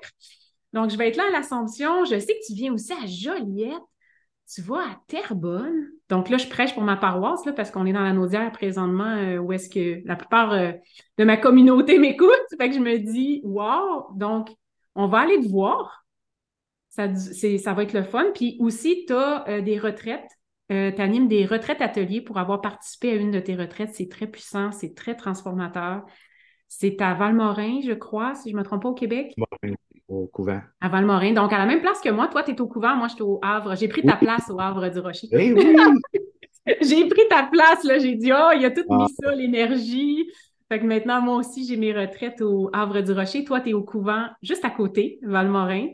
Donc, 0.72 0.90
je 0.90 0.96
vais 0.96 1.08
être 1.08 1.16
là 1.16 1.24
à 1.28 1.30
l'Assomption. 1.30 2.04
Je 2.04 2.18
sais 2.18 2.34
que 2.34 2.46
tu 2.46 2.54
viens 2.54 2.72
aussi 2.72 2.92
à 2.92 3.06
Joliette. 3.06 3.82
Tu 4.52 4.62
vas 4.62 4.78
à 4.78 5.00
Terrebonne. 5.08 5.88
Donc 6.08 6.30
là, 6.30 6.38
je 6.38 6.48
prêche 6.48 6.72
pour 6.72 6.82
ma 6.82 6.96
paroisse 6.96 7.44
là, 7.44 7.52
parce 7.52 7.70
qu'on 7.70 7.84
est 7.84 7.92
dans 7.92 8.02
la 8.02 8.14
Naudière 8.14 8.50
présentement 8.50 9.04
euh, 9.04 9.36
où 9.36 9.52
est-ce 9.52 9.68
que 9.68 10.00
la 10.06 10.16
plupart 10.16 10.52
euh, 10.52 10.72
de 11.18 11.24
ma 11.24 11.36
communauté 11.36 11.98
m'écoute. 11.98 12.30
Fait 12.56 12.70
que 12.70 12.74
je 12.74 12.80
me 12.80 12.96
dis, 12.98 13.42
wow! 13.44 14.06
Donc, 14.14 14.48
on 14.94 15.06
va 15.06 15.18
aller 15.20 15.38
te 15.40 15.48
voir. 15.48 16.06
Ça, 16.98 17.58
ça 17.58 17.72
va 17.74 17.84
être 17.84 17.92
le 17.92 18.02
fun. 18.02 18.26
Puis 18.34 18.56
aussi, 18.58 19.04
tu 19.06 19.14
as 19.14 19.48
euh, 19.48 19.60
des 19.60 19.78
retraites 19.78 20.28
euh, 20.70 20.92
tu 20.92 21.00
animes 21.00 21.28
des 21.28 21.46
retraites 21.46 21.80
ateliers 21.80 22.20
pour 22.20 22.36
avoir 22.38 22.60
participé 22.60 23.12
à 23.12 23.14
une 23.14 23.30
de 23.30 23.40
tes 23.40 23.56
retraites. 23.56 23.94
C'est 23.94 24.08
très 24.08 24.26
puissant, 24.26 24.70
c'est 24.70 24.94
très 24.94 25.14
transformateur. 25.14 26.02
C'est 26.68 27.00
à 27.00 27.14
Valmorin, 27.14 27.80
je 27.82 27.92
crois, 27.92 28.34
si 28.34 28.50
je 28.50 28.54
ne 28.54 28.60
me 28.60 28.64
trompe 28.64 28.82
pas, 28.82 28.90
au 28.90 28.94
Québec. 28.94 29.34
Au 30.08 30.26
couvent. 30.26 30.60
À 30.80 30.88
Valmorin. 30.90 31.32
Donc, 31.32 31.52
à 31.54 31.58
la 31.58 31.64
même 31.64 31.80
place 31.80 32.00
que 32.00 32.10
moi, 32.10 32.28
toi, 32.28 32.42
tu 32.42 32.50
es 32.50 32.60
au 32.60 32.66
couvent, 32.66 32.94
moi, 32.96 33.08
je 33.08 33.14
suis 33.14 33.22
au 33.22 33.38
Havre. 33.42 33.76
J'ai 33.76 33.88
pris 33.88 34.02
ta 34.02 34.16
place 34.16 34.50
au 34.50 34.60
Havre 34.60 34.90
du 34.90 34.98
Rocher. 34.98 35.28
Eh 35.32 35.52
oui, 35.54 35.74
j'ai 36.82 37.08
pris 37.08 37.26
ta 37.30 37.44
place, 37.44 37.84
là. 37.84 37.98
J'ai 37.98 38.16
dit, 38.16 38.30
oh, 38.32 38.50
il 38.54 38.64
a 38.66 38.70
tout 38.70 38.84
mis 38.90 39.04
ah. 39.04 39.22
ça, 39.22 39.34
l'énergie. 39.34 40.30
Fait 40.70 40.80
que 40.80 40.84
maintenant, 40.84 41.22
moi 41.22 41.36
aussi, 41.36 41.66
j'ai 41.66 41.78
mes 41.78 41.94
retraites 41.94 42.42
au 42.42 42.68
Havre 42.74 43.00
du 43.00 43.12
Rocher. 43.12 43.44
Toi, 43.44 43.62
tu 43.62 43.70
es 43.70 43.72
au 43.72 43.82
couvent 43.82 44.26
juste 44.42 44.66
à 44.66 44.70
côté, 44.70 45.18
Valmorin. 45.22 45.88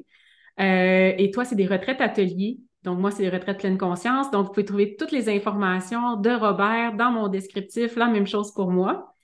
Euh, 0.61 1.12
et 1.16 1.30
toi, 1.30 1.44
c'est 1.44 1.57
des 1.57 1.66
retraites 1.66 2.00
ateliers. 2.00 2.59
Donc, 2.82 2.98
moi, 2.98 3.11
c'est 3.11 3.22
les 3.22 3.30
retraites 3.30 3.59
pleine 3.59 3.78
conscience. 3.78 4.30
Donc, 4.30 4.46
vous 4.46 4.52
pouvez 4.52 4.66
trouver 4.66 4.96
toutes 4.96 5.11
les 5.11 5.28
informations 5.28 6.16
de 6.16 6.30
Robert 6.30 6.94
dans 6.96 7.11
mon 7.11 7.28
descriptif. 7.28 7.96
La 7.96 8.09
même 8.09 8.26
chose 8.26 8.52
pour 8.52 8.70
moi. 8.70 9.14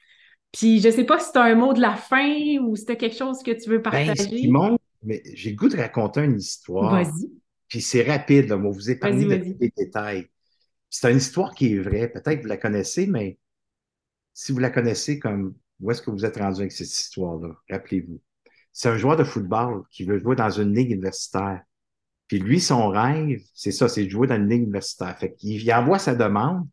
Puis, 0.53 0.81
je 0.81 0.89
ne 0.89 0.93
sais 0.93 1.05
pas 1.05 1.19
si 1.19 1.31
tu 1.31 1.39
as 1.39 1.43
un 1.43 1.55
mot 1.55 1.73
de 1.73 1.81
la 1.81 1.95
fin 1.95 2.59
ou 2.63 2.75
si 2.75 2.87
tu 2.87 2.93
as 2.93 2.97
quelque 2.97 3.17
chose 3.17 3.43
que 3.43 3.51
tu 3.51 3.69
veux 3.69 3.79
ben, 3.79 3.91
partager. 3.91 4.49
Ben, 4.49 4.77
mais 5.03 5.23
j'ai 5.35 5.51
le 5.51 5.57
goût 5.57 5.69
de 5.69 5.77
raconter 5.77 6.25
une 6.25 6.39
histoire. 6.39 6.93
Vas-y. 6.93 7.31
Puis, 7.69 7.81
c'est 7.81 8.03
rapide, 8.03 8.49
là. 8.49 8.57
Moi, 8.57 8.73
vous 8.73 8.91
épargnez 8.91 9.25
de 9.25 9.59
des 9.59 9.73
détails. 9.77 10.27
C'est 10.89 11.11
une 11.11 11.19
histoire 11.19 11.55
qui 11.55 11.75
est 11.75 11.79
vraie. 11.79 12.09
Peut-être 12.09 12.39
que 12.39 12.43
vous 12.43 12.49
la 12.49 12.57
connaissez, 12.57 13.07
mais 13.07 13.39
si 14.33 14.53
vous 14.53 14.59
la 14.59 14.71
connaissez 14.71 15.19
comme 15.19 15.55
où 15.81 15.91
est-ce 15.91 16.03
que 16.03 16.11
vous 16.11 16.25
êtes 16.25 16.37
rendu 16.37 16.61
avec 16.61 16.73
cette 16.73 16.89
histoire-là, 16.89 17.55
rappelez-vous. 17.71 18.21
C'est 18.73 18.89
un 18.89 18.97
joueur 18.99 19.17
de 19.17 19.25
football 19.25 19.83
qui 19.91 20.05
veut 20.05 20.19
jouer 20.19 20.37
dans 20.37 20.51
une 20.51 20.75
ligue 20.75 20.91
universitaire. 20.91 21.63
Puis 22.29 22.39
lui, 22.39 22.61
son 22.61 22.89
rêve, 22.89 23.43
c'est 23.55 23.73
ça, 23.73 23.89
c'est 23.89 24.05
de 24.05 24.11
jouer 24.11 24.27
dans 24.29 24.37
une 24.37 24.49
ligue 24.49 24.63
universitaire. 24.63 25.19
Fait 25.19 25.35
qu'il 25.35 25.73
envoie 25.73 25.99
sa 25.99 26.15
demande 26.15 26.67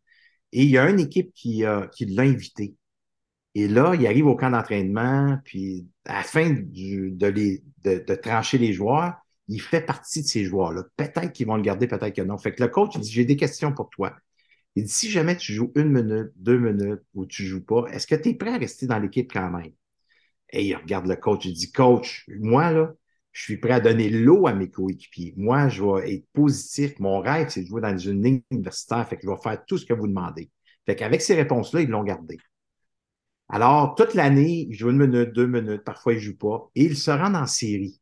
et 0.52 0.62
il 0.62 0.70
y 0.70 0.78
a 0.78 0.88
une 0.88 1.00
équipe 1.00 1.32
qui, 1.34 1.64
qui 1.92 2.06
l'a 2.06 2.22
invité. 2.22 2.76
Et 3.54 3.66
là, 3.66 3.94
il 3.98 4.06
arrive 4.06 4.26
au 4.26 4.36
camp 4.36 4.50
d'entraînement, 4.50 5.38
puis 5.44 5.88
à 6.04 6.18
la 6.18 6.22
fin 6.22 6.50
de, 6.50 7.10
de, 7.10 8.14
trancher 8.14 8.58
les 8.58 8.72
joueurs, 8.72 9.14
il 9.48 9.60
fait 9.60 9.80
partie 9.80 10.22
de 10.22 10.28
ces 10.28 10.44
joueurs-là. 10.44 10.84
Peut-être 10.96 11.32
qu'ils 11.32 11.46
vont 11.46 11.56
le 11.56 11.62
garder, 11.62 11.88
peut-être 11.88 12.14
que 12.14 12.22
non. 12.22 12.38
Fait 12.38 12.54
que 12.54 12.62
le 12.62 12.68
coach, 12.68 12.96
dit, 12.98 13.10
j'ai 13.10 13.24
des 13.24 13.36
questions 13.36 13.72
pour 13.72 13.90
toi. 13.90 14.14
Il 14.76 14.84
dit, 14.84 14.90
si 14.92 15.10
jamais 15.10 15.36
tu 15.36 15.52
joues 15.54 15.72
une 15.74 15.90
minute, 15.90 16.30
deux 16.36 16.58
minutes 16.58 17.02
ou 17.14 17.26
tu 17.26 17.44
joues 17.46 17.64
pas, 17.64 17.86
est-ce 17.90 18.06
que 18.06 18.14
tu 18.14 18.28
es 18.30 18.34
prêt 18.34 18.54
à 18.54 18.58
rester 18.58 18.86
dans 18.86 18.98
l'équipe 19.00 19.32
quand 19.32 19.50
même? 19.50 19.72
Et 20.50 20.66
il 20.66 20.76
regarde 20.76 21.06
le 21.06 21.16
coach, 21.16 21.44
il 21.44 21.52
dit, 21.52 21.70
coach, 21.72 22.24
moi, 22.40 22.72
là, 22.72 22.94
je 23.32 23.42
suis 23.42 23.58
prêt 23.58 23.72
à 23.72 23.80
donner 23.80 24.08
l'eau 24.10 24.46
à 24.46 24.54
mes 24.54 24.70
coéquipiers. 24.70 25.34
Moi, 25.36 25.68
je 25.68 25.82
vais 25.82 26.14
être 26.14 26.26
positif. 26.32 26.98
Mon 26.98 27.20
rêve, 27.20 27.48
c'est 27.50 27.62
de 27.62 27.66
jouer 27.66 27.82
dans 27.82 27.96
une 27.96 28.22
ligne 28.22 28.42
universitaire. 28.50 29.06
Fait 29.08 29.16
que 29.16 29.22
je 29.24 29.30
vais 29.30 29.40
faire 29.42 29.64
tout 29.66 29.78
ce 29.78 29.86
que 29.86 29.94
vous 29.94 30.08
demandez. 30.08 30.50
Fait 30.86 30.96
qu'avec 30.96 31.20
ces 31.20 31.34
réponses-là, 31.34 31.82
ils 31.82 31.88
l'ont 31.88 32.02
gardé. 32.02 32.38
Alors, 33.48 33.94
toute 33.94 34.14
l'année, 34.14 34.66
il 34.68 34.74
joue 34.74 34.90
une 34.90 34.98
minute, 35.06 35.32
deux 35.32 35.46
minutes, 35.46 35.84
parfois 35.84 36.12
il 36.12 36.16
ne 36.16 36.20
joue 36.20 36.36
pas, 36.36 36.70
et 36.74 36.84
il 36.84 36.96
se 36.96 37.10
rend 37.10 37.34
en 37.34 37.46
série. 37.46 38.00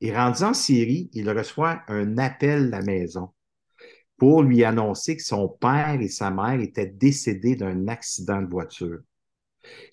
Et 0.00 0.14
rendu 0.14 0.42
en 0.42 0.54
série, 0.54 1.10
il 1.12 1.30
reçoit 1.30 1.82
un 1.88 2.18
appel 2.18 2.72
à 2.74 2.78
la 2.78 2.82
maison 2.82 3.30
pour 4.16 4.42
lui 4.42 4.64
annoncer 4.64 5.16
que 5.16 5.22
son 5.22 5.48
père 5.48 6.00
et 6.00 6.08
sa 6.08 6.30
mère 6.30 6.60
étaient 6.60 6.86
décédés 6.86 7.56
d'un 7.56 7.88
accident 7.88 8.42
de 8.42 8.50
voiture. 8.50 9.00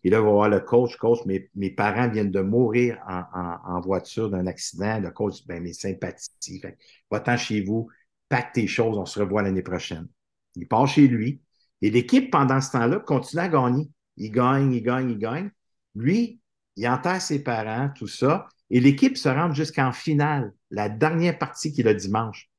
Et 0.04 0.10
là, 0.10 0.18
il 0.18 0.24
va 0.24 0.30
voir 0.30 0.50
le 0.50 0.60
coach, 0.60 0.96
coach, 0.98 1.20
mes, 1.26 1.50
mes 1.56 1.70
parents 1.70 2.10
viennent 2.10 2.32
de 2.32 2.42
mourir 2.42 2.98
en, 3.08 3.80
voiture 3.82 4.30
d'un 4.30 4.48
accident. 4.48 5.00
Le 5.00 5.12
coach, 5.12 5.46
ben, 5.46 5.62
mes 5.62 5.74
sympathies. 5.74 6.62
va-t'en 7.10 7.38
chez 7.38 7.64
vous, 7.64 7.90
pack 8.30 8.54
tes 8.54 8.68
choses, 8.68 8.98
on 8.98 9.06
se 9.06 9.20
revoit 9.20 9.44
l'année 9.44 9.62
prochaine. 9.62 10.08
Il 10.56 10.68
part 10.68 10.88
chez 10.88 11.08
lui. 11.08 11.42
Et 11.82 11.90
l'équipe, 11.90 12.32
pendant 12.32 12.62
ce 12.62 12.72
temps-là, 12.72 13.00
continue 13.00 13.42
à 13.42 13.48
gagner. 13.48 13.90
Il 14.18 14.32
gagne, 14.32 14.74
il 14.74 14.84
gagne, 14.84 15.12
il 15.12 15.18
gagne. 15.18 15.50
Lui, 15.96 16.40
il 16.76 16.88
enterre 16.88 17.22
ses 17.22 17.44
parents, 17.44 17.90
tout 17.96 18.08
ça. 18.08 18.48
Et 18.70 18.80
l'équipe 18.80 19.18
se 19.18 19.30
rend 19.30 19.54
jusqu'en 19.54 19.92
finale, 19.92 20.54
la 20.70 20.90
dernière 20.90 21.38
partie 21.38 21.74
qui 21.74 21.82
est 21.82 21.86
le 21.86 21.96
dimanche. 21.96 22.50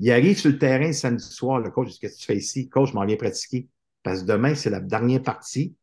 Il 0.00 0.10
arrive 0.10 0.38
sur 0.38 0.50
le 0.50 0.58
terrain 0.58 0.92
samedi 0.92 1.24
soir. 1.24 1.60
Le 1.60 1.70
coach 1.70 1.98
Qu'est-ce 2.00 2.16
que 2.16 2.20
tu 2.20 2.26
fais 2.26 2.36
ici? 2.36 2.68
Coach, 2.68 2.90
je 2.90 2.94
m'en 2.94 3.06
viens 3.06 3.16
pratiquer. 3.16 3.68
Parce 4.02 4.22
que 4.22 4.26
demain, 4.26 4.54
c'est 4.54 4.70
la 4.70 4.80
dernière 4.80 5.22
partie. 5.22 5.76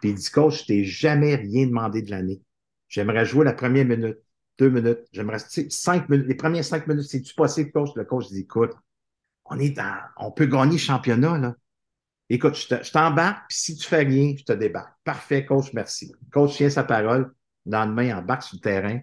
Puis 0.00 0.10
il 0.10 0.14
dit, 0.14 0.30
coach, 0.30 0.62
je 0.62 0.66
t'ai 0.66 0.84
jamais 0.84 1.34
rien 1.34 1.66
demandé 1.66 2.02
de 2.02 2.10
l'année. 2.10 2.40
J'aimerais 2.88 3.24
jouer 3.24 3.44
la 3.44 3.52
première 3.52 3.84
minute, 3.84 4.18
deux 4.58 4.70
minutes. 4.70 5.00
J'aimerais 5.12 5.38
cinq 5.38 6.08
minutes. 6.08 6.26
Les 6.26 6.34
premières 6.34 6.64
cinq 6.64 6.86
minutes, 6.86 7.08
c'est-tu 7.08 7.34
possible, 7.34 7.72
coach? 7.72 7.90
Le 7.96 8.04
coach 8.04 8.28
dit, 8.28 8.40
écoute, 8.40 8.72
on 9.44 9.58
est 9.58 9.70
dans, 9.70 9.98
on 10.18 10.30
peut 10.30 10.46
gagner 10.46 10.72
le 10.72 10.78
championnat, 10.78 11.38
là. 11.38 11.54
Écoute, 12.28 12.56
je 12.56 12.90
t'embarque, 12.90 13.44
puis 13.48 13.58
si 13.58 13.76
tu 13.76 13.86
fais 13.86 14.02
rien, 14.02 14.34
je 14.36 14.42
te 14.42 14.52
débarque. 14.52 14.92
Parfait, 15.04 15.46
coach, 15.46 15.72
merci. 15.72 16.12
Coach 16.32 16.56
tient 16.56 16.70
sa 16.70 16.82
parole. 16.82 17.32
Le 17.66 17.72
Lendemain, 17.72 18.18
embarque 18.18 18.42
sur 18.42 18.56
le 18.56 18.60
terrain. 18.60 19.00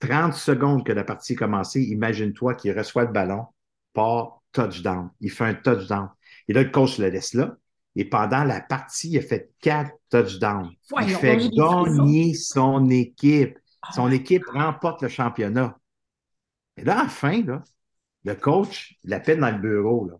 30 0.00 0.34
secondes 0.34 0.84
que 0.84 0.92
la 0.92 1.04
partie 1.04 1.32
est 1.32 1.36
commencée, 1.36 1.82
imagine-toi 1.82 2.54
qu'il 2.54 2.76
reçoit 2.76 3.04
le 3.04 3.12
ballon, 3.12 3.46
part 3.92 4.42
touchdown. 4.52 5.10
Il 5.20 5.30
fait 5.30 5.44
un 5.44 5.54
touchdown. 5.54 6.08
Et 6.48 6.52
là, 6.52 6.62
le 6.62 6.70
coach 6.70 6.98
le 6.98 7.08
laisse 7.08 7.34
là. 7.34 7.56
Et 7.96 8.04
pendant 8.04 8.44
la 8.44 8.60
partie, 8.60 9.10
il 9.10 9.18
a 9.18 9.22
fait 9.22 9.50
quatre 9.60 9.92
touchdowns. 10.10 10.70
il 11.02 11.10
fait 11.10 11.48
gagner 11.50 12.34
son 12.34 12.88
équipe. 12.90 13.58
Son 13.92 14.06
ah. 14.06 14.14
équipe 14.14 14.44
remporte 14.46 15.02
le 15.02 15.08
championnat. 15.08 15.78
Et 16.76 16.84
là, 16.84 17.02
enfin, 17.04 17.42
là, 17.44 17.62
le 18.24 18.34
coach 18.34 18.96
l'appelle 19.04 19.40
dans 19.40 19.50
le 19.50 19.58
bureau. 19.58 20.08
Là. 20.08 20.14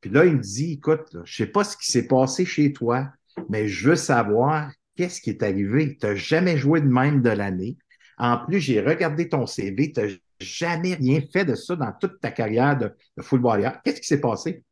Puis 0.00 0.10
là, 0.10 0.24
il 0.24 0.36
me 0.36 0.40
dit, 0.40 0.74
écoute, 0.74 1.08
je 1.12 1.18
ne 1.18 1.46
sais 1.46 1.52
pas 1.52 1.64
ce 1.64 1.76
qui 1.76 1.90
s'est 1.90 2.06
passé 2.06 2.44
chez 2.44 2.72
toi, 2.72 3.08
mais 3.48 3.68
je 3.68 3.90
veux 3.90 3.96
savoir 3.96 4.70
qu'est-ce 4.96 5.20
qui 5.20 5.30
est 5.30 5.42
arrivé. 5.42 5.96
Tu 6.00 6.06
n'as 6.06 6.14
jamais 6.14 6.56
joué 6.56 6.80
de 6.80 6.86
même 6.86 7.22
de 7.22 7.30
l'année. 7.30 7.76
En 8.16 8.38
plus, 8.38 8.60
j'ai 8.60 8.80
regardé 8.80 9.28
ton 9.28 9.46
CV, 9.46 9.92
tu 9.92 10.00
n'as 10.00 10.08
jamais 10.40 10.94
rien 10.94 11.20
fait 11.32 11.44
de 11.44 11.54
ça 11.54 11.76
dans 11.76 11.92
toute 11.92 12.20
ta 12.20 12.30
carrière 12.30 12.78
de, 12.78 12.94
de 13.16 13.22
footballeur. 13.22 13.80
Qu'est-ce 13.82 14.00
qui 14.00 14.06
s'est 14.06 14.20
passé? 14.20 14.62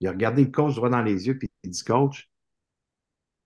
Il 0.00 0.08
a 0.08 0.10
regardé 0.10 0.44
le 0.44 0.50
coach 0.50 0.74
droit 0.74 0.90
dans 0.90 1.02
les 1.02 1.26
yeux, 1.26 1.38
puis 1.38 1.48
il 1.62 1.70
dit, 1.70 1.84
coach, 1.84 2.30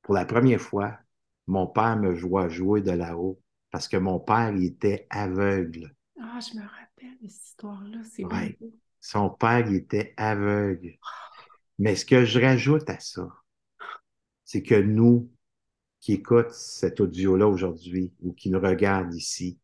pour 0.02 0.14
la 0.14 0.24
première 0.24 0.60
fois, 0.60 0.98
mon 1.46 1.66
père 1.66 1.96
me 1.96 2.12
voit 2.12 2.48
jouer 2.48 2.80
de 2.80 2.90
là-haut 2.90 3.40
parce 3.70 3.88
que 3.88 3.96
mon 3.96 4.18
père, 4.18 4.50
il 4.54 4.64
était 4.64 5.06
aveugle. 5.10 5.94
Ah, 6.20 6.38
je 6.40 6.58
me 6.58 6.62
rappelle 6.62 7.18
de 7.22 7.28
cette 7.28 7.44
histoire-là, 7.44 7.98
c'est 8.04 8.24
ouais. 8.24 8.58
Son 9.00 9.30
père, 9.30 9.66
il 9.68 9.76
était 9.76 10.14
aveugle. 10.16 10.98
Mais 11.78 11.94
ce 11.94 12.04
que 12.04 12.24
je 12.24 12.40
rajoute 12.40 12.88
à 12.90 12.98
ça, 12.98 13.28
c'est 14.44 14.62
que 14.62 14.74
nous, 14.74 15.30
qui 16.00 16.14
écoutent 16.14 16.52
cet 16.52 17.00
audio-là 17.00 17.46
aujourd'hui 17.46 18.12
ou 18.20 18.32
qui 18.32 18.50
nous 18.50 18.60
regardent 18.60 19.14
ici, 19.14 19.58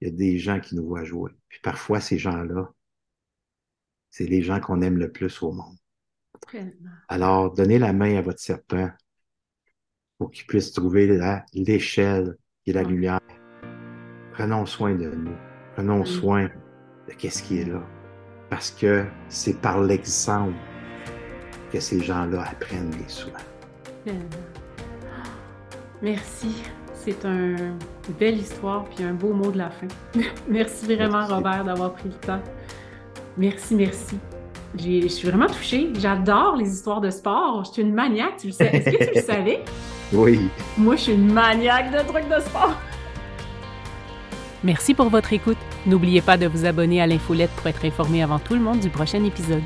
il 0.00 0.08
y 0.08 0.10
a 0.10 0.14
des 0.14 0.38
gens 0.38 0.60
qui 0.60 0.76
nous 0.76 0.86
voient 0.86 1.04
jouer. 1.04 1.32
Puis 1.48 1.60
parfois, 1.60 2.00
ces 2.00 2.18
gens-là, 2.18 2.72
c'est 4.10 4.26
les 4.26 4.42
gens 4.42 4.60
qu'on 4.60 4.82
aime 4.82 4.98
le 4.98 5.10
plus 5.10 5.42
au 5.42 5.52
monde. 5.52 5.76
Alors, 7.08 7.52
donnez 7.52 7.78
la 7.78 7.92
main 7.92 8.16
à 8.16 8.22
votre 8.22 8.40
serpent 8.40 8.90
pour 10.18 10.30
qu'il 10.30 10.46
puisse 10.46 10.72
trouver 10.72 11.18
l'échelle 11.54 12.36
et 12.66 12.72
la 12.72 12.82
lumière. 12.82 13.20
Prenons 14.32 14.66
soin 14.66 14.94
de 14.94 15.10
nous. 15.10 15.36
Prenons 15.74 16.04
soin 16.04 16.50
de 17.08 17.14
qu'est-ce 17.14 17.42
qui 17.42 17.60
est 17.60 17.64
là. 17.64 17.82
Parce 18.48 18.70
que 18.70 19.06
c'est 19.28 19.60
par 19.60 19.80
l'exemple 19.80 20.58
que 21.72 21.78
ces 21.78 22.00
gens-là 22.00 22.42
apprennent 22.42 22.90
les 22.90 23.08
soins. 23.08 23.32
Merci. 26.02 26.62
C'est 26.94 27.24
une 27.24 27.78
belle 28.18 28.38
histoire 28.38 28.84
puis 28.84 29.04
un 29.04 29.14
beau 29.14 29.32
mot 29.32 29.50
de 29.50 29.58
la 29.58 29.70
fin. 29.70 29.86
merci 30.48 30.84
vraiment, 30.84 31.26
Robert, 31.26 31.64
d'avoir 31.64 31.94
pris 31.94 32.08
le 32.08 32.14
temps. 32.14 32.42
Merci, 33.40 33.74
merci. 33.74 34.18
Je 34.76 35.08
suis 35.08 35.26
vraiment 35.26 35.46
touchée. 35.46 35.90
J'adore 35.98 36.56
les 36.56 36.70
histoires 36.70 37.00
de 37.00 37.08
sport. 37.08 37.64
Je 37.64 37.72
suis 37.72 37.82
une 37.82 37.94
maniaque, 37.94 38.36
tu 38.38 38.48
le 38.48 38.52
sais. 38.52 38.66
Est-ce 38.66 38.90
que 38.90 39.04
tu 39.04 39.14
le 39.14 39.22
savais? 39.22 39.64
Oui. 40.12 40.40
Moi, 40.76 40.96
je 40.96 41.02
suis 41.02 41.12
une 41.12 41.32
maniaque 41.32 41.92
de 41.92 41.98
trucs 41.98 42.28
de 42.28 42.40
sport. 42.40 42.74
Merci 44.64 44.92
pour 44.92 45.08
votre 45.08 45.32
écoute. 45.32 45.56
N'oubliez 45.86 46.20
pas 46.20 46.36
de 46.36 46.48
vous 46.48 46.64
abonner 46.64 47.00
à 47.00 47.06
l'infolette 47.06 47.50
pour 47.50 47.68
être 47.68 47.84
informé 47.84 48.20
avant 48.20 48.40
tout 48.40 48.54
le 48.54 48.60
monde 48.60 48.80
du 48.80 48.90
prochain 48.90 49.22
épisode. 49.22 49.62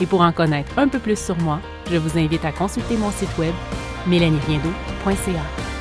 Et 0.00 0.06
pour 0.06 0.20
en 0.20 0.32
connaître 0.32 0.76
un 0.80 0.88
peu 0.88 0.98
plus 0.98 1.16
sur 1.16 1.38
moi, 1.38 1.60
je 1.88 1.96
vous 1.96 2.18
invite 2.18 2.44
à 2.44 2.50
consulter 2.50 2.96
mon 2.96 3.12
site 3.12 3.38
web 3.38 3.54
mélanieriendo.ca. 4.08 5.73